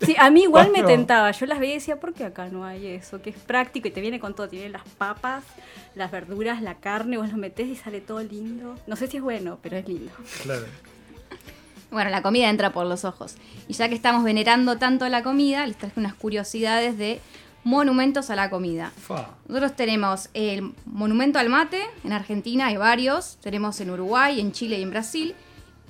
Sí, 0.00 0.16
a 0.18 0.30
mí 0.30 0.42
igual 0.42 0.70
me 0.72 0.82
tentaba. 0.82 1.30
Yo 1.30 1.46
las 1.46 1.60
veía 1.60 1.72
y 1.72 1.74
decía, 1.76 2.00
¿por 2.00 2.12
qué 2.12 2.24
acá 2.24 2.48
no 2.48 2.64
hay 2.64 2.86
eso? 2.88 3.22
Que 3.22 3.30
es 3.30 3.36
práctico 3.36 3.86
y 3.86 3.90
te 3.92 4.00
viene 4.00 4.18
con 4.18 4.34
todo. 4.34 4.48
Tiene 4.48 4.68
las 4.68 4.82
papas, 4.98 5.44
las 5.94 6.10
verduras, 6.10 6.60
la 6.60 6.74
carne, 6.74 7.18
vos 7.18 7.30
lo 7.30 7.36
metés 7.36 7.68
y 7.68 7.76
sale 7.76 8.00
todo 8.00 8.20
lindo. 8.20 8.74
No 8.86 8.96
sé 8.96 9.06
si 9.06 9.18
es 9.18 9.22
bueno, 9.22 9.58
pero 9.62 9.76
es 9.76 9.86
lindo. 9.86 10.10
Claro. 10.42 10.64
Bueno, 11.92 12.10
la 12.10 12.22
comida 12.22 12.48
entra 12.48 12.72
por 12.72 12.86
los 12.86 13.04
ojos. 13.04 13.36
Y 13.68 13.74
ya 13.74 13.88
que 13.88 13.94
estamos 13.94 14.24
venerando 14.24 14.78
tanto 14.78 15.08
la 15.08 15.22
comida, 15.22 15.66
les 15.66 15.76
traje 15.76 16.00
unas 16.00 16.14
curiosidades 16.14 16.96
de 16.96 17.20
monumentos 17.64 18.30
a 18.30 18.36
la 18.36 18.50
comida. 18.50 18.92
Nosotros 19.48 19.76
tenemos 19.76 20.28
el 20.34 20.72
monumento 20.84 21.38
al 21.38 21.48
mate, 21.48 21.82
en 22.04 22.12
Argentina 22.12 22.66
hay 22.66 22.76
varios, 22.76 23.38
tenemos 23.42 23.80
en 23.80 23.90
Uruguay, 23.90 24.40
en 24.40 24.52
Chile 24.52 24.78
y 24.78 24.82
en 24.82 24.90
Brasil, 24.90 25.34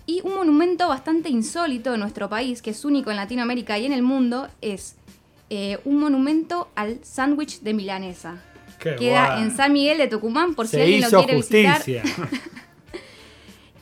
y 0.07 0.20
un 0.25 0.35
monumento 0.35 0.89
bastante 0.89 1.29
insólito 1.31 1.95
en 1.95 2.01
nuestro 2.01 2.29
país, 2.29 2.61
que 2.61 2.70
es 2.70 2.85
único 2.85 3.11
en 3.11 3.16
Latinoamérica 3.16 3.79
y 3.79 3.87
en 3.87 3.93
el 3.93 4.03
mundo, 4.03 4.49
es 4.61 4.97
eh, 5.51 5.79
un 5.85 5.99
monumento 5.99 6.68
al 6.75 6.99
sándwich 7.05 7.61
de 7.61 7.73
milanesa. 7.75 8.43
Qué 8.79 8.97
Queda 8.97 9.27
guay. 9.35 9.43
en 9.45 9.57
San 9.57 9.73
Miguel 9.73 9.99
de 9.99 10.09
Tucumán, 10.09 10.55
por 10.55 10.66
si 10.66 10.73
Se 10.77 10.83
alguien 10.83 11.01
hizo 11.01 11.11
lo 11.11 11.18
quiere 11.25 11.37
visitar. 11.37 11.77
justicia. 11.77 12.03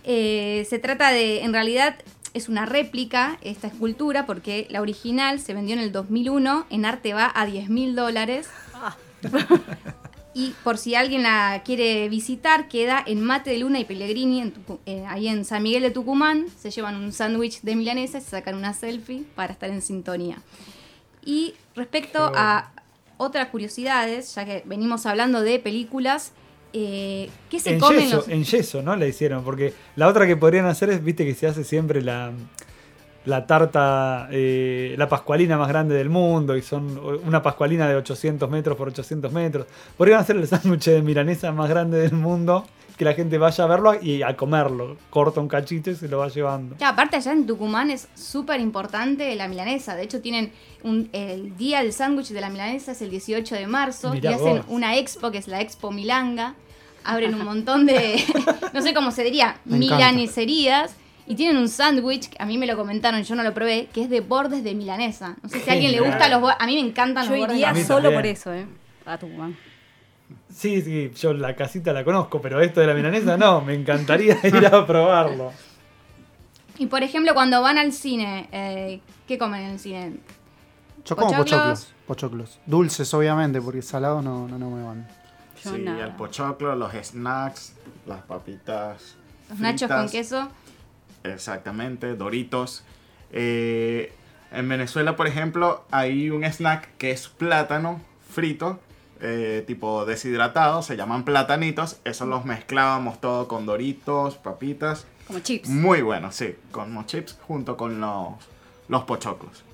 Eh, 0.05 0.67
se 0.69 0.79
trata 0.79 1.11
de, 1.11 1.43
en 1.43 1.53
realidad, 1.53 1.97
es 2.35 2.49
una 2.49 2.67
réplica 2.67 3.39
esta 3.43 3.67
escultura 3.67 4.27
porque 4.27 4.67
la 4.71 4.81
original 4.81 5.41
se 5.41 5.55
vendió 5.55 5.75
en 5.75 5.81
el 5.81 5.93
2001, 5.93 6.67
en 6.71 6.85
arte 6.85 7.15
va 7.15 7.31
a 7.35 7.47
10 7.47 7.69
mil 7.69 7.95
dólares. 7.97 8.49
y 10.35 10.55
por 10.63 10.79
si 10.79 10.95
alguien 10.95 11.23
la 11.25 11.63
quiere 11.65 12.09
visitar, 12.09 12.69
queda 12.69 13.03
en 13.05 13.21
Mate 13.21 13.51
de 13.51 13.59
Luna 13.59 13.81
y 13.81 13.85
Pellegrini, 13.85 14.41
en 14.41 14.55
Tucu- 14.55 14.79
eh, 14.87 15.05
ahí 15.09 15.29
en 15.29 15.45
San 15.45 15.63
Miguel 15.63 15.83
de 15.83 15.91
Tucumán. 15.91 16.47
Se 16.57 16.71
llevan 16.71 16.97
un 16.97 17.13
sándwich 17.13 17.63
de 17.63 17.75
milanesa 17.75 18.19
y 18.19 18.21
se 18.21 18.31
sacan 18.31 18.55
una 18.55 18.73
selfie 18.75 19.25
para 19.35 19.53
estar 19.53 19.71
en 19.71 19.83
sintonía. 19.83 20.39
Y 21.25 21.55
respecto 21.75 22.33
a 22.35 22.71
otras 23.19 23.49
curiosidades, 23.49 24.35
ya 24.35 24.45
que 24.45 24.63
venimos 24.65 25.05
hablando 25.05 25.43
de 25.43 25.59
películas, 25.59 26.33
eh, 26.73 27.29
¿qué 27.49 27.61
se 27.61 27.75
en 27.75 27.81
comen 27.81 28.01
yeso, 28.01 28.17
los... 28.17 28.29
en 28.29 28.45
yeso, 28.45 28.83
¿no? 28.83 28.97
La 28.97 29.07
hicieron. 29.07 29.45
Porque 29.45 29.75
la 29.97 30.09
otra 30.09 30.27
que 30.27 30.37
podrían 30.37 30.67
hacer 30.67 30.91
es, 30.91 31.03
viste, 31.03 31.25
que 31.25 31.35
se 31.35 31.47
hace 31.47 31.65
siempre 31.65 32.03
la, 32.03 32.33
la 33.25 33.47
tarta, 33.47 34.29
eh, 34.31 34.95
la 34.97 35.09
pascualina 35.09 35.59
más 35.59 35.69
grande 35.69 35.95
del 35.95 36.11
mundo. 36.11 36.57
Y 36.57 36.63
son 36.63 37.01
una 37.25 37.43
pascualina 37.43 37.89
de 37.89 37.97
800 37.97 38.49
metros 38.51 38.77
por 38.77 38.89
800 38.89 39.33
metros. 39.33 39.67
Podrían 39.97 40.21
hacer 40.21 40.37
el 40.37 40.47
sándwich 40.47 40.87
de 40.87 41.03
milanesa 41.03 41.53
más 41.53 41.69
grande 41.69 41.99
del 41.99 42.13
mundo. 42.13 42.67
Que 43.01 43.07
la 43.07 43.15
gente 43.15 43.39
vaya 43.39 43.65
a 43.65 43.67
verlo 43.67 43.95
y 43.99 44.21
a 44.23 44.37
comerlo. 44.37 44.99
Corta 45.09 45.41
un 45.41 45.49
cachito 45.49 45.91
y 45.91 45.95
se 45.95 46.07
lo 46.07 46.19
va 46.19 46.29
llevando. 46.29 46.77
Ya, 46.77 46.91
aparte 46.91 47.17
allá 47.17 47.33
en 47.33 47.47
Tucumán 47.47 47.89
es 47.89 48.09
súper 48.15 48.61
importante 48.61 49.35
la 49.37 49.49
milanesa. 49.49 49.97
De 49.97 50.03
hecho, 50.03 50.21
tienen 50.21 50.53
un, 50.83 51.09
el 51.15 51.57
día 51.57 51.81
del 51.83 51.95
sándwich 51.95 52.29
de 52.29 52.43
la 52.43 52.51
milanesa 52.51 52.93
es 52.93 53.01
el 53.01 53.09
18 53.09 53.55
de 53.55 53.67
marzo 53.67 54.11
Mirá 54.13 54.33
y 54.33 54.35
hacen 54.35 54.63
una 54.69 54.99
expo 54.99 55.31
que 55.31 55.39
es 55.39 55.49
la 55.49 55.63
Expo 55.63 55.91
Milanga. 55.91 56.57
Abren 57.03 57.35
un 57.35 57.43
montón 57.43 57.87
de, 57.87 58.23
no 58.75 58.83
sé 58.83 58.93
cómo 58.93 59.13
se 59.13 59.25
diría, 59.25 59.57
Me 59.65 59.77
encanta. 59.79 60.13
milaneserías. 60.13 60.95
Y 61.27 61.37
tienen 61.37 61.57
un 61.57 61.71
sándwich, 61.71 62.29
que 62.29 62.37
a 62.39 62.45
mí 62.45 62.59
me 62.59 62.67
lo 62.67 62.77
comentaron, 62.77 63.23
yo 63.23 63.35
no 63.35 63.43
lo 63.43 63.55
probé, 63.55 63.89
que 63.95 64.03
es 64.03 64.11
de 64.11 64.21
bordes 64.21 64.63
de 64.63 64.75
milanesa. 64.75 65.37
No 65.43 65.49
sé 65.49 65.61
si 65.61 65.71
a 65.71 65.73
alguien 65.73 65.93
le 65.93 66.01
gusta 66.01 66.29
los 66.29 66.43
bordes. 66.43 66.59
A 66.61 66.67
mí 66.67 66.75
me 66.75 66.87
encantan 66.87 67.25
Yo 67.25 67.31
los 67.31 67.39
bordes. 67.41 67.55
de 67.57 67.67
iría 67.71 67.75
solo 67.87 68.11
también. 68.11 68.15
por 68.15 68.27
eso, 68.27 68.53
¿eh? 68.53 68.67
A 69.07 69.17
Tucumán. 69.17 69.57
Sí, 70.53 70.83
sí, 70.83 71.13
yo 71.15 71.33
la 71.33 71.55
casita 71.57 71.93
la 71.93 72.05
conozco, 72.05 72.41
pero 72.41 72.61
esto 72.61 72.81
de 72.81 72.87
la 72.87 72.95
milanesa 72.95 73.37
no, 73.37 73.61
me 73.61 73.75
encantaría 73.75 74.39
ir 74.45 74.67
a 74.67 74.87
probarlo. 74.87 75.53
Y 76.79 76.87
por 76.87 77.03
ejemplo, 77.03 77.35
cuando 77.35 77.61
van 77.63 77.79
al 77.79 77.93
cine, 77.93 78.49
eh, 78.53 79.01
¿qué 79.29 79.39
comen 79.39 79.63
en 79.63 79.71
el 79.73 79.79
cine? 79.79 80.17
Yo 81.05 81.17
como 81.17 81.35
Pochoclos. 81.35 81.93
pochoclos. 82.07 82.59
Dulces, 82.67 83.13
obviamente, 83.15 83.61
porque 83.61 83.83
salado 83.83 84.23
no, 84.23 84.49
no, 84.49 84.59
no 84.59 84.71
me 84.71 84.83
van. 84.83 85.09
Yo 85.63 85.75
sí, 85.75 85.83
nada. 85.83 86.07
el 86.07 86.13
pochoclo, 86.13 86.75
los 86.75 86.93
snacks, 86.93 87.75
las 88.07 88.23
papitas. 88.23 89.17
Los 89.49 89.59
nachos 89.59 89.91
con 89.91 90.09
queso. 90.09 90.49
Exactamente, 91.25 92.15
Doritos. 92.17 92.83
Eh, 93.33 94.13
en 94.53 94.69
Venezuela, 94.69 95.17
por 95.17 95.27
ejemplo, 95.27 95.85
hay 95.91 96.31
un 96.31 96.45
snack 96.45 96.97
que 96.97 97.11
es 97.11 97.29
plátano 97.29 98.01
fritos, 98.29 98.79
eh, 99.21 99.65
tipo 99.67 100.05
deshidratados, 100.05 100.87
se 100.87 100.97
llaman 100.97 101.25
platanitos. 101.25 102.01
Esos 102.05 102.29
los 102.29 102.45
mezclábamos 102.45 103.21
todo 103.21 103.49
con 103.49 103.67
doritos, 103.67 104.37
papitas. 104.37 105.07
Como 105.27 105.41
chips. 105.41 105.69
Muy 105.69 106.03
bueno, 106.03 106.33
sí, 106.33 106.57
con 106.71 106.95
los 106.95 107.07
chips 107.07 107.39
junto 107.47 107.77
con 107.77 108.01
los, 108.01 108.35
los 108.89 109.05
pochoclos. 109.05 109.65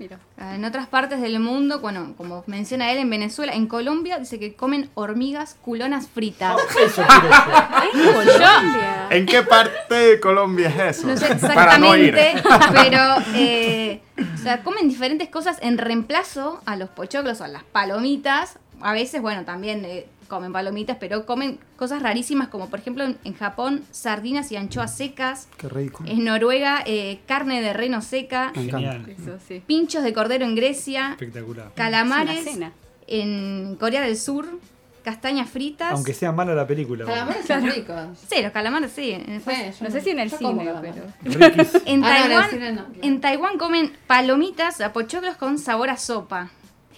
Mira. 0.00 0.18
En 0.38 0.64
otras 0.64 0.86
partes 0.86 1.20
del 1.20 1.38
mundo, 1.40 1.80
bueno, 1.80 2.14
como 2.16 2.42
menciona 2.46 2.90
él, 2.90 2.96
en 3.00 3.10
Venezuela, 3.10 3.52
en 3.52 3.66
Colombia, 3.66 4.18
dice 4.18 4.38
que 4.38 4.54
comen 4.54 4.88
hormigas 4.94 5.58
culonas 5.60 6.08
fritas. 6.08 6.56
Eso. 6.82 7.02
En 7.92 8.12
Colombia. 8.12 9.06
¿En 9.10 9.26
qué 9.26 9.42
parte 9.42 9.94
de 9.94 10.20
Colombia 10.20 10.68
es 10.68 10.98
eso? 10.98 11.08
No 11.08 11.16
sé 11.18 11.34
Para 11.36 11.76
no 11.76 11.94
ir. 11.96 12.16
exactamente, 12.16 12.70
pero 12.90 13.00
eh, 13.34 14.00
o 14.34 14.38
sea, 14.38 14.62
comen 14.62 14.88
diferentes 14.88 15.28
cosas 15.28 15.58
en 15.60 15.76
reemplazo 15.76 16.62
a 16.64 16.76
los 16.76 16.88
pochoclos 16.88 17.42
o 17.42 17.44
a 17.44 17.48
las 17.48 17.64
palomitas. 17.64 18.58
A 18.80 18.92
veces, 18.94 19.20
bueno, 19.20 19.44
también 19.44 19.84
eh, 19.84 20.06
comen 20.30 20.50
palomitas, 20.54 20.96
pero 20.98 21.26
comen 21.26 21.58
cosas 21.76 22.00
rarísimas 22.00 22.48
como 22.48 22.70
por 22.70 22.78
ejemplo 22.78 23.04
en, 23.04 23.18
en 23.24 23.34
Japón 23.34 23.82
sardinas 23.90 24.50
y 24.52 24.56
anchoas 24.56 24.96
secas. 24.96 25.48
Qué 25.58 25.68
rico. 25.68 26.02
En 26.06 26.24
Noruega 26.24 26.82
eh, 26.86 27.20
carne 27.26 27.60
de 27.60 27.74
reno 27.74 28.00
seca. 28.00 28.52
Genial. 28.54 29.04
Eso 29.10 29.36
sí. 29.46 29.62
Pinchos 29.66 30.02
de 30.02 30.14
cordero 30.14 30.46
en 30.46 30.54
Grecia. 30.54 31.10
Espectacular. 31.10 31.72
Calamares 31.74 32.48
en 33.06 33.76
Corea 33.78 34.00
del 34.02 34.16
Sur. 34.16 34.46
Castañas 35.02 35.48
fritas. 35.48 35.92
Aunque 35.92 36.12
sea 36.12 36.30
mala 36.30 36.54
la 36.54 36.66
película. 36.66 37.06
bueno. 37.06 37.20
Calamares 37.20 37.46
son 37.46 37.62
ricos. 37.64 38.18
Sí, 38.28 38.42
los 38.42 38.52
calamares 38.52 38.92
sí. 38.92 39.16
Después- 39.26 39.80
No 39.80 39.90
sé 39.90 40.02
si 40.02 40.10
en 40.10 40.18
el 40.20 40.30
cine, 40.30 40.70
pero. 40.82 41.04
En 41.86 42.04
Ah, 42.04 42.18
no, 42.18 42.22
en 42.22 42.22
el 42.22 42.28
Taiwán, 42.28 42.50
cine 42.50 42.72
no. 42.72 42.86
en 43.00 43.20
Taiwán 43.22 43.56
comen 43.58 43.92
palomitas 44.06 44.78
a 44.82 44.92
pochoclos 44.92 45.36
con 45.36 45.58
sabor 45.58 45.88
a 45.88 45.96
sopa. 45.96 46.50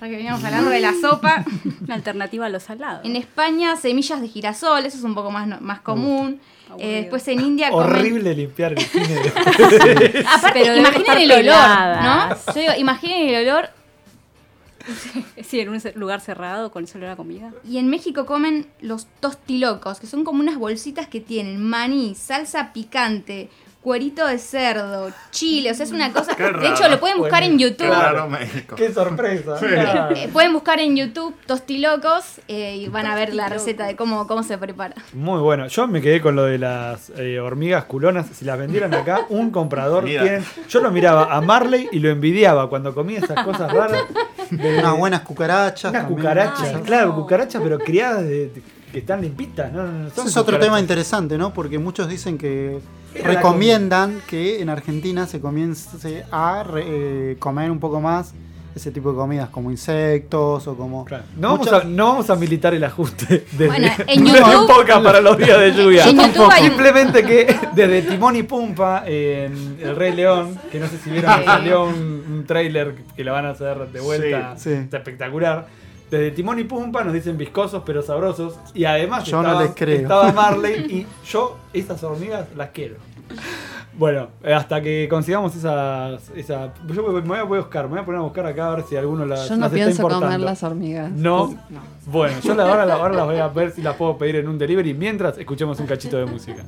Ya 0.03 0.09
que 0.09 0.17
veníamos 0.17 0.43
hablando 0.43 0.69
de 0.71 0.81
la 0.81 0.93
sopa. 1.01 1.45
Una 1.81 1.95
alternativa 1.95 2.47
a 2.47 2.49
los 2.49 2.65
salados. 2.65 3.05
En 3.05 3.15
España, 3.15 3.77
semillas 3.77 4.21
de 4.21 4.27
girasol, 4.27 4.85
eso 4.85 4.99
es 4.99 5.05
un 5.05 5.15
poco 5.15 5.31
más, 5.31 5.61
más 5.61 5.81
común. 5.81 6.41
Eh, 6.79 7.03
después 7.03 7.29
en 7.29 7.41
India 7.41 7.71
comen. 7.71 7.87
Horrible 7.87 8.35
limpiar 8.35 8.73
el 8.73 8.81
cine. 8.85 9.05
Aparte, 10.27 10.61
Pero 10.61 10.77
imaginen 10.77 11.19
el 11.19 11.31
olor, 11.31 11.43
peladas. 11.43 12.47
¿no? 12.47 12.53
Yo 12.55 12.61
digo, 12.61 12.73
imaginen 12.79 13.29
el 13.29 13.49
olor. 13.49 13.69
Sí, 15.45 15.61
en 15.61 15.69
un 15.69 15.81
lugar 15.95 16.21
cerrado 16.21 16.73
con 16.73 16.89
solo 16.89 17.07
la 17.07 17.15
comida. 17.15 17.53
Y 17.69 17.79
en 17.79 17.89
México 17.89 18.27
comen 18.27 18.67
los 18.81 19.07
tostilocos, 19.21 20.01
que 20.01 20.09
son 20.09 20.25
como 20.25 20.41
unas 20.41 20.57
bolsitas 20.59 21.07
que 21.07 21.21
tienen 21.21 21.63
maní, 21.63 22.17
salsa 22.17 22.73
picante, 22.73 23.49
cuerito 23.83 24.27
de 24.27 24.39
cerdo, 24.39 25.11
chile. 25.31 25.71
O 25.71 25.75
sea, 25.75 25.85
es 25.85 25.93
una 25.93 26.13
cosa. 26.13 26.35
Qué 26.37 26.45
De 26.45 26.51
raro. 26.53 26.67
hecho, 26.69 26.89
lo 26.89 27.01
pueden 27.01 27.19
buscar 27.19 27.43
en 27.43 27.57
Bueno, 27.57 27.69
YouTube. 27.71 27.87
Claro, 27.89 28.29
México. 28.31 28.77
Qué 28.77 28.93
sorpresa. 28.93 29.59
Eh, 30.15 30.29
pueden 30.33 30.53
buscar 30.53 30.79
en 30.81 30.97
YouTube 30.97 31.35
Tostilocos 31.47 32.41
eh, 32.49 32.77
y 32.77 32.89
van 32.89 33.07
a 33.07 33.15
ver 33.15 33.35
la 33.35 33.49
receta 33.49 33.85
de 33.87 33.97
cómo, 33.97 34.27
cómo 34.27 34.43
se 34.43 34.57
prepara. 34.59 34.95
Muy 35.13 35.41
bueno. 35.41 35.67
Yo 35.67 35.87
me 35.89 36.01
quedé 36.01 36.21
con 36.21 36.37
lo 36.37 36.45
de 36.45 36.59
las 36.59 37.11
eh, 37.17 37.41
hormigas 37.41 37.85
culonas. 37.85 38.27
Si 38.33 38.45
las 38.45 38.57
vendieran 38.59 38.95
acá, 38.95 39.27
un 39.29 39.51
comprador 39.51 40.05
Mira. 40.05 40.23
tiene. 40.23 40.43
Yo 40.69 40.81
lo 40.81 40.91
miraba 40.91 41.35
a 41.35 41.41
Marley 41.41 41.89
y 41.93 41.99
lo 41.99 42.09
envidiaba 42.11 42.69
cuando 42.69 42.95
comía 42.95 43.19
esas 43.19 43.45
cosas 43.45 43.73
raras. 43.73 44.03
de- 44.51 44.79
Unas 44.79 44.97
buenas 44.97 45.21
cucarachas. 45.23 45.91
Unas 45.91 46.03
también. 46.05 46.21
cucarachas, 46.21 46.75
Ay, 46.77 46.83
claro, 46.83 47.09
no. 47.09 47.15
cucarachas, 47.17 47.61
pero 47.63 47.79
criadas 47.79 48.23
de, 48.23 48.49
de- 48.49 48.63
que 48.93 48.99
están 48.99 49.21
limpitas, 49.23 49.73
¿no? 49.73 49.85
no, 49.85 49.93
no 49.93 50.07
Ese 50.09 50.21
es 50.29 50.37
otro 50.37 50.59
tema 50.59 50.79
interesante, 50.79 51.39
¿no? 51.39 51.53
Porque 51.55 51.79
muchos 51.79 52.09
dicen 52.09 52.37
que 52.39 52.79
Era 53.15 53.29
recomiendan 53.33 54.21
que 54.29 54.61
en 54.61 54.69
Argentina 54.69 55.27
se 55.27 55.41
comience 55.41 56.25
a 56.31 56.63
re- 56.63 56.85
eh, 57.33 57.37
comer 57.39 57.71
un 57.71 57.81
poco 57.81 58.01
más 58.01 58.35
ese 58.75 58.91
tipo 58.91 59.11
de 59.11 59.17
comidas, 59.17 59.51
como 59.51 59.71
insectos 59.71 60.67
o 60.67 60.75
como. 60.77 61.05
Claro. 61.05 61.25
No, 61.37 61.51
vamos 61.59 61.71
a, 61.71 61.85
no 61.85 62.07
vamos 62.07 62.31
a 62.31 62.37
militar 62.37 62.73
el 62.73 62.83
ajuste 62.85 63.45
desde 63.53 63.67
Bueno, 63.67 63.89
en 64.07 64.25
desde 64.25 64.39
YouTube- 64.41 64.67
podcast 64.67 65.05
para 65.05 65.21
los 65.21 65.37
días 65.37 65.59
de 65.61 65.73
lluvia. 65.75 66.05
En 66.09 66.17
YouTube 66.19 66.49
hay 66.51 66.63
un- 66.63 66.69
Simplemente 66.71 67.23
que 67.23 67.55
desde 67.75 68.01
Timón 68.03 68.35
y 68.37 68.45
Pumpa 68.45 69.03
en 69.07 69.77
El 69.79 69.95
Rey 69.95 70.15
León, 70.15 70.59
que 70.71 70.81
no 70.81 70.87
sé 70.89 70.97
si 71.05 71.11
vieron, 71.11 71.39
que 71.41 71.45
salió 71.45 71.85
un, 71.85 71.95
un 72.31 72.45
tráiler 72.47 72.95
que 73.15 73.25
la 73.25 73.33
van 73.33 73.45
a 73.45 73.51
hacer 73.51 73.77
de 73.93 74.01
vuelta, 74.01 74.55
Sí, 74.57 74.71
sí. 74.71 74.77
está 74.77 74.97
espectacular. 74.99 75.67
Desde 76.13 76.31
Timón 76.33 76.59
y 76.59 76.65
Pumpa 76.65 77.03
nos 77.05 77.15
dicen 77.15 77.39
viscosos 77.39 77.83
pero 77.87 78.03
sabrosos. 78.03 78.57
Y 78.75 78.85
además 78.85 79.25
Yo 79.25 79.39
no 79.43 79.49
estaba, 79.49 79.63
les 79.65 79.75
creo. 79.75 80.03
estaba 80.03 80.31
Marley 80.35 80.75
y 80.95 81.07
yo 81.27 81.57
esas 81.73 82.03
hormigas 82.05 82.47
las 82.55 82.69
quiero. 82.69 82.97
Bueno, 83.95 84.29
eh, 84.43 84.53
hasta 84.53 84.83
que 84.83 85.07
consigamos 85.09 85.55
esas... 85.57 86.29
Esa, 86.37 86.73
yo 86.87 87.03
me 87.09 87.21
voy 87.21 87.39
a 87.39 87.43
buscar, 87.45 87.85
me 87.85 87.91
voy 87.93 88.01
a 88.01 88.05
poner 88.05 88.21
a 88.21 88.25
buscar 88.25 88.45
acá 88.47 88.73
a 88.73 88.75
ver 88.77 88.85
si 88.87 88.95
alguno 88.97 89.25
las, 89.25 89.49
Yo 89.49 89.55
no 89.57 89.63
las 89.63 89.73
está 89.73 89.75
pienso 89.85 90.03
comer 90.03 90.17
importando. 90.17 90.45
las 90.47 90.63
hormigas. 90.63 91.11
No. 91.13 91.55
Bueno, 92.07 92.37
yo 92.43 92.53
ahora, 92.61 92.85
la- 92.85 92.95
ahora 92.95 93.15
las 93.15 93.27
voy 93.27 93.37
a 93.39 93.49
ver 93.49 93.71
si 93.73 93.81
las 93.81 93.97
puedo 93.97 94.19
pedir 94.19 94.37
en 94.37 94.49
un 94.49 94.59
delivery 94.59 94.93
mientras 94.93 95.39
escuchemos 95.39 95.81
un 95.81 95.87
cachito 95.87 96.19
de 96.19 96.27
música. 96.27 96.63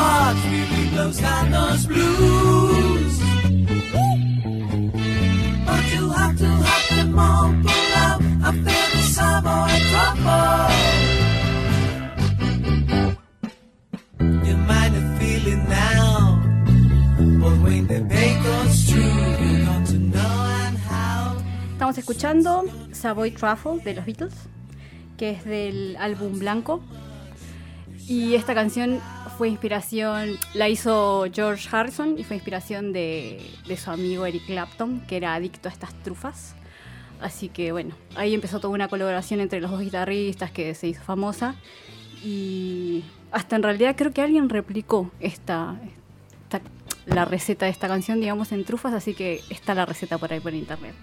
Fudge 0.00 0.44
really 0.52 0.84
blows 0.92 1.18
those 1.54 1.82
blues. 1.90 3.14
But 5.66 5.82
you 5.92 6.02
have 6.18 6.34
to 6.42 6.50
have 6.68 6.86
them 6.96 7.18
all 7.18 7.52
pull 7.64 7.92
out. 8.04 8.20
Feel 8.64 8.86
the 8.94 9.02
Savoy 9.16 9.72
trouble. 9.90 10.70
You 14.48 14.56
might 14.70 14.94
feel 15.18 15.44
it 15.54 15.62
now, 15.68 16.40
but 17.42 17.54
when 17.64 17.86
the 17.86 18.00
day 18.14 18.32
goes 18.42 18.74
through, 18.88 19.26
you're 19.42 19.66
going 19.66 19.86
to 19.92 19.98
know 20.14 20.36
and 20.64 20.78
how. 20.78 21.36
Estamos 21.72 21.98
escuchando 21.98 22.64
Savoy 22.92 23.30
Truffle 23.32 23.80
de 23.84 23.94
los 23.94 24.06
Beatles, 24.06 24.34
que 25.18 25.30
es 25.32 25.44
del 25.44 25.96
álbum 25.98 26.38
Blanco. 26.38 26.80
Y 28.08 28.34
esta 28.34 28.54
canción 28.54 29.00
fue 29.40 29.48
inspiración, 29.48 30.36
la 30.52 30.68
hizo 30.68 31.24
George 31.32 31.66
Harrison 31.72 32.18
y 32.18 32.24
fue 32.24 32.36
inspiración 32.36 32.92
de, 32.92 33.40
de 33.66 33.76
su 33.78 33.90
amigo 33.90 34.26
Eric 34.26 34.44
Clapton, 34.44 35.00
que 35.08 35.16
era 35.16 35.34
adicto 35.34 35.70
a 35.70 35.72
estas 35.72 35.94
trufas. 36.02 36.54
Así 37.22 37.48
que 37.48 37.72
bueno, 37.72 37.94
ahí 38.16 38.34
empezó 38.34 38.60
toda 38.60 38.74
una 38.74 38.88
colaboración 38.88 39.40
entre 39.40 39.62
los 39.62 39.70
dos 39.70 39.80
guitarristas 39.80 40.50
que 40.50 40.74
se 40.74 40.88
hizo 40.88 41.00
famosa. 41.00 41.54
Y 42.22 43.02
hasta 43.32 43.56
en 43.56 43.62
realidad 43.62 43.96
creo 43.96 44.12
que 44.12 44.20
alguien 44.20 44.50
replicó 44.50 45.10
esta, 45.20 45.80
la 47.06 47.24
receta 47.24 47.64
de 47.64 47.70
esta 47.70 47.88
canción, 47.88 48.20
digamos, 48.20 48.52
en 48.52 48.62
trufas, 48.66 48.92
así 48.92 49.14
que 49.14 49.40
está 49.48 49.74
la 49.74 49.86
receta 49.86 50.18
por 50.18 50.30
ahí 50.34 50.40
por 50.40 50.52
internet. 50.52 50.94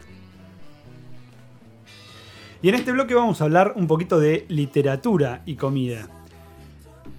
Y 2.61 2.69
en 2.69 2.75
este 2.75 2.91
bloque 2.91 3.15
vamos 3.15 3.41
a 3.41 3.45
hablar 3.45 3.73
un 3.75 3.87
poquito 3.87 4.19
de 4.19 4.45
literatura 4.47 5.41
y 5.47 5.55
comida. 5.55 6.07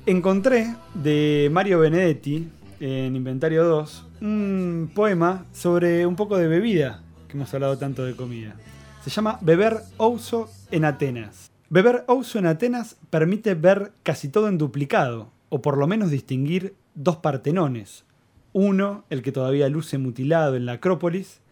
Encontré 0.09 0.75
de 0.95 1.51
Mario 1.53 1.81
Benedetti, 1.81 2.49
en 2.81 3.15
Inventario 3.15 3.63
2, 3.67 4.07
un 4.23 4.91
poema 4.95 5.45
sobre 5.53 6.07
un 6.07 6.17
poco 6.17 6.39
de 6.39 6.49
bebida, 6.49 7.03
que 7.29 7.37
hemos 7.37 7.53
hablado 7.53 7.77
tanto 7.77 8.07
de 8.07 8.17
comida. 8.17 8.57
Se 9.05 9.11
llama 9.11 9.39
Beber 9.43 9.83
ouso 9.99 10.49
en 10.71 10.87
Atenas. 10.87 11.51
Beber 11.69 12.05
ouso 12.07 12.39
en 12.39 12.47
Atenas 12.47 12.97
permite 13.11 13.53
ver 13.53 13.93
casi 14.03 14.31
todo 14.31 14.49
en 14.49 14.57
duplicado, 14.57 15.31
o 15.51 15.61
por 15.61 15.77
lo 15.77 15.87
menos 15.87 16.11
distinguir 16.11 16.75
dos 16.95 17.19
partenones. 17.19 18.07
Uno, 18.55 19.05
el 19.11 19.21
que 19.21 19.31
todavía 19.31 19.69
luce 19.69 19.99
mutilado 19.99 20.57
en 20.57 20.65
la 20.65 20.73
Acrópolis, 20.73 21.43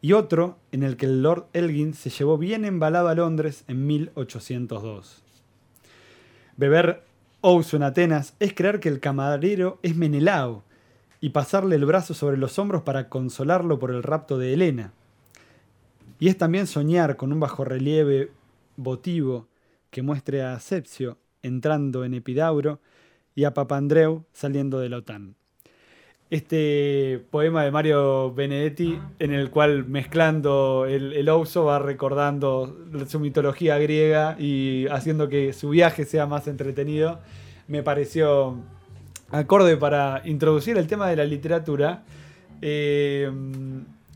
y 0.00 0.14
otro 0.14 0.56
en 0.72 0.84
el 0.84 0.96
que 0.96 1.04
el 1.04 1.22
Lord 1.22 1.48
Elgin 1.52 1.92
se 1.92 2.08
llevó 2.08 2.38
bien 2.38 2.64
embalado 2.64 3.08
a 3.08 3.14
Londres 3.14 3.64
en 3.68 3.86
1802. 3.86 5.22
Beber 6.56 7.02
ouso 7.40 7.76
en 7.76 7.82
Atenas 7.82 8.34
es 8.40 8.54
creer 8.54 8.80
que 8.80 8.88
el 8.88 9.00
camarero 9.00 9.78
es 9.82 9.96
Menelao 9.96 10.64
y 11.20 11.30
pasarle 11.30 11.76
el 11.76 11.84
brazo 11.86 12.14
sobre 12.14 12.36
los 12.36 12.58
hombros 12.58 12.82
para 12.82 13.08
consolarlo 13.08 13.78
por 13.78 13.90
el 13.90 14.02
rapto 14.02 14.38
de 14.38 14.52
Helena. 14.52 14.92
Y 16.18 16.28
es 16.28 16.38
también 16.38 16.66
soñar 16.66 17.16
con 17.16 17.32
un 17.32 17.40
bajorrelieve 17.40 18.32
votivo 18.76 19.48
que 19.90 20.02
muestre 20.02 20.42
a 20.42 20.58
Sepsio 20.60 21.18
entrando 21.42 22.04
en 22.04 22.14
Epidauro 22.14 22.80
y 23.34 23.44
a 23.44 23.54
Papandreou 23.54 24.24
saliendo 24.32 24.78
de 24.78 24.88
la 24.88 24.98
OTAN 24.98 25.36
este 26.30 27.24
poema 27.30 27.64
de 27.64 27.70
Mario 27.70 28.32
Benedetti, 28.34 28.98
en 29.18 29.32
el 29.32 29.50
cual 29.50 29.86
mezclando 29.86 30.86
el, 30.88 31.12
el 31.12 31.28
ouso 31.28 31.64
va 31.64 31.78
recordando 31.78 32.76
su 33.06 33.20
mitología 33.20 33.78
griega 33.78 34.36
y 34.38 34.86
haciendo 34.88 35.28
que 35.28 35.52
su 35.52 35.70
viaje 35.70 36.04
sea 36.04 36.26
más 36.26 36.48
entretenido, 36.48 37.20
me 37.68 37.82
pareció 37.82 38.56
acorde 39.30 39.76
para 39.76 40.22
introducir 40.24 40.76
el 40.76 40.86
tema 40.86 41.08
de 41.08 41.16
la 41.16 41.24
literatura. 41.24 42.02
Eh, 42.62 43.30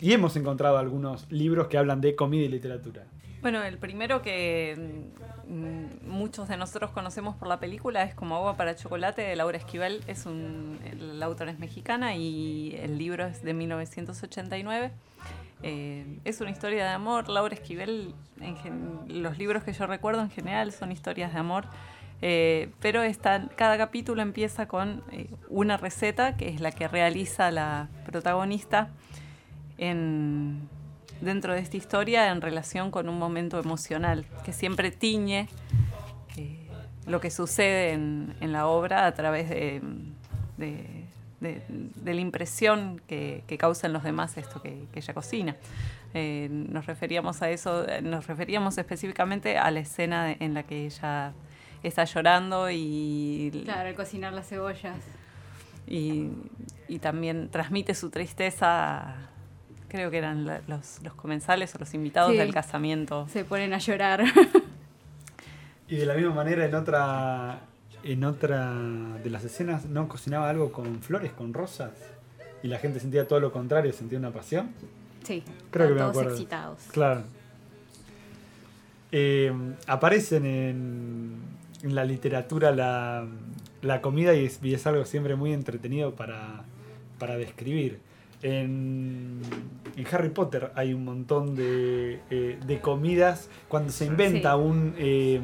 y 0.01 0.13
hemos 0.13 0.35
encontrado 0.37 0.79
algunos 0.79 1.31
libros 1.31 1.69
que 1.69 1.77
hablan 1.77 2.01
de 2.01 2.15
comida 2.15 2.45
y 2.45 2.49
literatura. 2.49 3.05
Bueno, 3.43 3.63
el 3.63 3.79
primero 3.79 4.21
que 4.21 5.01
mm, 5.49 6.09
muchos 6.09 6.49
de 6.49 6.57
nosotros 6.59 6.91
conocemos 6.91 7.37
por 7.37 7.49
la 7.49 7.59
película 7.59 8.03
es 8.03 8.15
Como 8.15 8.37
agua 8.37 8.57
para 8.57 8.77
chocolate 8.77 9.23
de 9.23 9.35
Laura 9.37 9.57
Esquivel. 9.57 10.03
Es 10.07 10.27
un, 10.27 10.79
la 11.19 11.27
autora 11.27 11.51
es 11.51 11.59
mexicana 11.59 12.15
y 12.17 12.77
el 12.83 12.99
libro 12.99 13.27
es 13.27 13.43
de 13.43 13.55
1989. 13.55 14.91
Eh, 15.63 16.19
es 16.25 16.41
una 16.41 16.51
historia 16.51 16.85
de 16.85 16.91
amor. 16.91 17.29
Laura 17.31 17.55
Esquivel, 17.55 18.15
los 19.09 19.39
libros 19.39 19.65
que 19.65 19.73
yo 19.73 19.87
recuerdo 19.87 20.21
en 20.23 20.31
general 20.31 20.73
son 20.73 20.93
historias 20.93 21.33
de 21.33 21.39
amor. 21.39 21.65
Eh, 22.23 22.69
pero 22.81 23.03
esta- 23.03 23.49
cada 23.57 23.79
capítulo 23.79 24.21
empieza 24.21 24.69
con 24.69 25.03
eh, 25.13 25.31
una 25.49 25.79
receta 25.79 26.37
que 26.37 26.51
es 26.51 26.61
la 26.61 26.71
que 26.73 26.87
realiza 26.87 27.51
la 27.51 27.89
protagonista 28.05 28.91
en, 29.79 30.69
dentro 31.21 31.53
de 31.55 31.61
esta 31.61 31.77
historia 31.77 32.31
en 32.31 32.41
relación 32.41 32.91
con 32.91 33.09
un 33.09 33.19
momento 33.19 33.59
emocional 33.59 34.25
que 34.45 34.53
siempre 34.53 34.91
tiñe 34.91 35.49
eh, 36.37 36.67
lo 37.07 37.21
que 37.21 37.31
sucede 37.31 37.93
en, 37.93 38.35
en 38.41 38.53
la 38.53 38.67
obra 38.67 39.07
a 39.07 39.13
través 39.15 39.49
de, 39.49 39.81
de- 40.57 41.05
de- 41.41 41.63
de 41.69 42.15
la 42.15 42.21
impresión 42.21 43.01
que, 43.07 43.43
que 43.47 43.57
causa 43.57 43.87
en 43.87 43.95
los 43.95 44.03
demás 44.03 44.37
esto 44.37 44.61
que, 44.61 44.85
que 44.93 45.01
ella 45.01 45.15
cocina. 45.15 45.57
Eh, 46.13 46.49
nos 46.51 46.85
referíamos 46.87 47.41
a 47.41 47.49
eso, 47.51 47.87
nos 48.03 48.27
referíamos 48.27 48.77
específicamente 48.77 49.57
a 49.57 49.71
la 49.71 49.81
escena 49.81 50.33
en 50.33 50.53
la 50.55 50.65
que 50.65 50.85
ella 50.87 51.33
está 51.83 52.05
llorando 52.05 52.69
y 52.71 53.63
Claro, 53.65 53.89
al 53.89 53.95
cocinar 53.95 54.33
las 54.35 54.49
cebollas. 54.49 54.99
y, 55.87 56.29
y 56.89 56.99
también 56.99 57.49
transmite 57.51 57.95
su 57.95 58.11
tristeza, 58.11 59.15
creo 59.91 60.11
que 60.11 60.19
eran 60.19 60.47
la- 60.47 60.63
los, 60.69 61.01
los 61.03 61.13
comensales 61.15 61.75
o 61.75 61.79
los 61.79 61.93
invitados 61.95 62.31
Sí. 62.33 62.39
del 62.39 62.55
casamiento. 62.55 63.29
Se 63.29 63.45
ponen 63.45 63.75
a 63.75 63.79
llorar. 63.79 64.25
Y 65.89 65.97
de 65.97 66.07
la 66.07 66.15
misma 66.15 66.33
manera 66.35 66.65
en 66.65 66.75
otra 66.75 67.61
en 68.03 68.25
otra 68.25 68.73
de 69.23 69.29
las 69.29 69.45
escenas 69.45 69.85
no 69.87 70.09
cocinaba 70.09 70.49
algo 70.49 70.73
con 70.73 71.03
flores, 71.03 71.33
con 71.33 71.53
rosas. 71.53 71.91
Y 72.63 72.69
la 72.69 72.79
gente 72.79 72.99
sentía 73.01 73.27
todo 73.29 73.41
lo 73.41 73.53
contrario, 73.53 73.93
sentía 73.93 74.19
una 74.19 74.31
pasión. 74.31 74.71
Sí, 75.25 75.43
Creo 75.71 75.89
que 75.89 75.95
me 75.95 76.01
todos 76.01 76.11
acuerdo. 76.13 76.31
excitados. 76.31 76.79
Claro. 76.93 77.25
Eh, 79.13 79.53
aparecen 79.87 80.47
en, 80.47 81.35
en 81.83 81.95
la 81.95 82.05
literatura 82.05 82.71
la, 82.71 83.27
la 83.83 84.01
comida 84.01 84.35
y 84.35 84.45
es, 84.47 84.61
y 84.63 84.73
es 84.75 84.87
algo 84.87 85.05
siempre 85.05 85.35
muy 85.35 85.53
entretenido 85.53 86.15
para, 86.15 86.63
para 87.19 87.37
describir. 87.37 87.99
En, 88.43 89.41
en 89.97 90.07
Harry 90.13 90.31
Potter 90.31 90.73
hay 90.75 90.95
un 90.95 91.05
montón 91.05 91.55
de, 91.57 92.21
eh, 92.31 92.59
de 92.65 92.81
comidas. 92.81 93.49
Cuando 93.69 93.93
se 93.93 94.07
inventa 94.07 94.55
Sí. 94.55 94.61
un, 94.61 94.95
eh, 94.99 95.41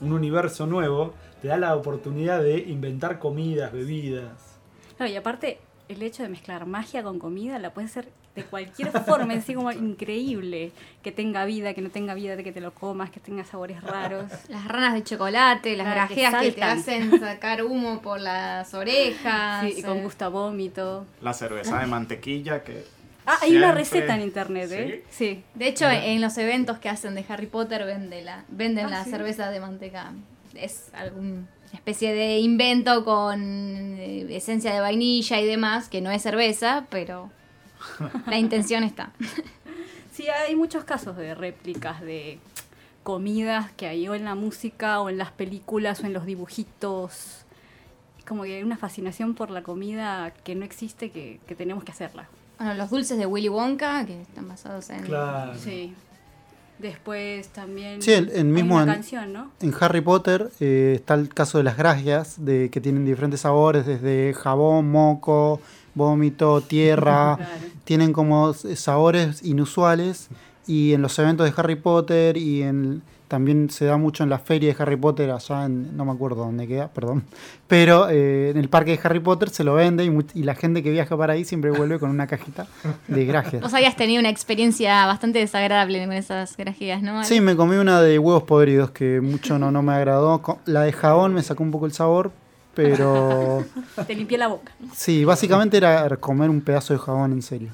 un 0.00 0.12
universo 0.12 0.66
nuevo, 0.66 1.14
te 1.40 1.48
da 1.48 1.56
la 1.56 1.74
oportunidad 1.76 2.42
de 2.42 2.58
inventar 2.58 3.18
comidas, 3.18 3.72
bebidas. 3.72 4.58
Claro, 4.96 5.12
y 5.12 5.16
aparte, 5.16 5.58
el 5.88 6.02
hecho 6.02 6.22
de 6.22 6.28
mezclar 6.28 6.64
magia 6.66 7.02
con 7.02 7.18
comida 7.18 7.58
la 7.58 7.74
puedes 7.74 7.90
hacer 7.90 8.08
de 8.34 8.44
cualquier 8.44 8.90
forma, 8.90 9.34
es 9.34 9.40
así 9.44 9.54
como 9.54 9.70
increíble. 9.72 10.72
Que 11.02 11.12
tenga 11.12 11.44
vida, 11.44 11.74
que 11.74 11.82
no 11.82 11.90
tenga 11.90 12.14
vida, 12.14 12.36
de 12.36 12.44
que 12.44 12.52
te 12.52 12.60
lo 12.60 12.72
comas, 12.72 13.10
que 13.10 13.20
tenga 13.20 13.44
sabores 13.44 13.82
raros. 13.82 14.24
Las 14.48 14.64
ranas 14.66 14.94
de 14.94 15.02
chocolate, 15.04 15.76
las 15.76 15.86
Claro, 15.92 16.08
que 16.08 16.20
grajeas 16.22 16.42
que, 16.42 16.52
te 16.52 16.60
saltan. 16.60 16.78
hacen 16.78 17.20
sacar 17.20 17.62
humo 17.64 18.00
por 18.00 18.20
las 18.20 18.72
orejas. 18.74 19.64
Sí, 19.66 19.74
y 19.78 19.82
con 19.82 19.98
eh. 19.98 20.02
gusto 20.02 20.24
a 20.24 20.28
vómito. 20.28 21.06
La 21.20 21.34
cerveza 21.34 21.78
de 21.80 21.86
mantequilla 21.86 22.62
que. 22.62 22.84
Ah, 23.26 23.38
hay 23.42 23.56
una 23.56 23.72
receta 23.72 24.16
en 24.16 24.22
internet, 24.22 24.70
¿eh? 24.72 25.04
Sí. 25.10 25.44
De 25.54 25.68
hecho, 25.68 25.88
en 25.88 26.20
los 26.20 26.36
eventos 26.38 26.78
que 26.78 26.88
hacen 26.88 27.14
de 27.14 27.24
Harry 27.28 27.46
Potter 27.46 27.84
venden 27.84 28.24
la, 28.24 28.44
venden 28.48 28.86
Ah, 28.86 28.90
la 28.90 29.04
sí. 29.04 29.10
cerveza 29.10 29.50
de 29.50 29.60
manteca. 29.60 30.12
Es 30.54 30.88
alguna 30.92 31.46
especie 31.72 32.12
de 32.14 32.38
invento 32.38 33.04
con 33.04 33.40
eh, 33.98 34.26
esencia 34.36 34.72
de 34.74 34.80
vainilla 34.80 35.40
y 35.40 35.46
demás, 35.46 35.88
que 35.88 36.00
no 36.00 36.10
es 36.10 36.20
cerveza, 36.22 36.86
pero 36.90 37.30
la 38.26 38.38
intención 38.38 38.82
está. 38.84 39.12
Sí, 40.12 40.28
hay 40.28 40.54
muchos 40.56 40.84
casos 40.84 41.16
de 41.16 41.34
réplicas 41.34 42.00
de 42.00 42.38
comidas 43.02 43.70
que 43.72 43.86
hay 43.86 44.08
o 44.08 44.14
en 44.14 44.24
la 44.24 44.34
música 44.34 45.00
o 45.00 45.08
en 45.08 45.18
las 45.18 45.30
películas 45.32 46.02
o 46.02 46.06
en 46.06 46.12
los 46.12 46.26
dibujitos. 46.26 47.44
Es 48.18 48.24
como 48.24 48.44
que 48.44 48.56
hay 48.56 48.62
una 48.62 48.76
fascinación 48.76 49.34
por 49.34 49.50
la 49.50 49.62
comida 49.62 50.32
que 50.44 50.54
no 50.54 50.64
existe 50.64 51.10
que, 51.10 51.40
que 51.46 51.54
tenemos 51.54 51.82
que 51.84 51.92
hacerla. 51.92 52.28
Bueno, 52.58 52.74
los 52.74 52.90
dulces 52.90 53.18
de 53.18 53.26
Willy 53.26 53.48
Wonka, 53.48 54.04
que 54.06 54.22
están 54.22 54.48
basados 54.48 54.88
en... 54.90 55.02
Claro. 55.02 55.54
Sí. 55.58 55.94
Después 56.78 57.48
también 57.48 58.02
Sí, 58.02 58.12
el, 58.12 58.28
el 58.30 58.36
hay 58.38 58.44
mismo 58.44 58.74
una 58.74 58.84
en, 58.84 58.88
canción, 58.90 59.32
¿no? 59.32 59.50
en 59.60 59.72
Harry 59.80 60.00
Potter 60.00 60.50
eh, 60.58 60.94
está 60.96 61.14
el 61.14 61.28
caso 61.28 61.58
de 61.58 61.64
las 61.64 61.76
gracias, 61.76 62.44
de 62.44 62.70
que 62.70 62.80
tienen 62.80 63.04
diferentes 63.04 63.40
sabores, 63.40 63.86
desde 63.86 64.34
jabón, 64.34 64.90
moco, 64.90 65.60
vómito, 65.94 66.60
tierra. 66.60 67.36
Claro. 67.42 67.72
Tienen 67.84 68.12
como 68.12 68.52
sabores 68.54 69.42
inusuales. 69.42 70.28
Y 70.66 70.92
en 70.92 71.02
los 71.02 71.18
eventos 71.18 71.44
de 71.44 71.52
Harry 71.60 71.74
Potter 71.74 72.36
y 72.36 72.62
en 72.62 73.02
también 73.32 73.70
se 73.70 73.86
da 73.86 73.96
mucho 73.96 74.24
en 74.24 74.28
la 74.28 74.38
feria 74.38 74.74
de 74.74 74.82
Harry 74.82 74.96
Potter 74.96 75.30
allá 75.30 75.64
en, 75.64 75.96
no 75.96 76.04
me 76.04 76.12
acuerdo 76.12 76.44
dónde 76.44 76.68
queda, 76.68 76.88
perdón, 76.88 77.24
pero 77.66 78.10
eh, 78.10 78.50
en 78.50 78.58
el 78.58 78.68
parque 78.68 78.90
de 78.90 79.00
Harry 79.02 79.20
Potter 79.20 79.48
se 79.48 79.64
lo 79.64 79.72
vende 79.72 80.04
y, 80.34 80.42
la 80.42 80.54
gente 80.54 80.82
que 80.82 80.90
viaja 80.90 81.16
para 81.16 81.32
ahí 81.32 81.46
siempre 81.46 81.70
vuelve 81.70 81.98
con 81.98 82.10
una 82.10 82.26
cajita 82.26 82.66
de 83.08 83.24
gracias. 83.24 83.62
Vos 83.62 83.72
habías 83.72 83.96
tenido 83.96 84.20
una 84.20 84.28
experiencia 84.28 85.06
bastante 85.06 85.38
desagradable 85.38 86.04
con 86.04 86.12
esas 86.12 86.54
grajeas, 86.58 87.00
¿no? 87.00 87.24
Sí, 87.24 87.40
me 87.40 87.56
comí 87.56 87.76
una 87.76 88.02
de 88.02 88.18
huevos 88.18 88.42
podridos 88.42 88.90
que 88.90 89.22
mucho 89.22 89.58
no, 89.58 89.70
no 89.70 89.82
me 89.82 89.94
agradó. 89.94 90.42
La 90.66 90.82
de 90.82 90.92
jabón 90.92 91.32
me 91.32 91.42
sacó 91.42 91.62
un 91.62 91.70
poco 91.70 91.86
el 91.86 91.92
sabor, 91.92 92.32
pero 92.74 93.64
Te 94.06 94.14
limpié 94.14 94.38
la 94.38 94.48
boca. 94.48 94.72
sí, 94.94 95.24
básicamente 95.24 95.76
era 95.76 96.16
comer 96.16 96.50
un 96.50 96.60
pedazo 96.60 96.92
de 96.92 96.98
jabón 96.98 97.32
en 97.32 97.42
serio. 97.42 97.70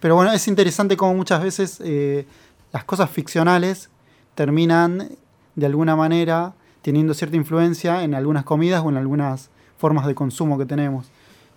Pero 0.00 0.16
bueno, 0.16 0.32
es 0.32 0.48
interesante 0.48 0.96
como 0.96 1.14
muchas 1.14 1.42
veces 1.42 1.80
eh, 1.84 2.26
las 2.72 2.84
cosas 2.84 3.10
ficcionales 3.10 3.88
terminan 4.34 5.10
de 5.54 5.66
alguna 5.66 5.94
manera 5.94 6.54
teniendo 6.82 7.14
cierta 7.14 7.36
influencia 7.36 8.02
en 8.02 8.14
algunas 8.14 8.44
comidas 8.44 8.82
o 8.84 8.90
en 8.90 8.96
algunas 8.96 9.50
formas 9.78 10.06
de 10.06 10.14
consumo 10.14 10.58
que 10.58 10.66
tenemos. 10.66 11.06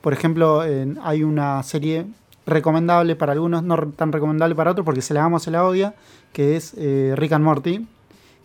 Por 0.02 0.14
ejemplo, 0.14 0.62
hay 1.02 1.24
una 1.24 1.64
serie 1.64 2.06
recomendable 2.46 3.16
para 3.16 3.32
algunos, 3.32 3.64
no 3.64 3.76
tan 3.94 4.12
recomendable 4.12 4.54
para 4.54 4.72
otros 4.72 4.86
porque 4.86 5.02
se 5.02 5.16
la 5.16 5.24
ama 5.24 5.38
o 5.38 5.40
se 5.40 5.50
la 5.50 5.64
odia, 5.66 5.96
que 6.32 6.56
es 6.56 6.74
eh, 6.78 7.14
Rick 7.16 7.32
and 7.32 7.44
Morty, 7.44 7.88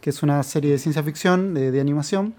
que 0.01 0.11
es 0.11 0.23
una 0.23 0.43
serie 0.43 0.71
de 0.73 0.79
ciencia 0.79 1.03
ficción, 1.03 1.53
de, 1.53 1.71
de 1.71 1.81
animación. 1.81 2.35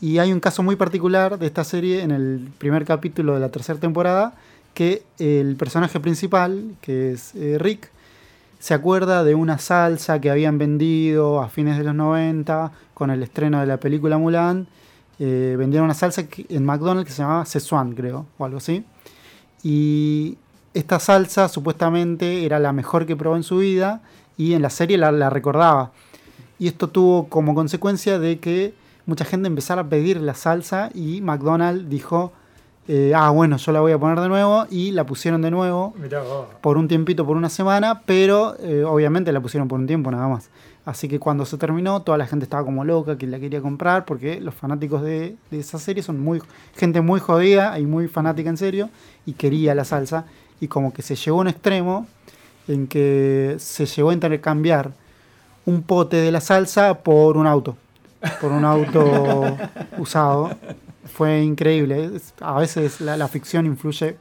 Y 0.00 0.18
hay 0.18 0.32
un 0.32 0.40
caso 0.40 0.62
muy 0.62 0.76
particular 0.76 1.38
de 1.38 1.46
esta 1.46 1.64
serie 1.64 2.02
en 2.02 2.10
el 2.10 2.48
primer 2.58 2.84
capítulo 2.84 3.34
de 3.34 3.40
la 3.40 3.50
tercera 3.50 3.78
temporada, 3.78 4.34
que 4.74 5.02
el 5.18 5.56
personaje 5.56 6.00
principal, 6.00 6.74
que 6.80 7.12
es 7.12 7.34
eh, 7.34 7.56
Rick, 7.58 7.90
se 8.58 8.74
acuerda 8.74 9.24
de 9.24 9.34
una 9.34 9.58
salsa 9.58 10.20
que 10.20 10.30
habían 10.30 10.58
vendido 10.58 11.40
a 11.40 11.48
fines 11.48 11.78
de 11.78 11.84
los 11.84 11.94
90 11.94 12.72
con 12.92 13.10
el 13.10 13.22
estreno 13.22 13.60
de 13.60 13.66
la 13.66 13.78
película 13.78 14.18
Mulan. 14.18 14.66
Eh, 15.18 15.54
vendieron 15.56 15.84
una 15.84 15.94
salsa 15.94 16.24
en 16.48 16.64
McDonald's 16.64 17.06
que 17.06 17.14
se 17.14 17.22
llamaba 17.22 17.44
Szechuan, 17.44 17.94
creo, 17.94 18.26
o 18.38 18.44
algo 18.44 18.58
así. 18.58 18.84
Y 19.62 20.38
esta 20.72 20.98
salsa 20.98 21.48
supuestamente 21.48 22.44
era 22.44 22.58
la 22.58 22.72
mejor 22.72 23.06
que 23.06 23.16
probó 23.16 23.36
en 23.36 23.42
su 23.42 23.58
vida 23.58 24.02
y 24.36 24.54
en 24.54 24.62
la 24.62 24.70
serie 24.70 24.98
la 24.98 25.30
recordaba. 25.30 25.92
Y 26.58 26.66
esto 26.66 26.88
tuvo 26.88 27.28
como 27.28 27.54
consecuencia 27.54 28.18
de 28.18 28.38
que 28.38 28.74
mucha 29.06 29.24
gente 29.24 29.48
empezara 29.48 29.82
a 29.82 29.88
pedir 29.88 30.20
la 30.20 30.34
salsa 30.34 30.90
y 30.94 31.20
McDonald's 31.20 31.88
dijo, 31.88 32.32
eh, 32.86 33.12
ah, 33.16 33.30
bueno, 33.30 33.56
yo 33.56 33.72
la 33.72 33.80
voy 33.80 33.92
a 33.92 33.98
poner 33.98 34.20
de 34.20 34.28
nuevo 34.28 34.66
y 34.70 34.90
la 34.92 35.06
pusieron 35.06 35.40
de 35.42 35.50
nuevo 35.50 35.94
por 36.60 36.76
un 36.76 36.88
tiempito, 36.88 37.24
por 37.26 37.36
una 37.36 37.48
semana, 37.48 38.02
pero 38.04 38.56
eh, 38.60 38.84
obviamente 38.84 39.32
la 39.32 39.40
pusieron 39.40 39.68
por 39.68 39.78
un 39.78 39.86
tiempo 39.86 40.10
nada 40.10 40.28
más. 40.28 40.50
Así 40.84 41.08
que 41.08 41.18
cuando 41.18 41.46
se 41.46 41.56
terminó, 41.56 42.02
toda 42.02 42.18
la 42.18 42.26
gente 42.26 42.44
estaba 42.44 42.62
como 42.62 42.84
loca, 42.84 43.16
que 43.16 43.26
la 43.26 43.38
quería 43.38 43.62
comprar, 43.62 44.04
porque 44.04 44.38
los 44.40 44.54
fanáticos 44.54 45.00
de, 45.00 45.34
de 45.50 45.58
esa 45.58 45.78
serie 45.78 46.02
son 46.02 46.20
muy 46.20 46.42
gente 46.76 47.00
muy 47.00 47.20
jodida 47.20 47.78
y 47.78 47.86
muy 47.86 48.06
fanática 48.06 48.50
en 48.50 48.58
serio, 48.58 48.90
y 49.24 49.32
quería 49.32 49.74
la 49.74 49.84
salsa, 49.84 50.26
y 50.60 50.68
como 50.68 50.92
que 50.92 51.00
se 51.00 51.16
llegó 51.16 51.38
a 51.38 51.40
un 51.40 51.48
extremo 51.48 52.06
en 52.68 52.86
que 52.86 53.56
se 53.58 53.86
llegó 53.86 54.10
a 54.10 54.12
intercambiar 54.12 54.92
un 55.64 55.82
pote 55.82 56.18
de 56.18 56.30
la 56.30 56.42
salsa 56.42 56.98
por 57.02 57.38
un 57.38 57.46
auto, 57.46 57.78
por 58.40 58.52
un 58.52 58.64
auto 58.64 59.56
usado. 59.98 60.56
Fue 61.12 61.42
increíble. 61.42 62.10
A 62.40 62.58
veces 62.58 63.00
la, 63.00 63.16
la 63.16 63.28
ficción 63.28 63.66
influye 63.66 64.16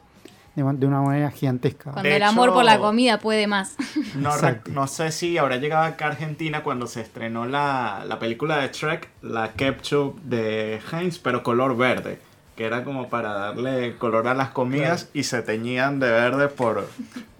de, 0.55 0.63
de 0.63 0.85
una 0.85 1.01
manera 1.01 1.31
gigantesca. 1.31 1.91
Cuando 1.91 2.03
De 2.09 2.15
el 2.17 2.23
amor 2.23 2.53
por 2.53 2.63
la 2.63 2.73
hecho- 2.73 2.81
comida 2.83 3.19
puede 3.19 3.47
más. 3.47 3.75
No, 4.15 4.31
no 4.71 4.87
sé 4.87 5.11
si 5.11 5.37
habrá 5.37 5.57
llegado 5.57 5.83
acá 5.85 6.05
a 6.05 6.09
Argentina 6.09 6.61
cuando 6.61 6.85
se 6.87 7.01
estrenó 7.01 7.45
la, 7.45 8.03
la 8.07 8.19
película 8.19 8.57
de 8.57 8.67
Shrek, 8.71 9.09
la 9.21 9.53
ketchup 9.53 10.19
de 10.23 10.79
Heinz, 10.91 11.19
pero 11.19 11.41
color 11.43 11.75
verde. 11.77 12.19
Que 12.55 12.65
era 12.65 12.83
como 12.83 13.09
para 13.09 13.33
darle 13.33 13.95
color 13.97 14.27
a 14.27 14.35
las 14.35 14.49
comidas 14.49 15.09
y 15.13 15.23
se 15.23 15.41
teñían 15.41 15.99
de 15.99 16.11
verde 16.11 16.49
por. 16.49 16.87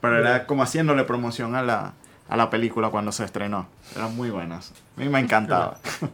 Pero 0.02 0.18
era 0.20 0.48
como 0.48 0.64
haciéndole 0.64 1.04
promoción 1.04 1.54
a 1.54 1.62
la, 1.62 1.94
a 2.30 2.36
la 2.36 2.50
película 2.50 2.90
cuando 2.90 3.12
se 3.12 3.24
estrenó. 3.24 3.68
Eran 3.96 4.16
muy 4.16 4.32
buenas. 4.32 4.72
A 4.98 5.02
mí 5.02 5.10
me 5.10 5.20
encantaba. 5.20 5.78
Mí 6.02 6.08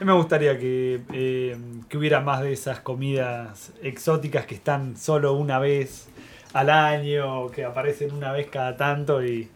me 0.00 0.12
gustaría 0.12 0.58
que, 0.58 1.00
eh, 1.12 1.56
que 1.88 1.98
hubiera 1.98 2.20
más 2.20 2.42
de 2.42 2.52
esas 2.52 2.80
comidas 2.80 3.72
exóticas 3.82 4.46
que 4.46 4.54
están 4.54 4.96
solo 4.96 5.32
una 5.34 5.58
vez 5.58 6.08
al 6.52 6.70
año, 6.70 7.48
que 7.50 7.64
aparecen 7.64 8.12
una 8.12 8.32
vez 8.32 8.48
cada 8.48 8.76
tanto 8.76 9.24
y, 9.24 9.48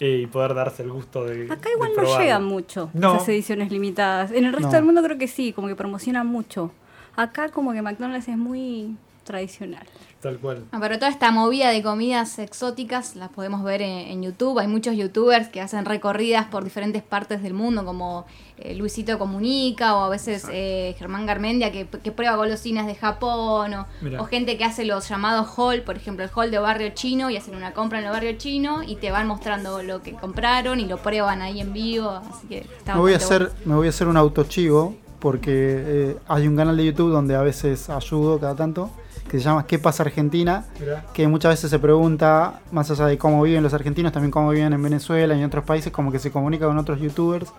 eh, 0.00 0.20
y 0.22 0.26
poder 0.26 0.54
darse 0.54 0.82
el 0.82 0.90
gusto 0.90 1.24
de. 1.24 1.50
Acá 1.52 1.68
igual 1.74 1.90
de 1.96 2.02
no 2.02 2.18
llegan 2.18 2.44
mucho 2.44 2.90
No. 2.94 3.16
esas 3.16 3.28
ediciones 3.28 3.70
limitadas. 3.70 4.30
En 4.32 4.44
el 4.44 4.52
resto 4.52 4.68
No. 4.68 4.74
del 4.74 4.84
mundo 4.84 5.02
creo 5.02 5.18
que 5.18 5.28
sí, 5.28 5.52
como 5.52 5.68
que 5.68 5.76
promocionan 5.76 6.26
mucho. 6.26 6.70
Acá 7.16 7.48
como 7.50 7.72
que 7.72 7.82
McDonald's 7.82 8.28
es 8.28 8.36
muy 8.36 8.96
tradicional. 9.24 9.86
Tal 10.24 10.38
cual. 10.38 10.64
Ah, 10.72 10.78
pero 10.80 10.98
toda 10.98 11.10
esta 11.10 11.30
movida 11.30 11.68
de 11.68 11.82
comidas 11.82 12.38
exóticas 12.38 13.14
las 13.14 13.28
podemos 13.28 13.62
ver 13.62 13.82
en, 13.82 13.90
en 13.90 14.22
YouTube. 14.22 14.58
Hay 14.58 14.68
muchos 14.68 14.96
youtubers 14.96 15.48
que 15.50 15.60
hacen 15.60 15.84
recorridas 15.84 16.46
por 16.46 16.64
diferentes 16.64 17.02
partes 17.02 17.42
del 17.42 17.52
mundo, 17.52 17.84
como 17.84 18.24
eh, 18.56 18.74
Luisito 18.74 19.18
Comunica 19.18 19.94
o 19.94 20.04
a 20.04 20.08
veces 20.08 20.46
eh, 20.50 20.94
Germán 20.98 21.26
Garmendia 21.26 21.70
que, 21.70 21.86
que 21.86 22.10
prueba 22.10 22.36
golosinas 22.36 22.86
de 22.86 22.94
Japón 22.94 23.74
o, 23.74 24.24
gente 24.24 24.56
que 24.56 24.64
hace 24.64 24.86
los 24.86 25.06
llamados 25.06 25.58
haul, 25.58 25.82
por 25.82 25.96
ejemplo 25.96 26.24
el 26.24 26.30
haul 26.34 26.50
de 26.50 26.58
barrio 26.58 26.88
chino 26.94 27.28
y 27.28 27.36
hacen 27.36 27.54
una 27.54 27.74
compra 27.74 27.98
en 27.98 28.06
el 28.06 28.10
barrio 28.10 28.32
chino 28.38 28.82
y 28.82 28.96
te 28.96 29.10
van 29.10 29.26
mostrando 29.26 29.82
lo 29.82 30.00
que 30.00 30.12
compraron 30.12 30.80
y 30.80 30.86
lo 30.86 30.96
prueban 30.96 31.42
ahí 31.42 31.60
en 31.60 31.74
vivo. 31.74 32.08
Así 32.08 32.46
que 32.46 32.60
está 32.60 32.94
Me 32.94 33.00
voy 33.00 33.12
a 33.12 33.16
hacer, 33.16 33.52
me 33.66 33.74
voy 33.74 33.88
a 33.88 33.90
hacer 33.90 34.08
un 34.08 34.16
autochivo 34.16 34.94
porque 35.18 35.52
eh, 35.52 36.16
hay 36.28 36.48
un 36.48 36.56
canal 36.56 36.78
de 36.78 36.86
YouTube 36.86 37.10
donde 37.10 37.34
a 37.34 37.42
veces 37.42 37.90
ayudo 37.90 38.40
cada 38.40 38.54
tanto 38.54 38.90
que 39.28 39.38
se 39.38 39.44
llama 39.44 39.66
¿Qué 39.66 39.78
pasa 39.78 40.02
Argentina? 40.02 40.64
Mirá. 40.78 41.04
Que 41.12 41.26
muchas 41.28 41.52
veces 41.52 41.70
se 41.70 41.78
pregunta, 41.78 42.60
más 42.72 42.90
allá 42.90 43.06
de 43.06 43.18
cómo 43.18 43.42
viven 43.42 43.62
los 43.62 43.74
argentinos, 43.74 44.12
también 44.12 44.30
cómo 44.30 44.50
viven 44.50 44.72
en 44.72 44.82
Venezuela 44.82 45.34
y 45.34 45.40
en 45.40 45.46
otros 45.46 45.64
países, 45.64 45.92
como 45.92 46.12
que 46.12 46.18
se 46.18 46.30
comunica 46.30 46.66
con 46.66 46.78
otros 46.78 47.00
youtubers 47.00 47.52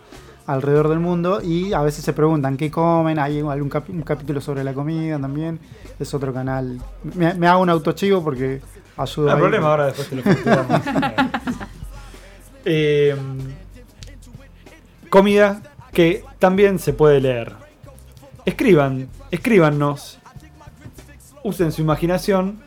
alrededor 0.47 0.89
del 0.89 0.99
mundo 0.99 1.41
y 1.41 1.73
a 1.73 1.81
veces 1.81 2.05
se 2.05 2.13
preguntan 2.13 2.55
qué 2.55 2.69
comen, 2.69 3.17
hay 3.17 3.39
algún 3.39 3.71
un 3.89 4.01
capítulo 4.03 4.41
sobre 4.41 4.63
la 4.63 4.73
comida 4.73 5.19
también, 5.19 5.59
es 5.99 6.13
otro 6.13 6.33
canal. 6.33 6.79
Me, 7.03 7.33
me 7.33 7.47
hago 7.47 7.61
un 7.61 7.69
autochivo 7.69 8.23
porque 8.23 8.61
ayudo 8.97 9.27
No 9.27 9.33
hay 9.33 9.39
problema, 9.39 9.67
ahora 9.67 9.85
después 9.87 10.09
te 10.09 10.15
lo. 10.15 10.23
Eh, 12.67 13.15
comida 15.11 15.61
que 15.93 16.23
también 16.39 16.79
se 16.79 16.93
puede 16.93 17.21
leer. 17.21 17.53
Escriban, 18.43 19.07
escríbanos, 19.29 20.17
usen 21.45 21.71
su 21.71 21.81
imaginación, 21.81 22.59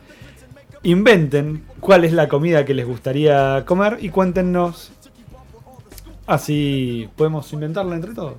inventen 0.83 1.65
cuál 1.81 2.05
es 2.05 2.13
la 2.13 2.29
comida 2.29 2.63
que 2.63 2.73
les 2.73 2.87
gustaría 2.87 3.65
comer 3.65 3.97
y 4.01 4.09
cuéntenos. 4.09 4.91
Así 6.25 7.09
podemos 7.17 7.51
inventarla 7.51 7.95
entre 7.95 8.13
todos. 8.13 8.37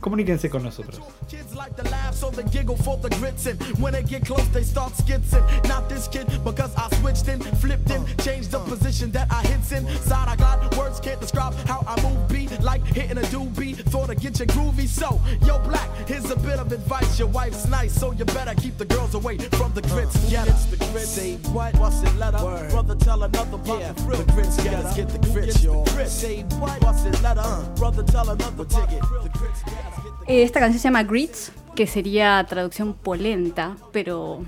Comuníquense 0.00 0.48
con 0.48 0.62
nosotros. 0.62 1.00
Kids 1.28 1.54
like 1.54 1.76
to 1.76 1.82
laugh, 1.90 2.14
so 2.14 2.30
they 2.30 2.42
giggle 2.44 2.76
for 2.76 2.96
the 2.96 3.10
grits. 3.10 3.44
And 3.44 3.60
when 3.78 3.92
they 3.92 4.02
get 4.02 4.24
close, 4.24 4.48
they 4.48 4.62
start 4.62 4.94
skitzing. 4.94 5.44
Not 5.68 5.86
this 5.88 6.08
kid, 6.08 6.26
because 6.42 6.74
I 6.74 6.88
switched 7.00 7.28
in, 7.28 7.40
flipped 7.40 7.90
in, 7.90 8.06
changed 8.24 8.50
the 8.52 8.60
position 8.60 9.10
that 9.12 9.30
I 9.30 9.42
hits 9.42 9.72
in. 9.72 9.86
Side 9.98 10.28
I 10.28 10.36
got 10.36 10.74
words, 10.76 11.00
can't 11.00 11.20
describe 11.20 11.52
how 11.66 11.84
I 11.86 12.00
move. 12.02 12.28
Be 12.28 12.48
like 12.62 12.82
hitting 12.82 13.18
a 13.18 13.26
doobie, 13.28 13.76
thought 13.76 14.08
to 14.08 14.14
get 14.14 14.40
you 14.40 14.46
groovy. 14.46 14.86
So, 14.88 15.20
yo, 15.44 15.58
black, 15.58 15.90
here's 16.06 16.30
a 16.30 16.36
bit 16.36 16.58
of 16.58 16.72
advice. 16.72 17.18
Your 17.18 17.28
wife's 17.28 17.66
nice, 17.68 17.92
so 17.92 18.12
you 18.12 18.24
better 18.24 18.54
keep 18.54 18.78
the 18.78 18.86
girls 18.86 19.14
away 19.14 19.36
from 19.36 19.74
the 19.74 19.82
grits. 19.82 20.16
Get 20.30 20.48
it's 20.48 20.64
the 20.64 20.76
grits. 20.76 21.10
Say 21.10 21.36
what? 21.52 21.76
What's 21.78 22.02
it 22.02 22.16
letter? 22.16 22.38
Brother, 22.70 22.94
tell 22.94 23.22
another 23.22 23.56
about 23.56 23.80
yeah, 23.80 23.92
the 23.92 24.32
grits. 24.32 24.56
Get 24.62 24.96
get 24.96 25.08
the 25.10 25.18
grits, 25.30 25.62
y'all. 25.62 25.84
Say 26.06 26.42
what? 26.58 26.82
What's 26.82 27.04
it 27.04 27.20
letter? 27.22 27.42
Brother, 27.76 28.02
tell 28.02 28.30
another 28.30 28.64
ticket. 28.64 29.02
The 29.22 29.30
grits. 29.34 29.62
Eh, 29.66 30.07
Esta 30.28 30.60
canción 30.60 30.78
se 30.80 30.84
llama 30.88 31.02
Grits, 31.04 31.52
que 31.74 31.86
sería 31.86 32.44
traducción 32.48 32.94
polenta, 32.94 33.76
pero 33.92 34.44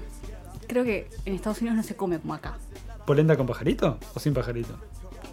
creo 0.66 0.84
que 0.84 1.08
en 1.24 1.34
Estados 1.34 1.60
Unidos 1.60 1.76
no 1.76 1.82
se 1.82 1.96
come 1.96 2.18
como 2.18 2.34
acá. 2.34 2.58
¿Polenta 3.06 3.36
con 3.36 3.46
pajarito 3.46 3.98
o 4.14 4.20
sin 4.20 4.34
pajarito? 4.34 4.74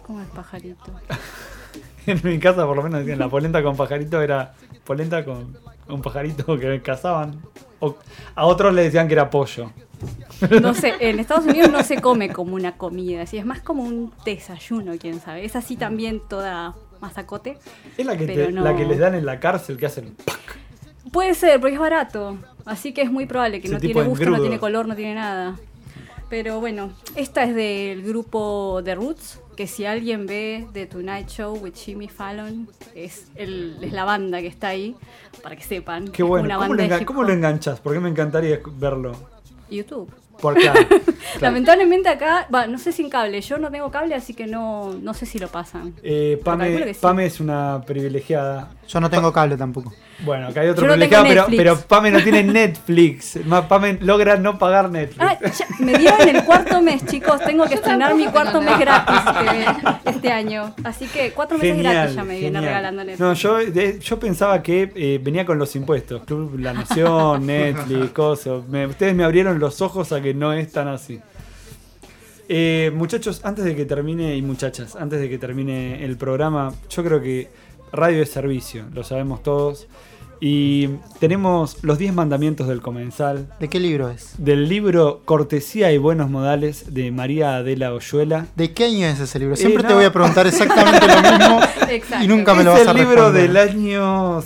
Como 0.06 0.20
el 0.20 0.26
pajarito. 0.26 0.84
En 2.06 2.18
mi 2.24 2.38
casa 2.38 2.64
por 2.64 2.74
lo 2.74 2.82
menos 2.82 3.00
decían 3.00 3.18
la 3.18 3.28
polenta 3.28 3.62
con 3.62 3.76
pajarito 3.76 4.22
era 4.22 4.54
polenta 4.84 5.26
con 5.26 5.58
un 5.90 6.00
pajarito 6.00 6.58
que 6.58 6.80
cazaban. 6.80 7.42
O- 7.80 7.96
a 8.34 8.46
otros 8.46 8.72
le 8.72 8.84
decían 8.84 9.08
que 9.08 9.12
era 9.12 9.28
pollo. 9.28 9.70
No 10.62 10.72
sé, 10.72 10.94
en 11.00 11.20
Estados 11.20 11.44
Unidos 11.44 11.70
no 11.70 11.84
se 11.84 12.00
come 12.00 12.30
como 12.30 12.54
una 12.54 12.78
comida, 12.78 13.20
así 13.24 13.36
es 13.36 13.44
más 13.44 13.60
como 13.60 13.82
un 13.82 14.10
desayuno, 14.24 14.92
quién 14.98 15.20
sabe. 15.20 15.44
Es 15.44 15.54
así 15.54 15.76
también 15.76 16.22
toda 16.26 16.74
masacote. 17.00 17.58
Es 17.96 18.06
la 18.06 18.16
que, 18.16 18.26
pero 18.26 18.46
te- 18.46 18.52
no- 18.52 18.62
la 18.62 18.76
que 18.76 18.84
les 18.84 18.98
dan 18.98 19.14
en 19.14 19.24
la 19.26 19.40
cárcel 19.40 19.76
que 19.76 19.86
hacen. 19.86 20.16
Puede 21.12 21.34
ser, 21.34 21.58
porque 21.60 21.74
es 21.74 21.80
barato. 21.80 22.36
Así 22.66 22.92
que 22.92 23.02
es 23.02 23.10
muy 23.10 23.26
probable 23.26 23.60
que 23.60 23.68
Ese 23.68 23.74
no 23.74 23.80
tiene 23.80 24.02
gusto, 24.02 24.28
no 24.30 24.40
tiene 24.40 24.58
color, 24.58 24.86
no 24.86 24.94
tiene 24.94 25.14
nada. 25.14 25.56
Pero 26.28 26.60
bueno, 26.60 26.92
esta 27.16 27.44
es 27.44 27.54
del 27.54 28.02
grupo 28.02 28.82
The 28.84 28.94
Roots, 28.94 29.40
que 29.56 29.66
si 29.66 29.86
alguien 29.86 30.26
ve 30.26 30.66
The 30.74 30.84
Tonight 30.84 31.28
Show 31.28 31.56
with 31.56 31.72
Jimmy 31.74 32.08
Fallon, 32.08 32.68
es, 32.94 33.28
el, 33.34 33.78
es 33.80 33.92
la 33.94 34.04
banda 34.04 34.40
que 34.42 34.46
está 34.48 34.68
ahí, 34.68 34.94
para 35.42 35.56
que 35.56 35.62
sepan. 35.62 36.08
Qué 36.08 36.22
bueno. 36.22 36.44
Una 36.44 36.56
¿Cómo 36.56 36.74
lo, 36.74 36.78
banda 36.82 36.98
hip 37.00 37.06
cómo 37.06 37.22
lo 37.22 37.32
enganchas? 37.32 37.80
Porque 37.80 37.98
me 38.00 38.10
encantaría 38.10 38.60
verlo. 38.74 39.12
YouTube. 39.70 40.10
Por 40.40 40.58
acá. 40.58 40.72
Lamentablemente 41.40 42.08
acá, 42.08 42.46
no 42.68 42.78
sé 42.78 42.92
sin 42.92 43.10
cable, 43.10 43.40
yo 43.40 43.58
no 43.58 43.70
tengo 43.70 43.90
cable, 43.90 44.14
así 44.14 44.34
que 44.34 44.46
no, 44.46 44.94
no 45.02 45.14
sé 45.14 45.26
si 45.26 45.38
lo 45.38 45.48
pasan. 45.48 45.94
Eh, 46.02 46.40
Pame, 46.44 46.94
sí. 46.94 46.98
Pame 47.00 47.26
es 47.26 47.40
una 47.40 47.82
privilegiada. 47.86 48.70
Yo 48.88 49.00
no 49.00 49.10
tengo 49.10 49.32
cable 49.32 49.56
tampoco. 49.56 49.92
Bueno, 50.20 50.48
acá 50.48 50.62
hay 50.62 50.68
otro 50.68 50.86
no 50.86 50.94
privilegiado, 50.94 51.46
pero, 51.56 51.78
Pame 51.80 52.10
no 52.10 52.20
tiene 52.22 52.42
Netflix. 52.82 53.38
Pame 53.68 53.98
logra 54.00 54.36
no 54.36 54.58
pagar 54.58 54.90
Netflix. 54.90 55.20
Ah, 55.22 55.38
ya- 55.40 55.66
me 55.84 55.96
dieron 55.96 56.28
el 56.28 56.44
cuarto 56.44 56.80
mes, 56.80 57.04
chicos. 57.06 57.40
Tengo 57.42 57.66
que 57.66 57.74
estrenar 57.74 58.14
mi 58.14 58.26
cuarto 58.26 58.60
mes 58.60 58.78
gratis 58.78 59.16
este, 60.04 60.10
este 60.10 60.32
año. 60.32 60.74
Así 60.82 61.06
que 61.06 61.30
cuatro 61.32 61.58
meses 61.58 61.78
gratis 61.78 62.14
ya 62.16 62.24
me 62.24 62.38
viene 62.38 62.60
regalando 62.60 63.04
Netflix. 63.04 63.20
No, 63.20 63.32
yo, 63.34 63.58
de- 63.58 63.98
yo 64.00 64.18
pensaba 64.18 64.62
que 64.62 64.90
eh, 64.94 65.20
venía 65.22 65.44
con 65.46 65.58
los 65.58 65.76
impuestos. 65.76 66.22
Club 66.24 66.58
La 66.58 66.72
Nación, 66.72 67.46
Netflix, 67.46 68.10
cosas. 68.12 68.66
Me- 68.68 68.86
ustedes 68.86 69.14
me 69.14 69.22
abrieron 69.24 69.58
los 69.58 69.80
ojos 69.82 70.10
a 70.12 70.20
que 70.20 70.27
no 70.34 70.52
es 70.52 70.72
tan 70.72 70.88
así. 70.88 71.20
Eh, 72.48 72.90
muchachos, 72.94 73.40
antes 73.44 73.64
de 73.64 73.76
que 73.76 73.84
termine, 73.84 74.36
y 74.36 74.42
muchachas, 74.42 74.96
antes 74.96 75.20
de 75.20 75.28
que 75.28 75.38
termine 75.38 76.04
el 76.04 76.16
programa, 76.16 76.72
yo 76.88 77.04
creo 77.04 77.20
que 77.20 77.48
radio 77.92 78.22
es 78.22 78.30
servicio, 78.30 78.86
lo 78.94 79.04
sabemos 79.04 79.42
todos. 79.42 79.86
Y 80.40 80.88
tenemos 81.18 81.78
los 81.82 81.98
10 81.98 82.14
mandamientos 82.14 82.68
del 82.68 82.80
comensal. 82.80 83.48
¿De 83.58 83.68
qué 83.68 83.80
libro 83.80 84.08
es? 84.08 84.34
Del 84.38 84.68
libro 84.68 85.22
Cortesía 85.24 85.90
y 85.92 85.98
Buenos 85.98 86.30
Modales 86.30 86.94
de 86.94 87.10
María 87.10 87.56
Adela 87.56 87.92
Oyuela. 87.92 88.46
¿De 88.54 88.72
qué 88.72 88.84
año 88.84 89.06
es 89.06 89.18
ese 89.20 89.38
libro? 89.40 89.56
Siempre 89.56 89.82
Eh, 89.82 89.86
te 89.86 89.90
no. 89.90 89.96
voy 89.96 90.04
a 90.04 90.12
preguntar 90.12 90.46
exactamente 90.46 91.06
lo 91.08 91.22
mismo 91.38 91.60
Exacto. 91.90 92.24
y 92.24 92.28
nunca 92.28 92.54
me 92.54 92.62
lo 92.64 92.72
es 92.72 92.78
vas 92.80 92.88
a 92.88 92.90
el 92.92 92.96
libro 92.98 93.32
responder. 93.32 93.48
del 93.48 93.56
año 93.56 94.40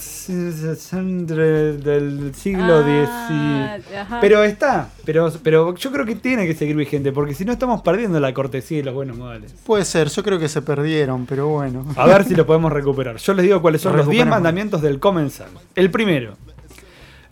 del 1.26 2.32
siglo 2.34 2.82
Ah, 2.84 3.76
X. 3.76 3.94
ajá. 3.96 4.18
Pero 4.20 4.42
está, 4.44 4.88
pero, 5.04 5.32
pero 5.42 5.74
yo 5.76 5.92
creo 5.92 6.06
que 6.06 6.14
tiene 6.14 6.46
que 6.46 6.54
seguir 6.54 6.76
vigente, 6.76 7.12
porque 7.12 7.34
si 7.34 7.44
no 7.44 7.52
estamos 7.52 7.82
perdiendo 7.82 8.18
la 8.20 8.32
cortesía 8.32 8.78
y 8.78 8.82
los 8.82 8.94
buenos 8.94 9.16
modales. 9.16 9.54
Puede 9.66 9.84
ser, 9.84 10.08
yo 10.08 10.22
creo 10.22 10.38
que 10.38 10.48
se 10.48 10.62
perdieron, 10.62 11.26
pero 11.26 11.48
bueno. 11.48 11.84
A 11.96 12.06
ver 12.06 12.24
si 12.24 12.34
lo 12.34 12.46
podemos 12.46 12.72
recuperar. 12.72 13.16
Yo 13.16 13.34
les 13.34 13.44
digo 13.44 13.60
cuáles 13.60 13.80
son 13.82 13.92
los 13.96 14.06
10 14.06 14.08
Recuperemos. 14.08 14.36
mandamientos 14.36 14.82
del 14.82 14.98
comensal. 15.00 15.48
El 15.82 15.90
primero, 15.90 16.36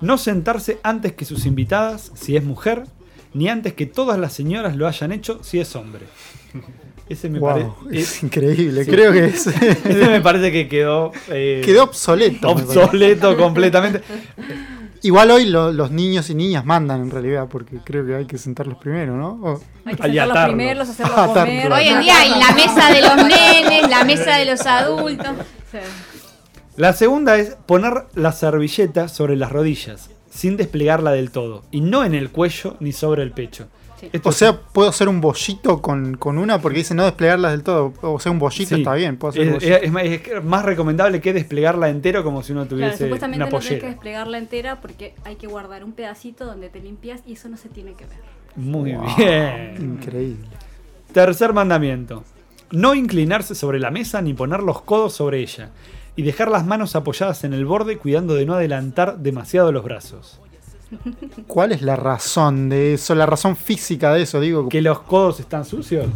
no 0.01 0.19
sentarse 0.19 0.79
antes 0.83 1.13
que 1.13 1.25
sus 1.25 1.47
invitadas, 1.47 2.11
si 2.15 2.37
es 2.37 2.43
mujer, 2.45 2.85
ni 3.35 3.49
antes 3.49 3.75
que 3.75 3.87
todas 3.87 4.19
las 4.19 4.33
señoras 4.33 4.75
lo 4.77 4.89
hayan 4.89 5.13
hecho, 5.13 5.39
si 5.43 5.61
es 5.61 5.77
hombre. 5.77 6.07
Ese 7.09 7.29
me 7.29 7.39
Wow, 7.41 7.77
parece. 7.85 8.01
es 8.03 8.23
increíble, 8.23 8.87
creo 8.87 9.13
que 9.13 9.27
es- 9.27 9.47
Ese 9.85 10.09
me 10.09 10.21
parece 10.21 10.51
que 10.53 10.69
quedó. 10.69 11.13
eh, 11.29 11.61
Quedó 11.65 11.85
obsoleto. 11.85 12.49
Obsoleto 12.51 13.37
completamente. 13.37 14.03
Igual 15.03 15.31
hoy 15.31 15.47
lo- 15.47 15.73
los 15.73 15.91
niños 15.91 16.29
y 16.31 16.35
niñas 16.35 16.65
mandan 16.65 17.01
en 17.03 17.11
realidad, 17.11 17.49
porque 17.51 17.79
creo 17.85 18.07
que 18.07 18.15
hay 18.15 18.27
que 18.27 18.37
sentarlos 18.39 18.79
primero, 18.79 19.17
¿no? 19.17 19.31
O- 19.43 19.61
Hay 19.87 19.95
que 19.97 20.03
sentarlos 20.03 20.37
atarlos. 20.37 20.57
primeros, 20.57 20.89
hacerlos 20.91 21.17
comer. 21.29 21.73
Hoy 21.73 21.89
en 21.89 22.01
día 22.01 22.19
hay 22.21 22.31
la 22.31 22.53
mesa 22.53 22.91
de 22.93 23.01
los 23.01 23.17
nenes, 23.29 23.89
la 23.91 24.05
mesa 24.05 24.37
de 24.37 24.45
los 24.45 24.61
adultos. 24.67 25.29
Sí. 25.73 25.79
La 26.81 26.95
segunda 26.95 27.37
es 27.37 27.57
poner 27.67 28.05
la 28.15 28.33
servilleta 28.33 29.09
sobre 29.09 29.37
las 29.37 29.53
rodillas, 29.53 30.09
sin 30.31 30.57
desplegarla 30.57 31.11
del 31.13 31.31
todo, 31.31 31.63
y 31.71 31.83
no 31.83 32.05
en 32.07 32.15
el 32.15 32.31
cuello 32.31 32.77
ni 32.81 32.93
sobre 32.93 33.23
el 33.23 33.33
pecho. 33.33 33.69
Sí. 34.01 34.09
O 34.25 34.33
sea, 34.33 34.59
puedo 34.59 34.89
hacer 34.89 35.11
un 35.11 35.21
bollito 35.21 35.83
con, 35.83 36.17
con 36.17 36.39
una 36.39 36.59
porque 36.63 36.79
dice 36.79 36.95
no 36.95 37.05
desplegarlas 37.05 37.53
del 37.53 37.63
todo. 37.63 37.93
O 38.01 38.19
sea, 38.19 38.33
un 38.33 38.39
bollito 38.39 38.75
sí, 38.75 38.81
está 38.81 38.95
bien, 38.95 39.19
puedo 39.19 39.29
hacer 39.33 39.43
un 39.43 39.49
es, 39.49 39.55
bollito. 39.57 39.77
es- 39.77 39.83
es 39.83 39.93
más- 39.93 40.05
es 40.05 40.45
más 40.45 40.65
recomendable 40.65 41.21
que 41.21 41.35
desplegarla 41.35 41.91
entero 41.91 42.25
como 42.25 42.43
si 42.43 42.53
uno 42.53 42.63
Claro, 42.63 42.77
tuviese 42.77 43.05
supuestamente 43.05 43.45
una 43.45 43.51
no 43.51 43.59
que 43.61 43.79
desplegarla 43.81 44.39
entera 44.39 44.81
porque 44.81 45.15
hay 45.25 45.37
que 45.37 45.49
guardar 45.49 45.85
un 45.85 45.93
pedacito 45.93 46.47
donde 46.47 46.71
te 46.71 46.81
limpias 46.81 47.21
y 47.27 47.35
eso 47.35 47.51
no 47.51 47.59
se 47.59 47.69
tiene 47.69 47.93
que 47.93 48.07
ver. 48.07 48.17
Muy 48.57 48.95
Wow, 48.95 49.05
bien. 49.19 49.75
Increíble. 49.79 50.47
Tercer 51.13 51.53
mandamiento. 51.53 52.25
No 52.71 52.95
inclinarse 52.95 53.55
sobre 53.55 53.79
la 53.81 53.91
mesa 53.91 54.23
ni 54.23 54.33
poner 54.33 54.61
los 54.63 54.81
codos 54.81 55.13
sobre 55.13 55.41
ella. 55.41 55.69
Y 56.17 56.23
dejar 56.23 56.51
las 56.51 56.67
manos 56.67 56.97
apoyadas 56.97 57.45
en 57.45 57.55
el 57.55 57.65
borde 57.65 57.97
cuidando 57.97 58.35
de 58.35 58.45
no 58.47 58.55
adelantar 58.55 59.19
demasiado 59.19 59.73
los 59.73 59.85
brazos. 59.85 60.41
¿Cuál 61.47 61.73
es 61.73 61.83
la 61.83 61.97
razón 61.97 62.69
de 62.69 62.95
eso? 62.95 63.15
La 63.15 63.27
razón 63.27 63.57
física 63.57 64.13
de 64.13 64.23
eso, 64.23 64.41
digo. 64.41 64.69
¿Que 64.69 64.83
los 64.83 65.01
codos 65.01 65.41
están 65.41 65.65
sucios? 65.65 66.07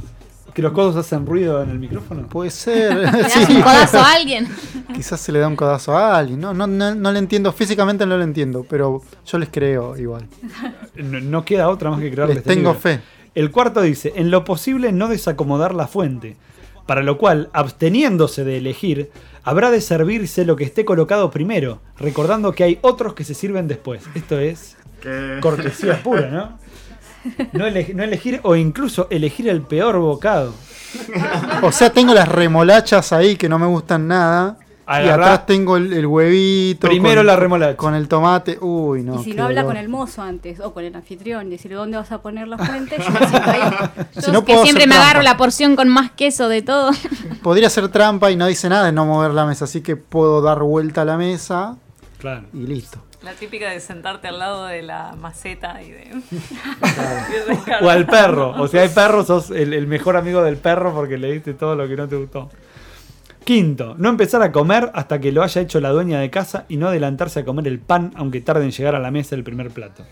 ¿Que 0.52 0.62
los 0.62 0.72
codos 0.72 0.94
hacen 0.96 1.26
ruido 1.26 1.62
en 1.62 1.70
el 1.70 1.78
micrófono? 1.78 2.26
Puede 2.26 2.50
ser. 2.50 2.94
Le 2.96 3.02
das 3.10 3.32
Sí. 3.46 3.52
un 3.54 3.62
codazo 3.62 3.98
a 3.98 4.12
alguien. 4.12 4.48
Quizás 4.94 5.20
se 5.20 5.32
le 5.32 5.38
da 5.40 5.48
un 5.48 5.56
codazo 5.56 5.96
a 5.96 6.16
alguien. 6.16 6.40
No, 6.40 6.54
no, 6.54 6.66
no, 6.66 6.94
no 6.94 7.12
le 7.12 7.18
entiendo, 7.18 7.52
físicamente 7.52 8.04
no 8.06 8.16
lo 8.16 8.22
entiendo, 8.24 8.64
pero 8.68 9.02
yo 9.26 9.38
les 9.38 9.48
creo 9.48 9.96
igual. 9.96 10.26
No, 10.96 11.20
no 11.20 11.44
queda 11.44 11.68
otra 11.68 11.90
más 11.90 12.00
que 12.00 12.10
creerle 12.10 12.34
Les 12.34 12.42
este 12.42 12.54
tengo 12.54 12.74
fe. 12.74 13.00
El 13.34 13.50
cuarto 13.50 13.80
dice, 13.80 14.12
en 14.14 14.30
lo 14.30 14.44
posible 14.44 14.92
no 14.92 15.08
desacomodar 15.08 15.74
la 15.74 15.88
fuente, 15.88 16.36
para 16.86 17.02
lo 17.02 17.18
cual, 17.18 17.50
absteniéndose 17.52 18.44
de 18.44 18.58
elegir, 18.58 19.10
habrá 19.42 19.70
de 19.70 19.80
servirse 19.80 20.44
lo 20.44 20.56
que 20.56 20.64
esté 20.64 20.84
colocado 20.84 21.30
primero, 21.30 21.80
recordando 21.98 22.52
que 22.52 22.64
hay 22.64 22.78
otros 22.82 23.14
que 23.14 23.24
se 23.24 23.34
sirven 23.34 23.68
después. 23.68 24.02
Esto 24.14 24.38
es 24.38 24.76
¿Qué? 25.00 25.38
cortesía 25.40 26.02
pura, 26.02 26.28
¿no? 26.30 26.58
No, 27.52 27.64
no 27.70 28.04
elegir 28.04 28.40
o 28.42 28.54
incluso 28.54 29.06
elegir 29.10 29.48
el 29.48 29.62
peor 29.62 29.98
bocado. 29.98 30.54
O 31.62 31.72
sea, 31.72 31.90
tengo 31.90 32.12
las 32.12 32.28
remolachas 32.28 33.12
ahí 33.12 33.36
que 33.36 33.48
no 33.48 33.58
me 33.58 33.66
gustan 33.66 34.06
nada. 34.06 34.58
Y 34.86 35.08
atrás 35.08 35.46
tengo 35.46 35.76
el, 35.76 35.92
el 35.92 36.06
huevito. 36.06 36.86
Primero 36.88 37.20
con- 37.20 37.26
la 37.26 37.36
remolacha. 37.36 37.76
Con 37.76 37.94
el 37.94 38.06
tomate. 38.08 38.58
Uy, 38.60 39.02
no. 39.02 39.20
y 39.20 39.24
si 39.24 39.32
no 39.32 39.44
habla 39.44 39.62
dolor. 39.62 39.74
con 39.76 39.82
el 39.82 39.88
mozo 39.88 40.22
antes 40.22 40.60
o 40.60 40.74
con 40.74 40.84
el 40.84 40.94
anfitrión, 40.94 41.48
decirle 41.48 41.76
dónde 41.76 41.96
vas 41.96 42.12
a 42.12 42.20
poner 42.20 42.48
la 42.48 42.58
fuente, 42.64 42.96
yo 42.98 43.10
me 43.10 43.26
siento 43.26 43.50
ahí. 43.50 43.60
Yo 44.14 44.20
Si 44.22 44.30
no 44.30 44.44
que 44.44 44.58
siempre 44.58 44.86
me 44.86 44.92
trampa. 44.94 45.08
agarro 45.10 45.22
la 45.22 45.36
porción 45.36 45.74
con 45.76 45.88
más 45.88 46.10
queso 46.10 46.48
de 46.48 46.62
todo. 46.62 46.90
Podría 47.42 47.68
hacer 47.68 47.88
trampa 47.88 48.30
y 48.30 48.36
no 48.36 48.46
dice 48.46 48.68
nada 48.68 48.84
de 48.86 48.92
no 48.92 49.06
mover 49.06 49.30
la 49.32 49.46
mesa, 49.46 49.64
así 49.64 49.80
que 49.80 49.96
puedo 49.96 50.42
dar 50.42 50.60
vuelta 50.62 51.02
a 51.02 51.04
la 51.04 51.16
mesa 51.16 51.76
Claro. 52.18 52.44
y 52.52 52.66
listo. 52.66 52.98
La 53.22 53.32
típica 53.32 53.70
de 53.70 53.80
sentarte 53.80 54.28
al 54.28 54.38
lado 54.38 54.66
de 54.66 54.82
la 54.82 55.14
maceta 55.18 55.80
y 55.82 55.90
de. 55.92 56.10
O 57.82 57.88
al 57.88 58.06
perro. 58.06 58.50
O 58.58 58.68
si 58.68 58.76
hay 58.78 58.88
perro, 58.90 59.24
sos 59.24 59.50
el, 59.50 59.72
el 59.72 59.86
mejor 59.86 60.16
amigo 60.16 60.42
del 60.42 60.56
perro 60.58 60.92
porque 60.94 61.16
le 61.16 61.32
diste 61.32 61.54
todo 61.54 61.74
lo 61.74 61.88
que 61.88 61.96
no 61.96 62.06
te 62.08 62.16
gustó. 62.16 62.50
Quinto, 63.44 63.94
no 63.98 64.08
empezar 64.08 64.42
a 64.42 64.50
comer 64.52 64.90
hasta 64.94 65.20
que 65.20 65.30
lo 65.32 65.42
haya 65.42 65.60
hecho 65.60 65.80
la 65.80 65.90
dueña 65.90 66.18
de 66.20 66.30
casa 66.30 66.64
y 66.68 66.76
no 66.78 66.88
adelantarse 66.88 67.40
a 67.40 67.44
comer 67.44 67.68
el 67.68 67.78
pan 67.78 68.10
aunque 68.16 68.40
tarde 68.40 68.64
en 68.64 68.70
llegar 68.70 68.94
a 68.94 68.98
la 68.98 69.10
mesa 69.10 69.34
el 69.34 69.44
primer 69.44 69.70
plato. 69.70 70.04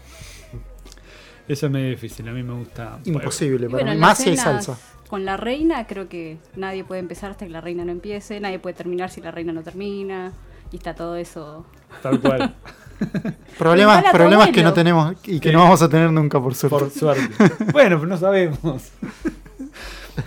Eso 1.49 1.67
es 1.67 1.73
medio 1.73 1.89
difícil, 1.91 2.29
a 2.29 2.33
mí 2.33 2.43
me 2.43 2.55
gusta. 2.55 2.99
Imposible, 3.05 3.67
Y 3.67 3.69
para 3.69 3.85
bueno, 3.85 4.01
Más 4.01 4.19
las 4.21 4.29
si 4.29 4.37
salsa. 4.37 4.79
Con 5.09 5.25
la 5.25 5.37
reina 5.37 5.87
creo 5.87 6.09
que 6.09 6.39
nadie 6.57 6.85
puede 6.85 7.01
empezar 7.01 7.31
hasta 7.33 7.45
que 7.47 7.51
la 7.53 7.61
reina 7.61 7.85
no 7.85 7.93
empiece, 7.93 8.39
nadie 8.41 8.59
puede 8.59 8.75
terminar 8.75 9.11
si 9.11 9.21
la 9.21 9.31
reina 9.31 9.53
no 9.53 9.63
termina, 9.63 10.33
y 10.71 10.77
está 10.77 10.95
todo 10.95 11.17
eso. 11.17 11.67
Tal 12.03 12.21
cual. 12.21 12.55
Problemas, 13.59 14.05
problemas 14.13 14.51
que 14.51 14.63
no 14.63 14.73
tenemos 14.73 15.15
y 15.25 15.41
que 15.41 15.49
Sí. 15.49 15.53
no 15.55 15.59
vamos 15.65 15.83
a 15.83 15.89
tener 15.89 16.11
nunca, 16.13 16.41
por 16.41 16.55
suerte. 16.55 16.79
Por 16.79 16.91
suerte. 16.91 17.29
bueno, 17.73 17.97
pero 17.97 18.07
no 18.07 18.17
sabemos. 18.17 18.61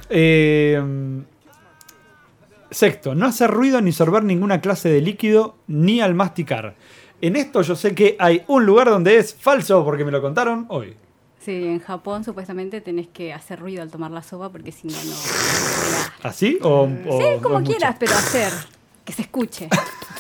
Eh, 0.10 0.82
sexto, 2.72 3.16
no 3.16 3.26
hacer 3.28 3.49
ruido 3.51 3.82
ni 3.82 3.91
sorber 3.91 4.24
ninguna 4.24 4.61
clase 4.61 4.89
de 4.89 5.01
líquido 5.01 5.55
ni 5.68 6.01
al 6.01 6.16
masticar. 6.16 6.76
En 7.22 7.36
esto 7.36 7.61
yo 7.61 7.76
sé 7.76 7.95
que 7.95 8.16
hay 8.20 8.43
un 8.47 8.66
lugar 8.66 8.89
donde 8.89 9.18
es 9.18 9.34
falso 9.34 9.84
porque 9.86 10.03
me 10.05 10.11
lo 10.11 10.22
contaron 10.22 10.66
hoy. 10.70 10.95
Sí, 11.39 11.66
en 11.66 11.80
Japón 11.80 12.24
supuestamente 12.24 12.82
tenés 12.82 13.07
que 13.07 13.32
hacer 13.34 13.59
ruido 13.59 13.82
al 13.84 13.91
tomar 13.91 14.09
la 14.11 14.24
sopa 14.24 14.49
porque 14.49 14.72
si 14.72 14.88
no, 14.88 14.93
no. 14.93 15.13
¿Así? 16.24 16.57
O, 16.63 16.84
o- 16.84 16.88
Sí, 17.20 17.26
como 17.41 17.55
o 17.55 17.59
mucho? 17.59 17.72
quieras, 17.72 17.95
pero 17.99 18.13
hacer. 18.13 18.51
Que 19.05 19.13
se 19.13 19.22
escuche. 19.22 19.70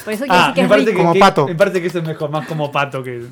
Por 0.03 0.13
eso 0.13 0.25
quiere 0.25 0.39
Ah, 0.39 0.47
decir 0.49 0.53
que 0.53 0.61
me 0.61 0.65
es 0.65 0.69
parece 0.69 0.91
rico. 0.91 1.13
que, 1.13 1.19
que- 1.19 1.45
me 1.53 1.55
parece 1.55 1.81
que 1.81 1.87
eso 1.87 1.97
es 1.97 2.05
mejor, 2.05 2.29
más 2.29 2.47
como 2.47 2.71
pato 2.71 3.01
que. 3.01 3.25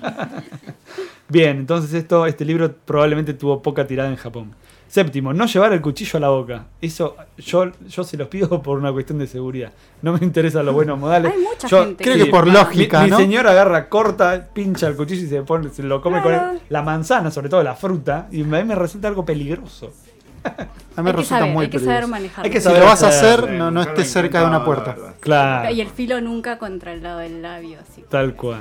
Bien, 1.28 1.58
entonces 1.58 1.94
esto, 1.94 2.26
este 2.26 2.44
libro 2.44 2.74
probablemente 2.84 3.32
tuvo 3.34 3.62
poca 3.62 3.86
tirada 3.86 4.10
en 4.10 4.16
Japón. 4.16 4.54
Séptimo, 4.92 5.32
no 5.32 5.46
llevar 5.46 5.72
el 5.72 5.80
cuchillo 5.80 6.18
a 6.18 6.20
la 6.20 6.28
boca. 6.28 6.66
Eso 6.82 7.16
yo, 7.38 7.72
yo 7.88 8.04
se 8.04 8.18
los 8.18 8.28
pido 8.28 8.60
por 8.60 8.76
una 8.78 8.92
cuestión 8.92 9.18
de 9.18 9.26
seguridad. 9.26 9.72
No 10.02 10.12
me 10.12 10.18
interesan 10.22 10.66
los 10.66 10.74
buenos 10.74 10.98
modales. 10.98 11.32
Hay 11.32 11.38
mucha 11.40 11.66
Yo- 11.66 11.84
gente 11.86 12.04
Creo 12.04 12.16
que 12.22 12.26
por 12.30 12.44
mi- 12.44 12.52
lógica, 12.52 12.98
mi, 12.98 13.04
mi 13.06 13.10
¿no? 13.12 13.16
señora 13.16 13.52
agarra, 13.52 13.88
corta, 13.88 14.48
pincha 14.52 14.88
el 14.88 14.94
cuchillo 14.94 15.24
y 15.24 15.28
se, 15.28 15.40
pone, 15.44 15.70
se 15.70 15.82
lo 15.82 16.02
come 16.02 16.20
Claro. 16.20 16.40
con 16.48 16.56
el- 16.56 16.62
la 16.68 16.82
manzana, 16.82 17.30
sobre 17.30 17.48
todo 17.48 17.62
la 17.62 17.74
fruta. 17.74 18.28
Y 18.30 18.42
a 18.42 18.44
mí 18.44 18.64
me 18.64 18.74
resulta 18.74 19.08
algo 19.08 19.24
peligroso. 19.24 19.94
A 20.44 20.50
mí 20.50 20.54
me 20.58 20.62
Hay 20.96 21.04
que 21.06 21.12
resulta 21.12 21.38
saber, 21.38 21.54
muy 21.54 21.64
hay 21.64 21.70
que 21.70 21.78
saber 21.78 21.88
peligroso. 21.94 22.10
manejarlo. 22.10 22.44
Hay 22.44 22.50
que 22.50 22.60
Si 22.60 22.68
lo 22.68 22.80
vas 22.84 23.02
a 23.02 23.08
hacer, 23.08 23.50
no, 23.52 23.70
no 23.70 23.80
estés 23.80 24.12
cerca 24.12 24.40
de 24.40 24.46
una 24.46 24.62
puerta. 24.62 24.94
Claro. 25.20 25.70
Y 25.70 25.80
el 25.80 25.88
filo 25.88 26.20
nunca 26.20 26.58
contra 26.58 26.92
el 26.92 27.02
lado 27.02 27.20
del 27.20 27.40
labio, 27.40 27.78
así. 27.80 28.04
Tal 28.10 28.34
cual. 28.36 28.60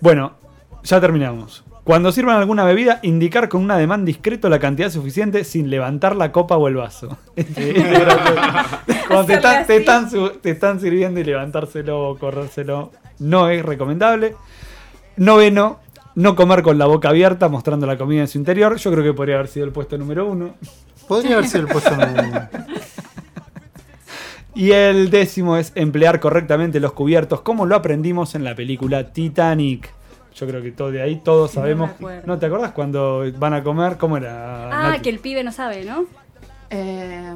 Bueno, 0.00 0.32
ya 0.82 1.00
terminamos. 1.00 1.62
Cuando 1.90 2.12
sirvan 2.12 2.36
alguna 2.36 2.62
bebida, 2.62 3.00
indicar 3.02 3.48
con 3.48 3.62
un 3.64 3.70
ademán 3.72 4.04
discreto 4.04 4.48
la 4.48 4.60
cantidad 4.60 4.90
suficiente 4.90 5.42
sin 5.42 5.70
levantar 5.70 6.14
la 6.14 6.30
copa 6.30 6.56
o 6.56 6.68
el 6.68 6.76
vaso. 6.76 7.18
Cuando 9.08 9.26
te 9.26 9.34
están, 9.34 9.66
te, 9.66 9.76
están 9.78 10.08
su- 10.08 10.30
te 10.40 10.50
están 10.50 10.78
sirviendo 10.78 11.18
y 11.18 11.24
levantárselo 11.24 12.10
o 12.10 12.16
corrérselo 12.16 12.92
no 13.18 13.48
es 13.48 13.64
recomendable. 13.64 14.36
Noveno, 15.16 15.80
no 16.14 16.36
comer 16.36 16.62
con 16.62 16.78
la 16.78 16.86
boca 16.86 17.08
abierta 17.08 17.48
mostrando 17.48 17.88
la 17.88 17.98
comida 17.98 18.20
en 18.20 18.28
su 18.28 18.38
interior. 18.38 18.76
Yo 18.76 18.92
creo 18.92 19.02
que 19.02 19.12
podría 19.12 19.34
haber 19.34 19.48
sido 19.48 19.66
el 19.66 19.72
puesto 19.72 19.98
número 19.98 20.28
uno. 20.28 20.54
Podría 21.08 21.38
haber 21.38 21.48
sido 21.48 21.62
el 21.62 21.72
puesto 21.72 21.90
número 21.90 22.22
uno. 22.22 22.48
Y 24.54 24.70
el 24.70 25.10
décimo 25.10 25.56
es 25.56 25.72
emplear 25.74 26.20
correctamente 26.20 26.78
los 26.78 26.92
cubiertos, 26.92 27.40
como 27.40 27.66
lo 27.66 27.74
aprendimos 27.74 28.36
en 28.36 28.44
la 28.44 28.54
película 28.54 29.12
Titanic. 29.12 29.92
Yo 30.34 30.46
creo 30.46 30.62
que 30.62 30.72
todo 30.72 30.90
de 30.90 31.02
ahí 31.02 31.16
todos 31.16 31.54
No 31.54 31.62
me 31.62 31.68
sabemos. 31.68 31.90
¿No 32.24 32.38
te 32.38 32.46
acordás 32.46 32.72
cuando 32.72 33.24
van 33.36 33.54
a 33.54 33.62
comer? 33.62 33.96
¿Cómo 33.98 34.16
era? 34.16 34.68
Ah, 34.68 34.90
Nati? 34.90 35.02
que 35.02 35.10
el 35.10 35.18
pibe 35.18 35.44
no 35.44 35.52
sabe, 35.52 35.84
¿no? 35.84 36.04
Eh, 36.70 37.34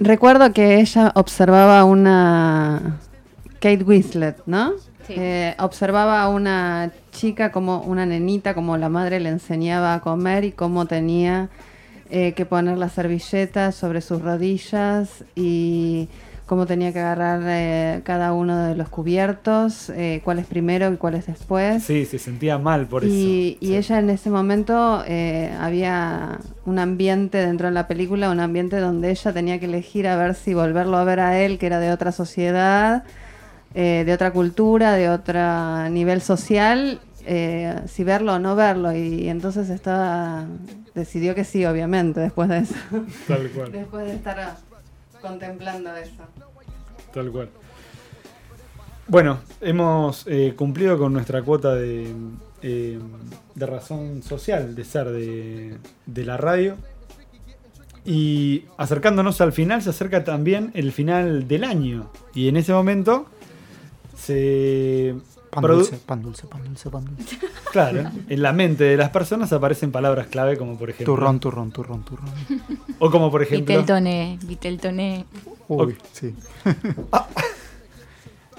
Recuerdo 0.00 0.52
que 0.52 0.80
ella 0.80 1.12
observaba 1.14 1.84
una 1.84 2.98
Kate 3.60 3.84
Winslet, 3.84 4.42
¿no? 4.46 4.72
Sí. 5.06 5.14
Eh, 5.16 5.54
observaba 5.58 6.22
a 6.22 6.28
una 6.28 6.92
chica 7.12 7.50
como 7.50 7.80
una 7.82 8.04
nenita, 8.04 8.54
como 8.54 8.76
la 8.76 8.88
madre 8.88 9.20
le 9.20 9.30
enseñaba 9.30 9.94
a 9.94 10.00
comer 10.00 10.44
y 10.44 10.52
cómo 10.52 10.86
tenía 10.86 11.48
eh, 12.10 12.32
que 12.34 12.44
poner 12.46 12.78
la 12.78 12.88
servilleta 12.88 13.72
sobre 13.72 14.00
sus 14.00 14.22
rodillas 14.22 15.24
y 15.34 16.08
cómo 16.48 16.64
tenía 16.66 16.92
que 16.94 16.98
agarrar 16.98 17.42
eh, 17.44 18.00
cada 18.04 18.32
uno 18.32 18.56
de 18.64 18.74
los 18.74 18.88
cubiertos, 18.88 19.90
eh, 19.90 20.22
cuál 20.24 20.38
es 20.38 20.46
primero 20.46 20.90
y 20.90 20.96
cuál 20.96 21.14
es 21.14 21.26
después. 21.26 21.84
Sí, 21.84 22.06
se 22.06 22.18
sentía 22.18 22.56
mal 22.56 22.86
por 22.86 23.04
Y, 23.04 23.50
eso. 23.50 23.58
y 23.60 23.76
ella 23.76 23.98
en 23.98 24.08
ese 24.08 24.30
momento 24.30 25.04
eh, 25.06 25.52
había 25.60 26.38
un 26.64 26.78
ambiente 26.78 27.36
dentro 27.38 27.68
de 27.68 27.74
la 27.74 27.86
película, 27.86 28.30
un 28.30 28.40
ambiente 28.40 28.78
donde 28.78 29.10
ella 29.10 29.32
tenía 29.34 29.60
que 29.60 29.66
elegir 29.66 30.08
a 30.08 30.16
ver 30.16 30.34
si 30.34 30.54
volverlo 30.54 30.96
a 30.96 31.04
ver 31.04 31.20
a 31.20 31.38
él, 31.38 31.58
que 31.58 31.66
era 31.66 31.80
de 31.80 31.92
otra 31.92 32.12
sociedad, 32.12 33.04
eh, 33.74 34.04
de 34.06 34.12
otra 34.14 34.30
cultura, 34.30 34.94
de 34.94 35.10
otro 35.10 35.88
nivel 35.90 36.22
social, 36.22 37.00
eh, 37.26 37.78
si 37.86 38.04
verlo 38.04 38.32
o 38.36 38.38
no 38.38 38.56
verlo. 38.56 38.96
Y, 38.96 39.28
entonces 39.28 39.68
estaba 39.68 40.46
decidió 40.94 41.34
que 41.34 41.44
sí, 41.44 41.66
obviamente, 41.66 42.20
después 42.20 42.48
de 42.48 42.58
eso. 42.60 42.74
Tal 43.28 43.50
cual. 43.50 43.70
después 43.72 44.06
de 44.06 44.14
estar 44.14 44.56
contemplando 45.20 45.94
eso. 45.96 46.24
Tal 47.12 47.30
cual. 47.30 47.48
Bueno, 49.06 49.38
hemos 49.60 50.26
eh, 50.26 50.54
cumplido 50.54 50.98
con 50.98 51.12
nuestra 51.12 51.42
cuota 51.42 51.74
de, 51.74 52.12
eh, 52.62 52.98
de 53.54 53.66
razón 53.66 54.22
social, 54.22 54.74
de 54.74 54.84
ser 54.84 55.08
de, 55.08 55.78
de 56.04 56.24
la 56.24 56.36
radio. 56.36 56.76
Y 58.04 58.64
acercándonos 58.76 59.40
al 59.40 59.52
final, 59.52 59.82
se 59.82 59.90
acerca 59.90 60.24
también 60.24 60.70
el 60.74 60.92
final 60.92 61.48
del 61.48 61.64
año. 61.64 62.10
Y 62.34 62.48
en 62.48 62.56
ese 62.56 62.72
momento 62.72 63.26
se... 64.16 65.14
Pan 65.50 65.62
dulce, 65.62 65.96
pan 65.96 66.22
dulce, 66.22 66.46
pan 66.46 66.64
dulce, 66.64 66.90
pan 66.90 67.04
dulce. 67.04 67.38
Claro, 67.72 68.10
en 68.28 68.42
la 68.42 68.52
mente 68.52 68.84
de 68.84 68.96
las 68.96 69.10
personas 69.10 69.52
aparecen 69.52 69.92
palabras 69.92 70.28
clave 70.28 70.56
como 70.56 70.78
por 70.78 70.90
ejemplo... 70.90 71.14
Turrón, 71.14 71.38
turrón, 71.38 71.70
turrón, 71.70 72.02
turrón. 72.02 72.30
O 72.98 73.10
como 73.10 73.30
por 73.30 73.42
ejemplo... 73.42 73.74
Viteltoné, 73.74 74.38
Viteltoné. 74.42 75.26
Uy, 75.68 75.96
sí. 76.12 76.34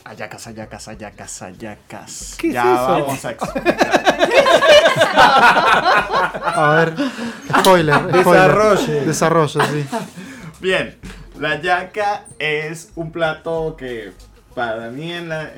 Ayacas, 0.10 0.48
ayacas, 0.48 0.88
ayacas, 0.88 1.42
ayacas. 1.44 2.36
¿Qué 2.40 2.48
es 2.48 2.54
ya 2.56 2.74
eso? 2.74 2.88
vamos 2.88 3.26
a 3.26 3.32
explicar. 3.32 4.02
A 6.46 6.74
ver, 6.74 6.96
spoiler, 7.60 7.96
spoiler. 7.96 8.22
Desarrolle. 8.24 9.06
Desarrollo, 9.06 9.62
sí. 9.62 9.86
Bien, 10.60 10.98
la 11.40 11.62
yaca 11.62 12.26
es 12.40 12.92
un 12.96 13.12
plato 13.12 13.76
que 13.78 14.12
para 14.56 14.90
mí 14.90 15.12
en 15.12 15.30
la- 15.30 15.52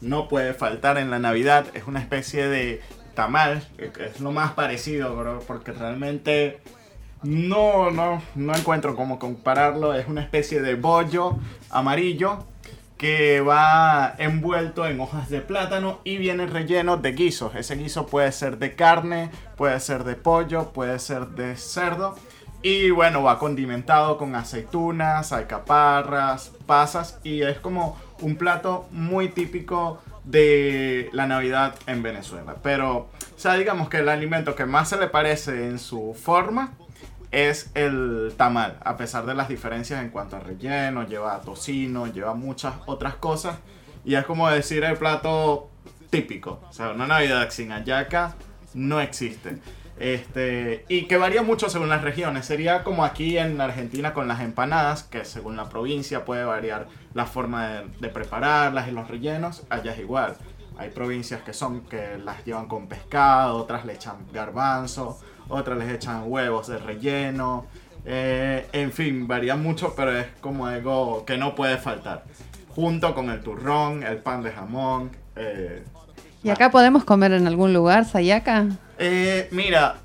no 0.00 0.28
puede 0.28 0.54
faltar 0.54 0.98
en 0.98 1.10
la 1.10 1.18
Navidad. 1.18 1.66
Es 1.74 1.86
una 1.86 2.00
especie 2.00 2.46
de 2.48 2.80
tamal, 3.14 3.66
que 3.76 4.06
es 4.06 4.20
lo 4.20 4.32
más 4.32 4.52
parecido, 4.52 5.14
bro, 5.16 5.40
porque 5.46 5.72
realmente 5.72 6.60
No, 7.22 7.90
no, 7.90 8.20
no 8.34 8.54
encuentro 8.54 8.94
cómo 8.94 9.18
compararlo. 9.18 9.94
Es 9.94 10.06
una 10.08 10.20
especie 10.20 10.60
de 10.60 10.74
bollo 10.74 11.38
amarillo 11.70 12.44
que 12.98 13.40
va 13.40 14.14
envuelto 14.18 14.86
en 14.86 15.00
hojas 15.00 15.30
de 15.30 15.40
plátano 15.40 16.00
y 16.04 16.18
viene 16.18 16.44
relleno 16.46 16.98
de 16.98 17.12
guisos. 17.12 17.54
Ese 17.54 17.76
guiso 17.76 18.04
puede 18.06 18.30
ser 18.30 18.58
de 18.58 18.74
carne, 18.74 19.30
puede 19.56 19.80
ser 19.80 20.04
de 20.04 20.16
pollo, 20.16 20.70
puede 20.74 20.98
ser 20.98 21.28
de 21.28 21.56
cerdo. 21.56 22.14
Y 22.60 22.90
bueno, 22.90 23.22
va 23.22 23.38
condimentado 23.38 24.18
con 24.18 24.34
aceitunas, 24.34 25.32
alcaparras, 25.32 26.52
pasas 26.66 27.20
y 27.24 27.40
es 27.40 27.58
como 27.58 27.96
un 28.20 28.36
plato 28.36 28.86
muy 28.90 29.28
típico 29.28 30.02
de 30.24 31.10
la 31.12 31.26
Navidad 31.26 31.74
en 31.86 32.02
Venezuela. 32.02 32.56
Pero, 32.62 32.96
o 32.96 33.08
sea, 33.36 33.54
digamos 33.54 33.88
que 33.88 33.98
el 33.98 34.08
alimento 34.08 34.54
que 34.54 34.66
más 34.66 34.88
se 34.88 34.96
le 34.96 35.08
parece 35.08 35.68
en 35.68 35.78
su 35.78 36.14
forma 36.14 36.72
es 37.30 37.70
el 37.74 38.32
tamal, 38.36 38.78
a 38.84 38.96
pesar 38.96 39.26
de 39.26 39.34
las 39.34 39.48
diferencias 39.48 40.00
en 40.00 40.10
cuanto 40.10 40.36
a 40.36 40.40
relleno, 40.40 41.06
lleva 41.06 41.40
tocino, 41.40 42.06
lleva 42.06 42.34
muchas 42.34 42.74
otras 42.86 43.16
cosas. 43.16 43.58
Y 44.04 44.14
es 44.14 44.24
como 44.24 44.48
decir 44.48 44.84
el 44.84 44.96
plato 44.96 45.68
típico. 46.10 46.60
O 46.68 46.72
sea, 46.72 46.90
una 46.90 47.06
Navidad 47.06 47.50
sin 47.50 47.70
hallaca 47.70 48.36
no 48.74 49.00
existe. 49.00 49.58
Este, 49.98 50.84
y 50.88 51.06
que 51.06 51.16
varía 51.16 51.42
mucho 51.42 51.68
según 51.68 51.88
las 51.88 52.02
regiones. 52.02 52.46
Sería 52.46 52.84
como 52.84 53.04
aquí 53.04 53.38
en 53.38 53.60
Argentina 53.60 54.14
con 54.14 54.28
las 54.28 54.40
empanadas, 54.40 55.02
que 55.02 55.24
según 55.24 55.56
la 55.56 55.68
provincia 55.68 56.24
puede 56.24 56.44
variar 56.44 56.86
la 57.14 57.26
forma 57.26 57.68
de, 57.68 57.86
de 58.00 58.08
prepararlas 58.08 58.88
y 58.88 58.90
los 58.90 59.08
rellenos. 59.08 59.62
Allá 59.70 59.92
es 59.92 60.00
igual. 60.00 60.36
Hay 60.76 60.90
provincias 60.90 61.42
que 61.42 61.52
son 61.52 61.82
que 61.82 62.18
las 62.18 62.44
llevan 62.44 62.66
con 62.66 62.88
pescado, 62.88 63.56
otras 63.56 63.84
le 63.84 63.92
echan 63.94 64.16
garbanzo, 64.32 65.18
otras 65.48 65.78
les 65.78 65.90
echan 65.92 66.24
huevos 66.26 66.66
de 66.66 66.78
relleno. 66.78 67.66
Eh, 68.04 68.66
en 68.72 68.92
fin, 68.92 69.26
varía 69.28 69.54
mucho, 69.56 69.94
pero 69.96 70.16
es 70.18 70.26
como 70.40 70.66
algo 70.66 71.24
que 71.24 71.36
no 71.38 71.54
puede 71.54 71.78
faltar. 71.78 72.24
Junto 72.74 73.14
con 73.14 73.30
el 73.30 73.40
turrón, 73.40 74.02
el 74.02 74.18
pan 74.18 74.42
de 74.42 74.50
jamón. 74.50 75.10
eh, 75.36 75.84
¿Y 76.42 76.50
acá 76.50 76.70
podemos 76.70 77.04
comer 77.04 77.32
en 77.32 77.46
algún 77.46 77.72
lugar, 77.72 78.04
Sayaka? 78.04 78.66
eh, 78.98 79.48
mira, 79.52 79.96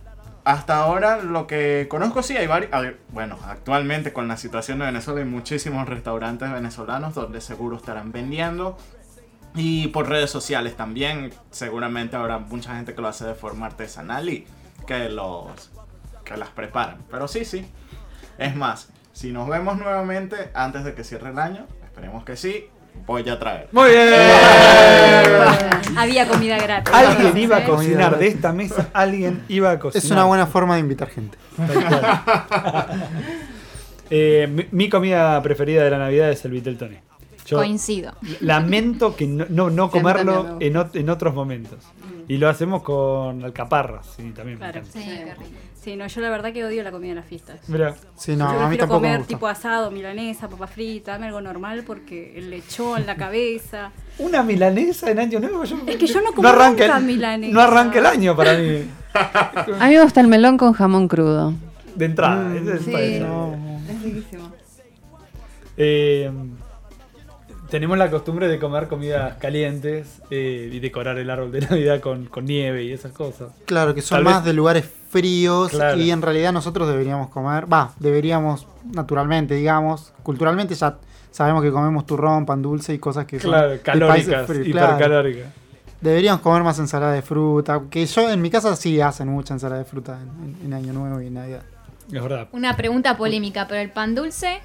hasta 0.50 0.78
ahora 0.78 1.18
lo 1.22 1.46
que 1.46 1.86
conozco 1.88 2.24
sí 2.24 2.36
hay 2.36 2.48
varios. 2.48 2.72
Bueno, 3.10 3.38
actualmente 3.46 4.12
con 4.14 4.28
la 4.28 4.36
situación 4.36 4.80
de 4.80 4.86
Venezuela 4.86 5.20
hay 5.20 5.28
muchísimos 5.28 5.88
restaurantes 5.88 6.52
venezolanos 6.52 7.14
donde 7.14 7.40
seguro 7.40 7.78
estarán 7.78 8.12
vendiendo. 8.12 8.76
Y 9.54 9.90
por 9.90 10.10
redes 10.10 10.32
sociales 10.32 10.76
también, 10.76 11.32
seguramente 11.52 12.16
habrá 12.16 12.40
mucha 12.40 12.76
gente 12.76 12.96
que 12.96 13.02
lo 13.02 13.10
hace 13.10 13.26
de 13.26 13.36
forma 13.36 13.68
artesanal 13.68 14.28
y 14.28 14.48
que 14.88 15.10
los 15.10 15.70
que 16.26 16.36
las 16.36 16.50
preparan. 16.50 16.98
Pero 17.12 17.28
sí, 17.28 17.46
sí. 17.46 17.70
Es 18.40 18.56
más, 18.56 18.90
si 19.14 19.32
nos 19.32 19.48
vemos 19.48 19.78
nuevamente 19.78 20.50
antes 20.56 20.84
de 20.84 20.96
que 20.96 21.04
cierre 21.04 21.30
el 21.30 21.38
año, 21.38 21.68
esperemos 21.84 22.26
que 22.26 22.36
sí, 22.36 22.68
voy 23.06 23.28
a 23.30 23.40
traer. 23.40 23.68
Muy 23.72 23.90
bien. 23.90 24.10
Había 25.98 26.28
comida 26.28 26.58
gratis. 26.58 26.94
Alguien 26.94 27.38
iba 27.38 27.58
a 27.58 27.60
¿eh? 27.62 27.66
cocinar 27.66 28.18
de 28.18 28.28
esta 28.28 28.52
mesa, 28.54 28.90
alguien 28.94 29.44
iba 29.50 29.72
a 29.72 29.80
cocinar. 29.80 30.06
Es 30.06 30.12
una 30.12 30.24
buena 30.26 30.46
forma 30.48 30.76
de 30.76 30.80
invitar 30.82 31.10
gente. 31.10 31.38
Eh, 34.12 34.48
mi, 34.52 34.66
mi 34.72 34.90
comida 34.90 35.40
preferida 35.44 35.84
de 35.84 35.92
la 35.92 36.00
Navidad 36.00 36.32
es 36.32 36.44
el 36.44 36.50
Viteltoné. 36.52 37.04
Yo 37.46 37.58
Coincido. 37.58 38.14
lamento 38.42 39.16
que 39.16 39.28
no, 39.28 39.46
no, 39.50 39.70
no 39.70 39.92
comerlo 39.92 40.58
me- 40.60 40.66
en, 40.66 40.74
ot- 40.74 40.96
en 40.96 41.10
otros 41.12 41.36
momentos. 41.36 41.78
Y 42.28 42.38
lo 42.38 42.50
hacemos 42.50 42.82
con 42.82 43.44
alcaparras, 43.44 44.08
sí, 44.18 44.32
también. 44.36 44.58
Claro. 44.58 44.82
Sí, 44.92 45.00
qué 45.04 45.36
rico. 45.36 45.52
Sí, 45.82 45.96
no, 45.96 46.06
yo 46.08 46.20
la 46.22 46.30
verdad 46.30 46.52
que 46.52 46.66
odio 46.66 46.84
la 46.84 46.92
comida 46.92 47.12
en 47.12 47.16
las 47.18 47.26
fiestas. 47.26 47.68
Mirá. 47.70 47.96
Sí, 48.18 48.36
no, 48.36 48.46
yo 48.46 48.50
a 48.50 48.52
mí 48.52 48.58
prefiero 48.76 48.80
tampoco 48.82 49.00
me 49.00 49.08
comer 49.08 49.18
gusta. 49.20 49.28
tipo 49.34 49.48
asado, 49.48 49.92
milanesa, 49.92 50.50
papa 50.50 50.68
frita, 50.68 51.14
dame 51.14 51.28
algo 51.28 51.40
normal 51.40 51.84
porque 51.88 52.38
el 52.38 52.50
lechón, 52.50 53.06
la 53.06 53.16
cabeza. 53.16 53.92
Una 54.20 54.44
milanesa 54.44 55.10
en 55.10 55.20
Año 55.20 55.40
Nuevo. 55.40 55.64
Yo, 55.64 55.78
Es 55.88 55.96
que 55.96 56.06
yo 56.08 56.22
no 56.22 56.34
como 56.34 56.48
arranca 56.50 56.84
nunca 56.86 56.98
el- 56.98 57.06
milanesa. 57.06 57.54
No 57.54 57.62
arranca 57.62 58.00
el 58.00 58.06
año 58.06 58.36
para 58.36 58.58
mí. 58.58 58.84
A 59.14 59.88
mí 59.88 59.96
me 59.96 60.04
gusta 60.04 60.20
el 60.22 60.28
melón 60.28 60.58
con 60.58 60.74
jamón 60.74 61.08
crudo. 61.08 61.54
De 61.96 62.06
entrada. 62.06 62.44
Mm, 62.50 62.58
ese 62.58 62.76
es 62.76 62.82
Sí. 62.84 62.92
para- 62.92 63.94
Es 63.94 64.02
riquísimo. 64.04 64.52
Eh, 65.78 66.30
tenemos 67.70 67.98
la 67.98 68.10
costumbre 68.10 68.48
de 68.48 68.60
comer 68.60 68.88
comidas 68.88 69.36
calientes 69.38 70.22
eh, 70.30 70.70
y 70.72 70.80
decorar 70.80 71.18
el 71.18 71.30
árbol 71.30 71.52
de 71.52 71.62
Navidad 71.70 72.00
con, 72.02 72.26
con 72.26 72.46
nieve 72.46 72.84
y 72.84 72.92
esas 72.92 73.12
cosas. 73.12 73.50
Claro, 73.66 73.94
que 73.96 74.02
son 74.02 74.18
Tal 74.18 74.24
más 74.24 74.36
vez- 74.38 74.46
de 74.46 74.54
lugares 74.54 74.90
fríos 75.10 75.72
Claro. 75.72 75.98
y 76.00 76.12
en 76.12 76.22
realidad 76.22 76.54
nosotros 76.54 76.88
deberíamos 76.88 77.30
comer, 77.30 77.72
va, 77.72 77.94
deberíamos 78.00 78.68
naturalmente, 78.94 79.56
digamos, 79.56 80.14
culturalmente 80.24 80.76
ya 80.76 80.98
sabemos 81.32 81.64
que 81.64 81.72
comemos 81.72 82.06
turrón, 82.06 82.46
pan 82.46 82.62
dulce 82.62 82.94
y 82.94 83.00
cosas 83.00 83.26
que 83.26 83.40
son 83.40 83.52
Claro, 83.52 83.76
calóricas, 83.84 84.46
fríos, 84.48 84.68
claro. 84.68 84.88
hipercalóricas. 84.96 85.48
Deberíamos 86.02 86.42
comer 86.42 86.64
más 86.64 86.80
ensalada 86.80 87.12
de 87.14 87.22
fruta, 87.22 87.82
que 87.90 88.06
yo 88.06 88.30
en 88.30 88.42
mi 88.42 88.50
casa 88.50 88.76
sí 88.76 89.02
hacen 89.02 89.28
mucha 89.28 89.54
ensalada 89.54 89.80
de 89.80 89.86
fruta 89.86 90.20
en, 90.22 90.56
en- 90.60 90.66
en 90.68 90.74
Año 90.74 90.94
Nuevo 90.94 91.22
y 91.22 91.28
en 91.28 91.34
Navidad. 91.34 91.62
Es 92.12 92.22
verdad. 92.24 92.48
Una 92.54 92.76
pregunta 92.78 93.18
polémica, 93.18 93.68
pero 93.68 93.82
el 93.82 93.92
pan 93.92 94.16
dulce 94.16 94.60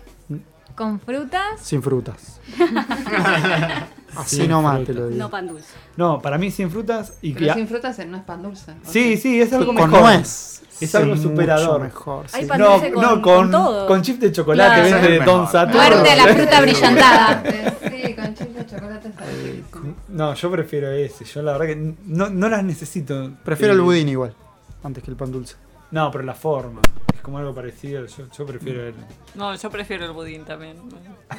con 0.74 1.00
frutas. 1.00 1.60
Sin 1.60 1.82
frutas. 1.82 2.40
Así 4.16 4.36
Sin 4.36 4.50
nomás 4.50 4.84
te 4.84 4.94
lo 4.94 5.08
digo. 5.08 5.18
No 5.18 5.28
pan 5.30 5.48
dulce. 5.48 5.66
No, 5.96 6.20
para 6.22 6.38
mí 6.38 6.50
sin 6.50 6.70
frutas 6.70 7.14
y 7.20 7.32
Pero 7.34 7.46
que- 7.48 7.54
sin 7.54 7.66
frutas 7.68 7.98
no 8.06 8.16
es 8.16 8.22
pan 8.22 8.42
dulce. 8.42 8.70
¿o 8.72 8.74
Sí, 8.90 9.16
sí, 9.16 9.40
es 9.40 9.52
algo 9.52 9.74
Con 9.74 9.90
mejor. 9.90 10.00
nuez. 10.02 10.62
Es 10.80 10.90
Sí, 10.90 10.96
algo 10.96 11.16
superador. 11.16 11.80
mejor, 11.82 12.26
Hay 12.32 12.42
sí. 12.42 12.48
pan 12.48 12.58
No, 12.60 12.70
dulce 12.72 12.92
con, 12.92 13.02
no, 13.02 13.10
con 13.10 13.22
con, 13.22 13.50
todo. 13.50 13.86
con 13.86 14.02
chip 14.02 14.18
de 14.20 14.32
chocolate 14.32 14.88
Claro. 14.88 15.02
vende 15.02 15.16
Es 15.18 15.24
Don. 15.24 15.48
Saturno. 15.48 15.80
Muerte 15.80 16.10
a 16.10 16.16
la 16.16 16.34
fruta 16.34 16.60
brillantada. 16.62 17.42
Sí, 17.82 18.14
con 18.14 18.34
chip 18.34 18.48
de 18.56 18.66
chocolate 18.66 19.08
está 19.08 19.24
riquísimo. 19.24 19.94
No, 20.08 20.34
yo 20.34 20.50
prefiero 20.50 20.90
ese. 20.92 21.24
Yo 21.24 21.42
la 21.42 21.52
verdad 21.52 21.66
que 21.66 21.94
no, 22.06 22.28
no 22.30 22.48
las 22.48 22.62
necesito. 22.64 23.30
Prefiero 23.44 23.72
Eh, 23.72 23.76
el 23.76 23.82
budín 23.82 24.08
igual, 24.08 24.34
antes 24.82 25.02
que 25.02 25.10
el 25.10 25.16
pan 25.16 25.30
dulce. 25.32 25.56
No, 25.90 26.10
pero 26.10 26.22
la 26.24 26.34
forma. 26.34 26.80
Como 27.24 27.38
algo 27.38 27.54
parecido. 27.54 28.04
Yo, 28.04 28.26
yo 28.36 28.44
prefiero 28.46 28.86
el. 28.86 28.94
No, 29.34 29.54
yo 29.56 29.70
prefiero 29.70 30.04
el 30.04 30.12
budín 30.12 30.44
también. 30.44 30.76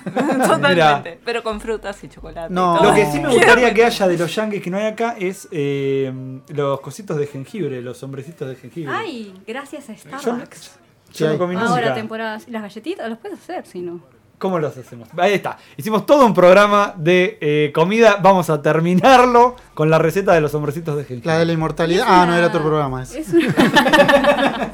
Totalmente. 0.47 1.19
Pero 1.23 1.43
con 1.43 1.61
frutas 1.61 2.03
y 2.03 2.09
chocolate. 2.09 2.51
y 2.51 2.55
No. 2.55 2.75
todo. 2.77 2.89
Lo 2.89 2.95
que 2.95 3.05
sí 3.05 3.19
me 3.19 3.29
gustaría 3.29 3.71
que 3.73 3.85
haya 3.85 4.07
de 4.07 4.17
los 4.17 4.33
yankees 4.35 4.63
que 4.63 4.69
no 4.71 4.77
hay 4.77 4.85
acá 4.87 5.15
es 5.19 5.47
eh, 5.51 6.11
los 6.47 6.81
cositos 6.81 7.17
de 7.17 7.27
jengibre, 7.27 7.81
los 7.81 8.01
hombrecitos 8.01 8.49
de 8.49 8.55
jengibre. 8.55 8.91
Ay, 8.93 9.33
gracias 9.47 9.87
a 9.89 9.95
Starbucks. 9.95 10.71
yo 11.13 11.27
no 11.27 11.31
hay. 11.33 11.37
comí 11.37 11.55
Ahora 11.55 11.81
nunca. 11.81 11.93
temporadas. 11.93 12.47
¿Y 12.47 12.51
las 12.51 12.63
galletitas? 12.63 13.07
¿Las 13.07 13.19
puedes 13.19 13.37
hacer 13.39 13.65
si 13.67 13.81
no? 13.81 14.01
¿Cómo 14.39 14.59
los 14.59 14.75
hacemos? 14.75 15.07
Ahí 15.17 15.33
está. 15.35 15.57
Hicimos 15.77 16.05
todo 16.05 16.25
un 16.25 16.33
programa 16.33 16.93
de 16.97 17.37
eh, 17.39 17.71
comida. 17.73 18.17
Vamos 18.21 18.49
a 18.49 18.61
terminarlo 18.61 19.55
con 19.73 19.89
la 19.89 19.97
receta 19.97 20.33
de 20.33 20.41
los 20.41 20.53
hombrecitos 20.55 20.97
de 20.97 21.05
jengibre. 21.05 21.31
La 21.31 21.39
de 21.39 21.45
la 21.45 21.53
inmortalidad. 21.53 22.05
Ah, 22.07 22.25
no, 22.25 22.35
era 22.35 22.47
otro 22.47 22.61
programa 22.61 23.03
ese. 23.03 23.19
Es 23.21 23.29
una... 23.29 23.53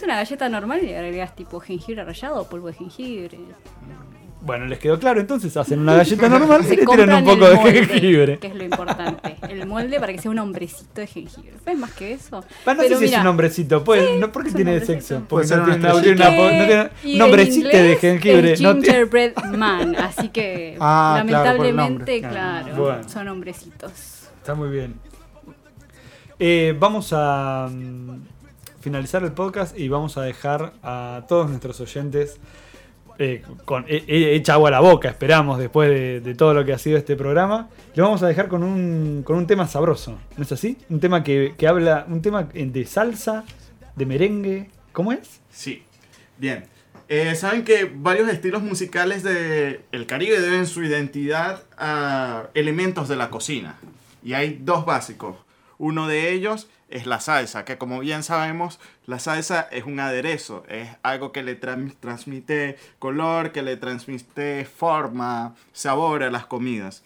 es 0.00 0.04
una 0.04 0.16
galleta 0.16 0.48
normal 0.48 0.80
y 0.82 0.86
le 0.86 0.98
agregas 0.98 1.34
tipo 1.36 1.60
jengibre 1.60 2.04
rallado 2.04 2.40
o 2.42 2.48
polvo 2.48 2.68
de 2.68 2.74
jengibre. 2.74 3.38
Bueno, 4.42 4.64
les 4.64 4.78
quedó 4.78 4.98
claro. 4.98 5.20
Entonces 5.20 5.54
hacen 5.58 5.80
una 5.80 5.94
galleta 5.96 6.26
normal 6.30 6.62
y 6.62 6.64
Se 6.68 6.76
le 6.76 6.86
tiran 6.86 7.12
un 7.12 7.24
poco 7.24 7.46
el 7.46 7.58
de 7.62 7.72
jengibre. 7.86 8.38
Que 8.38 8.46
es 8.46 8.54
lo 8.54 8.64
importante. 8.64 9.36
El 9.46 9.66
molde 9.66 10.00
para 10.00 10.12
que 10.14 10.18
sea 10.18 10.30
un 10.30 10.38
hombrecito 10.38 11.02
de 11.02 11.06
jengibre. 11.06 11.52
¿Ves 11.66 11.76
más 11.78 11.92
que 11.92 12.12
eso? 12.14 12.36
No 12.40 12.44
Pero 12.64 12.80
sé 12.82 12.88
si 12.88 12.94
es 12.94 13.00
mira, 13.10 13.20
un 13.20 13.26
hombrecito. 13.26 13.84
Pues, 13.84 14.02
Sí, 14.08 14.16
no, 14.18 14.32
¿Por 14.32 14.44
qué 14.44 14.52
tiene 14.52 14.70
hombrecito. 14.78 14.98
sexo? 15.00 15.22
Porque 15.28 15.46
ser 15.46 15.58
no 15.58 15.64
tiene, 15.66 15.78
una- 15.80 15.92
no 15.92 16.00
tiene 16.00 16.14
un 16.14 16.90
en 17.12 17.18
nombrecito 17.18 17.68
de 17.68 17.96
jengibre. 17.96 18.54
no 18.60 18.72
gingerbread 18.76 19.34
man, 19.52 19.94
así 19.96 20.30
que 20.30 20.76
Ah, 20.80 21.22
claro, 21.26 21.28
lamentablemente, 21.58 22.20
nombre. 22.20 22.20
claro, 22.30 22.76
Bueno. 22.76 23.08
son 23.10 23.28
hombrecitos. 23.28 23.90
Está 24.38 24.54
muy 24.54 24.70
bien. 24.70 24.94
Eh, 26.38 26.74
vamos 26.78 27.12
a 27.12 27.68
mm, 27.70 28.16
finalizar 28.80 29.22
el 29.22 29.32
podcast 29.32 29.78
y 29.78 29.88
vamos 29.88 30.16
a 30.16 30.22
dejar 30.22 30.72
a 30.82 31.24
todos 31.28 31.48
nuestros 31.48 31.80
oyentes 31.80 32.38
eh, 33.18 33.42
con 33.66 33.84
eh, 33.86 34.04
eh, 34.06 34.34
hecha 34.34 34.54
agua 34.54 34.70
a 34.70 34.72
la 34.72 34.80
boca, 34.80 35.10
esperamos, 35.10 35.58
después 35.58 35.90
de, 35.90 36.20
de 36.20 36.34
todo 36.34 36.54
lo 36.54 36.64
que 36.64 36.72
ha 36.72 36.78
sido 36.78 36.96
este 36.96 37.16
programa. 37.16 37.68
Le 37.94 38.02
vamos 38.02 38.22
a 38.22 38.26
dejar 38.26 38.48
con 38.48 38.62
un, 38.62 39.22
con 39.24 39.36
un 39.36 39.46
tema 39.46 39.68
sabroso, 39.68 40.18
¿no 40.36 40.42
es 40.42 40.52
así? 40.52 40.78
Un 40.88 41.00
tema 41.00 41.22
que, 41.22 41.54
que 41.58 41.68
habla, 41.68 42.06
un 42.08 42.22
tema 42.22 42.44
de 42.44 42.86
salsa, 42.86 43.44
de 43.94 44.06
merengue. 44.06 44.70
¿Cómo 44.92 45.12
es? 45.12 45.40
Sí, 45.50 45.82
bien. 46.38 46.64
Eh, 47.08 47.34
Saben 47.34 47.64
que 47.64 47.90
varios 47.92 48.28
estilos 48.30 48.62
musicales 48.62 49.22
del 49.22 49.80
el 49.92 50.06
Caribe 50.06 50.40
deben 50.40 50.66
su 50.66 50.82
identidad 50.82 51.64
a 51.76 52.44
elementos 52.54 53.08
de 53.08 53.16
la 53.16 53.30
cocina. 53.30 53.78
Y 54.22 54.32
hay 54.32 54.60
dos 54.62 54.86
básicos. 54.86 55.36
Uno 55.80 56.08
de 56.08 56.30
ellos 56.30 56.68
es 56.90 57.06
la 57.06 57.20
salsa, 57.20 57.64
que 57.64 57.78
como 57.78 58.00
bien 58.00 58.22
sabemos, 58.22 58.78
la 59.06 59.18
salsa 59.18 59.66
es 59.72 59.84
un 59.84 59.98
aderezo, 59.98 60.62
es 60.68 60.90
algo 61.02 61.32
que 61.32 61.42
le 61.42 61.58
tran- 61.58 61.94
transmite 61.98 62.76
color, 62.98 63.50
que 63.50 63.62
le 63.62 63.78
transmite 63.78 64.66
forma, 64.66 65.54
sabor 65.72 66.22
a 66.22 66.30
las 66.30 66.44
comidas. 66.44 67.02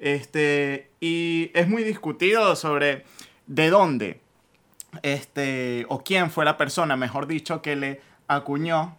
Este, 0.00 0.90
y 0.98 1.52
es 1.54 1.68
muy 1.68 1.84
discutido 1.84 2.56
sobre 2.56 3.04
de 3.46 3.70
dónde 3.70 4.20
este, 5.02 5.86
o 5.88 6.02
quién 6.02 6.32
fue 6.32 6.44
la 6.44 6.56
persona, 6.56 6.96
mejor 6.96 7.28
dicho, 7.28 7.62
que 7.62 7.76
le 7.76 8.00
acuñó 8.26 8.98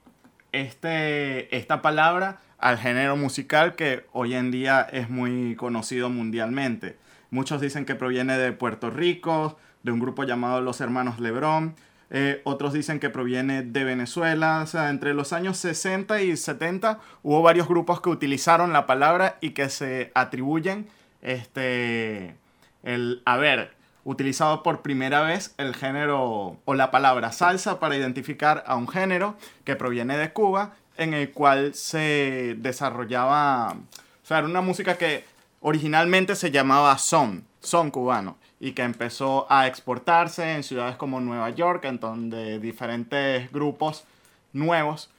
este, 0.54 1.54
esta 1.54 1.82
palabra 1.82 2.40
al 2.60 2.78
género 2.78 3.18
musical 3.18 3.76
que 3.76 4.06
hoy 4.14 4.36
en 4.36 4.52
día 4.52 4.88
es 4.90 5.10
muy 5.10 5.58
conocido 5.58 6.10
mundialmente. 6.10 6.96
Muchos 7.30 7.62
dicen 7.62 7.86
que 7.86 7.96
proviene 7.96 8.38
de 8.38 8.52
Puerto 8.54 8.90
Rico, 8.90 9.58
de 9.84 9.92
un 9.92 10.00
grupo 10.00 10.24
llamado 10.24 10.62
Los 10.62 10.82
Hermanos 10.82 11.20
Lebrón. 11.20 11.76
Eh, 12.10 12.42
otros 12.46 12.72
dicen 12.72 13.00
que 13.00 13.10
proviene 13.10 13.64
de 13.64 13.84
Venezuela. 13.84 14.62
O 14.64 14.68
sea, 14.68 14.90
entre 14.90 15.14
los 15.14 15.34
años 15.34 15.58
60 15.58 16.22
y 16.22 16.38
70 16.38 17.00
hubo 17.24 17.42
varios 17.42 17.68
grupos 17.68 18.02
que 18.02 18.10
utilizaron 18.10 18.74
la 18.74 18.86
palabra 18.86 19.38
y 19.42 19.52
que 19.52 19.70
se 19.70 20.12
atribuyen 20.16 20.88
este, 21.22 22.36
el 22.84 23.22
haber 23.26 23.76
utilizado 24.06 24.64
por 24.64 24.82
primera 24.82 25.22
vez 25.22 25.54
el 25.58 25.76
género 25.76 26.62
o 26.64 26.74
la 26.74 26.92
palabra 26.92 27.34
salsa 27.34 27.78
para 27.78 27.98
identificar 27.98 28.64
a 28.66 28.78
un 28.78 28.88
género 28.88 29.36
que 29.66 29.76
proviene 29.76 30.18
de 30.18 30.32
Cuba, 30.32 30.76
en 30.96 31.14
el 31.14 31.32
cual 31.32 31.74
se 31.74 32.56
desarrollaba, 32.60 33.72
o 33.72 34.26
sea, 34.26 34.38
era 34.38 34.48
una 34.48 34.62
música 34.62 34.98
que 34.98 35.26
originalmente 35.62 36.36
se 36.36 36.52
llamaba 36.52 36.98
son, 36.98 37.46
son 37.60 37.92
cubano, 37.92 38.38
y 38.60 38.72
que 38.72 38.84
empezó 38.84 39.46
a 39.52 39.68
exportarse 39.68 40.56
en 40.56 40.64
ciudades 40.64 40.96
como 40.96 41.20
Nueva 41.20 41.50
York, 41.52 41.86
en 41.86 42.00
donde 42.00 42.60
diferentes 42.60 43.52
grupos 43.52 44.06
nuevos 44.54 45.10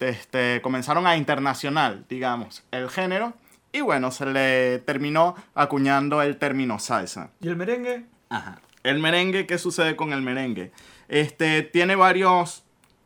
este, 0.00 0.60
comenzaron 0.62 1.06
a 1.06 1.16
internacional, 1.16 2.04
digamos, 2.08 2.64
el 2.70 2.90
género, 2.90 3.34
y 3.72 3.80
bueno, 3.80 4.10
se 4.10 4.26
le 4.26 4.78
terminó 4.80 5.34
acuñando 5.54 6.22
el 6.22 6.38
término 6.38 6.78
salsa. 6.78 7.30
¿Y 7.40 7.48
el 7.48 7.56
merengue? 7.56 8.04
Ajá. 8.30 8.60
El 8.82 9.00
merengue, 9.00 9.46
¿qué 9.46 9.58
sucede 9.58 9.96
con 9.96 10.12
el 10.12 10.22
merengue? 10.22 10.72
Este, 11.08 11.62
tiene 11.62 11.96
varios, 11.96 12.62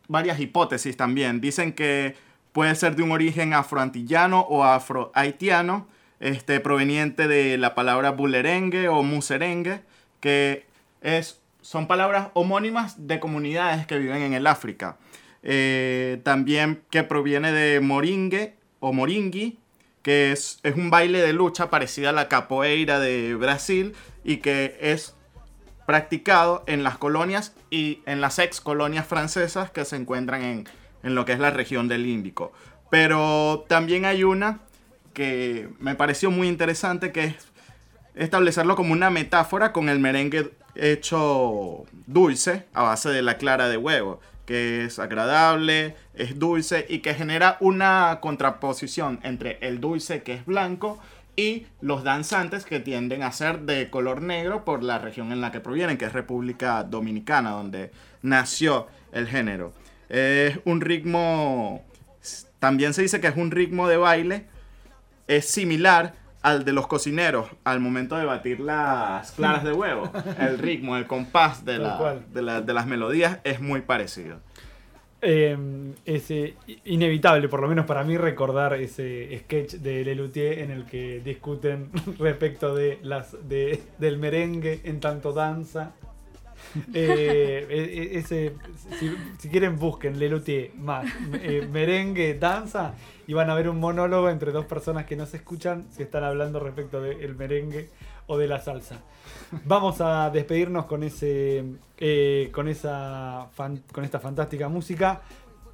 varias 0.09 0.39
hipótesis 0.39 0.97
también. 0.97 1.41
Dicen 1.41 1.73
que 1.73 2.17
puede 2.53 2.75
ser 2.75 2.97
de 2.97 3.03
un 3.03 3.13
origen 3.13 3.55
afroantillano 3.55 4.41
o 4.41 4.63
afrohaitiano, 4.63 5.89
este, 6.21 6.61
proveniente 6.61 7.27
de 7.27 7.59
la 7.59 7.75
palabra 7.75 8.11
bulerengue 8.11 8.89
o 8.89 9.03
muserengue, 9.03 9.81
que 10.21 10.67
es, 11.01 11.41
son 11.63 11.89
palabras 11.89 12.29
homónimas 12.35 13.07
de 13.07 13.19
comunidades 13.19 13.87
que 13.87 13.99
viven 13.99 14.23
en 14.23 14.35
el 14.35 14.47
África. 14.47 14.99
Eh, 15.43 16.21
también 16.23 16.83
que 16.91 17.03
proviene 17.03 17.53
de 17.53 17.81
moringue 17.81 18.55
o 18.81 18.93
moringui, 18.93 19.59
que 20.03 20.33
es, 20.33 20.61
es 20.63 20.77
un 20.77 20.91
baile 20.91 21.21
de 21.21 21.33
lucha 21.33 21.71
parecida 21.71 22.11
a 22.11 22.13
la 22.13 22.29
capoeira 22.29 23.01
de 23.01 23.35
Brasil 23.35 23.95
y 24.23 24.39
que 24.39 24.77
es 24.81 25.15
practicado 25.87 26.63
en 26.67 26.83
las 26.83 26.99
colonias 26.99 27.55
y 27.71 28.01
en 28.07 28.21
las 28.21 28.39
ex 28.39 28.61
colonias 28.61 29.07
francesas 29.07 29.71
que 29.71 29.85
se 29.85 29.97
encuentran 29.97 30.43
en, 30.43 30.69
en 31.03 31.15
lo 31.15 31.25
que 31.25 31.33
es 31.33 31.39
la 31.39 31.51
región 31.51 31.89
del 31.89 32.07
Índico. 32.07 32.53
Pero 32.91 33.65
también 33.69 34.05
hay 34.05 34.25
una 34.25 34.61
que 35.13 35.69
me 35.79 35.95
pareció 35.95 36.31
muy 36.31 36.49
interesante, 36.49 37.13
que 37.13 37.25
es 37.25 37.35
establecerlo 38.15 38.77
como 38.77 38.93
una 38.93 39.11
metáfora 39.11 39.73
con 39.73 39.89
el 39.89 39.99
merengue 39.99 40.51
hecho 40.75 41.85
dulce 42.07 42.67
a 42.73 42.83
base 42.83 43.11
de 43.11 43.23
la 43.23 43.39
clara 43.39 43.69
de 43.69 43.77
huevo, 43.77 44.21
que 44.47 44.85
es 44.85 44.99
agradable, 44.99 45.95
es 46.15 46.39
dulce 46.39 46.87
y 46.89 46.99
que 46.99 47.15
genera 47.15 47.57
una 47.61 48.19
contraposición 48.21 49.21
entre 49.23 49.59
el 49.61 49.81
dulce 49.81 50.23
que 50.23 50.35
es 50.35 50.47
blanco 50.47 50.99
y 51.37 51.67
los 51.81 52.05
danzantes 52.05 52.65
que 52.65 52.81
tienden 52.81 53.23
a 53.23 53.33
ser 53.33 53.61
de 53.61 53.89
color 53.91 54.23
negro 54.23 54.65
por 54.65 54.83
la 54.83 54.99
región 54.99 55.33
en 55.33 55.41
la 55.41 55.53
que 55.53 55.61
provienen, 55.61 55.97
que 55.97 56.05
es 56.05 56.13
República 56.13 56.83
Dominicana, 56.83 57.51
donde 57.51 57.93
nació 58.23 58.89
el 59.13 59.27
género. 59.27 59.73
Es 60.09 60.59
un 60.65 60.81
ritmo, 60.81 61.85
también 62.59 62.93
se 62.93 63.03
dice 63.03 63.21
que 63.21 63.29
es 63.29 63.37
un 63.37 63.51
ritmo 63.51 63.89
de 63.89 63.97
baile, 63.97 64.47
es 65.37 65.47
similar 65.49 66.15
al 66.43 66.65
de 66.65 66.73
los 66.73 66.87
cocineros 66.87 67.49
al 67.65 67.81
momento 67.81 68.17
de 68.17 68.25
batir 68.25 68.61
las 68.61 69.33
claras 69.33 69.63
de 69.65 69.73
huevo. 69.73 70.11
El 70.39 70.59
ritmo, 70.59 70.97
el 70.97 71.07
compás 71.07 71.65
de, 71.65 71.79
la- 71.79 72.19
de, 72.33 72.43
la- 72.43 72.61
de 72.63 72.73
las 72.75 72.87
melodías 72.87 73.39
es 73.45 73.61
muy 73.61 73.83
parecido. 73.83 74.39
Eh, 75.23 75.55
es 76.07 76.31
eh, 76.31 76.55
inevitable, 76.87 77.47
por 77.49 77.61
lo 77.61 77.69
menos 77.69 77.85
para 77.85 78.05
mí, 78.05 78.17
recordar 78.17 78.73
ese 78.73 79.39
sketch 79.45 79.75
de 79.75 80.03
Lelutier 80.03 80.61
en 80.61 80.71
el 80.71 80.87
que 80.87 81.21
discuten 81.23 81.91
respecto 82.19 82.75
de 82.75 82.99
las 83.03 83.37
de, 83.47 83.83
del 83.99 84.17
merengue 84.17 84.81
en 84.85 84.99
tanto 85.01 85.33
danza. 85.35 85.93
Eh, 86.95 87.67
e- 87.69 88.17
e- 88.17 88.19
ese, 88.19 88.55
si, 88.99 89.17
si 89.39 89.49
quieren, 89.49 89.79
busquen 89.79 90.19
Lelutier 90.19 90.73
más 90.75 91.05
eh, 91.35 91.67
merengue, 91.71 92.35
danza 92.35 92.95
y 93.27 93.33
van 93.33 93.51
a 93.51 93.55
ver 93.55 93.69
un 93.69 93.81
monólogo 93.81 94.29
entre 94.29 94.53
dos 94.53 94.67
personas 94.67 95.05
que 95.07 95.17
no 95.17 95.27
se 95.27 95.39
escuchan 95.39 95.87
si 95.91 96.03
están 96.03 96.23
hablando 96.25 96.61
respecto 96.61 97.01
del 97.01 97.35
merengue 97.35 97.89
o 98.27 98.39
de 98.39 98.47
la 98.47 98.61
salsa. 98.61 99.01
Vamos 99.65 100.01
a 100.01 100.31
despedirnos 100.31 100.87
con 100.87 101.03
ese 101.03 101.65
eh, 101.99 102.51
con 102.53 102.69
esa 102.69 103.49
con 103.93 104.05
esta 104.05 104.21
fantástica 104.21 104.69
música. 104.69 105.23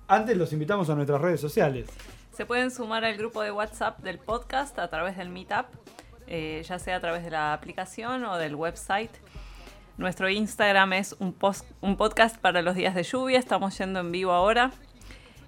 Antes 0.08 0.36
los 0.36 0.52
invitamos 0.52 0.88
a 0.88 0.94
nuestras 0.94 1.20
redes 1.20 1.40
sociales. 1.40 1.86
Se 2.32 2.46
pueden 2.46 2.70
sumar 2.70 3.04
al 3.04 3.16
grupo 3.16 3.42
de 3.42 3.50
WhatsApp 3.50 3.98
del 4.00 4.18
podcast 4.18 4.78
a 4.78 4.88
través 4.88 5.16
del 5.16 5.30
Meetup, 5.30 5.66
eh, 6.26 6.62
ya 6.66 6.78
sea 6.78 6.96
a 6.96 7.00
través 7.00 7.24
de 7.24 7.30
la 7.30 7.52
aplicación 7.52 8.24
o 8.24 8.36
del 8.36 8.54
website. 8.54 9.10
Nuestro 9.98 10.28
Instagram 10.28 10.92
es 10.92 11.16
un, 11.18 11.32
post- 11.32 11.64
un 11.80 11.96
podcast 11.96 12.36
para 12.36 12.60
los 12.62 12.74
días 12.74 12.94
de 12.94 13.02
lluvia, 13.02 13.38
estamos 13.38 13.76
yendo 13.78 14.00
en 14.00 14.12
vivo 14.12 14.32
ahora. 14.32 14.72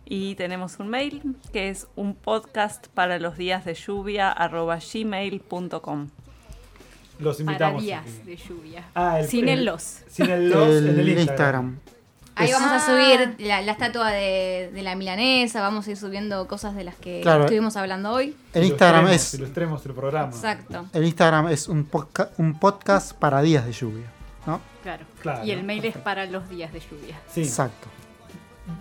Y 0.06 0.36
tenemos 0.36 0.78
un 0.78 0.88
mail 0.88 1.36
que 1.52 1.68
es 1.68 1.86
un 1.94 2.14
podcast 2.14 2.86
para 2.88 3.18
los 3.18 3.36
días 3.36 3.66
de 3.66 3.74
lluvia 3.74 4.30
arroba 4.32 4.78
gmail.com. 4.78 6.08
Los 7.18 7.36
Para 7.38 7.42
invitamos. 7.50 7.82
días 7.82 8.04
de 8.24 8.36
lluvia. 8.36 8.84
Ah, 8.94 9.20
el- 9.20 9.28
Sin 9.28 9.48
el- 9.48 9.58
el 9.58 9.64
los. 9.66 9.82
Sin 10.08 10.30
el 10.30 10.48
los 10.48 10.68
en 10.68 10.88
el 10.88 10.98
El 11.00 11.08
Instagram. 11.10 11.20
Instagram. 11.20 11.78
Ahí 12.36 12.52
vamos 12.52 12.68
a 12.70 12.76
Ah. 12.76 12.80
subir 12.86 13.34
la, 13.46 13.60
la 13.62 13.72
estatua 13.72 14.10
de, 14.12 14.70
de 14.72 14.82
la 14.82 14.94
milanesa, 14.94 15.60
vamos 15.60 15.88
a 15.88 15.90
ir 15.90 15.96
subiendo 15.96 16.46
cosas 16.46 16.74
de 16.76 16.84
las 16.84 16.94
que 16.94 17.20
Claro. 17.20 17.42
estuvimos 17.42 17.76
hablando 17.76 18.12
hoy. 18.12 18.34
El 18.54 18.64
Instagram 18.64 19.06
Ilustremos- 19.08 19.14
es 19.14 19.34
Ilustremos 19.34 19.86
el 19.86 19.92
programa. 19.92 20.28
Exacto. 20.32 20.86
el 20.94 21.04
Instagram 21.04 21.48
es 21.48 21.68
un, 21.68 21.84
podca- 21.84 22.30
un 22.38 22.58
podcast 22.58 23.12
para 23.12 23.42
días 23.42 23.66
de 23.66 23.72
lluvia. 23.72 24.04
Claro. 24.88 25.04
Claro, 25.20 25.44
y 25.44 25.50
el 25.50 25.64
mail 25.64 25.84
es 25.84 25.96
para 25.96 26.24
los 26.26 26.48
días 26.48 26.72
de 26.72 26.80
lluvia. 26.80 27.20
Sí. 27.28 27.42
Exacto. 27.42 27.88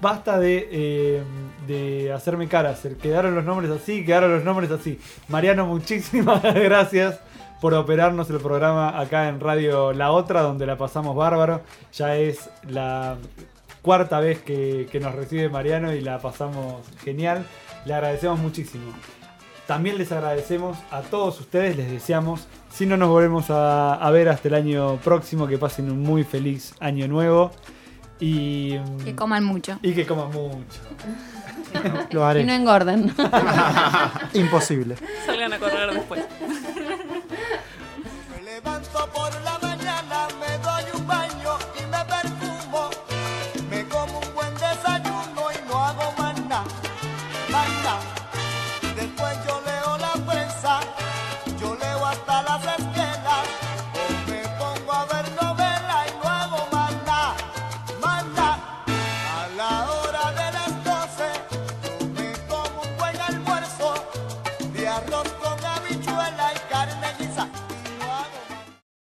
Basta 0.02 0.38
de, 0.38 0.68
eh, 0.72 1.24
de 1.66 2.12
hacerme 2.14 2.48
caras. 2.48 2.84
El- 2.86 2.98
Quedaron 2.98 3.36
los 3.36 3.44
nombres 3.46 3.72
así, 3.72 4.06
quedaron 4.06 4.34
los 4.34 4.44
nombres 4.44 4.70
así. 4.72 5.00
Mariano, 5.30 5.66
muchísimas 5.66 6.42
gracias 6.56 7.20
por 7.62 7.74
operarnos 7.74 8.30
el 8.30 8.38
programa 8.38 9.00
acá 9.00 9.30
en 9.30 9.40
Radio 9.40 9.94
La 9.94 10.12
Otra, 10.12 10.42
donde 10.42 10.66
la 10.66 10.78
pasamos 10.78 11.16
bárbaro. 11.16 11.62
Ya 11.94 12.16
es 12.18 12.50
la 12.68 13.16
cuarta 13.82 14.20
vez 14.20 14.42
que, 14.42 14.88
que 14.92 15.00
nos 15.00 15.16
recibe 15.16 15.50
Mariano 15.50 15.94
y 15.94 16.02
la 16.02 16.20
pasamos 16.20 16.86
genial. 17.04 17.46
Le 17.86 17.94
agradecemos 17.94 18.40
muchísimo. 18.40 18.92
También 19.66 19.98
les 19.98 20.12
agradecemos 20.12 20.78
a 20.92 21.02
todos 21.02 21.40
ustedes, 21.40 21.76
les 21.78 21.90
deseamos, 21.92 22.48
si 22.70 22.86
no 22.86 22.98
nos 22.98 23.10
volvemos 23.10 23.46
a, 23.50 24.10
ver 24.12 24.30
hasta 24.30 24.48
el 24.50 24.54
año 24.54 24.98
próximo, 24.98 25.48
que 25.48 25.58
pasen 25.58 25.90
un 25.90 26.02
muy 26.02 26.24
feliz 26.24 26.74
año 26.80 27.08
nuevo. 27.08 27.52
Y. 28.20 28.78
Que 29.04 29.16
coman 29.16 29.44
mucho. 29.44 29.80
Y 29.82 29.94
que 29.94 30.06
coman 30.06 30.32
mucho. 30.32 30.82
Lo 32.12 32.26
haré. 32.26 32.42
Y 32.42 32.46
no 32.46 32.54
engorden. 32.54 33.14
Imposible. 34.34 34.96
Salgan 35.26 35.54
a 35.54 35.60
correr 35.60 35.94
después. 35.94 36.24
Me 38.36 38.44
levanto 38.44 39.10
por 39.14 39.42
la 39.42 39.57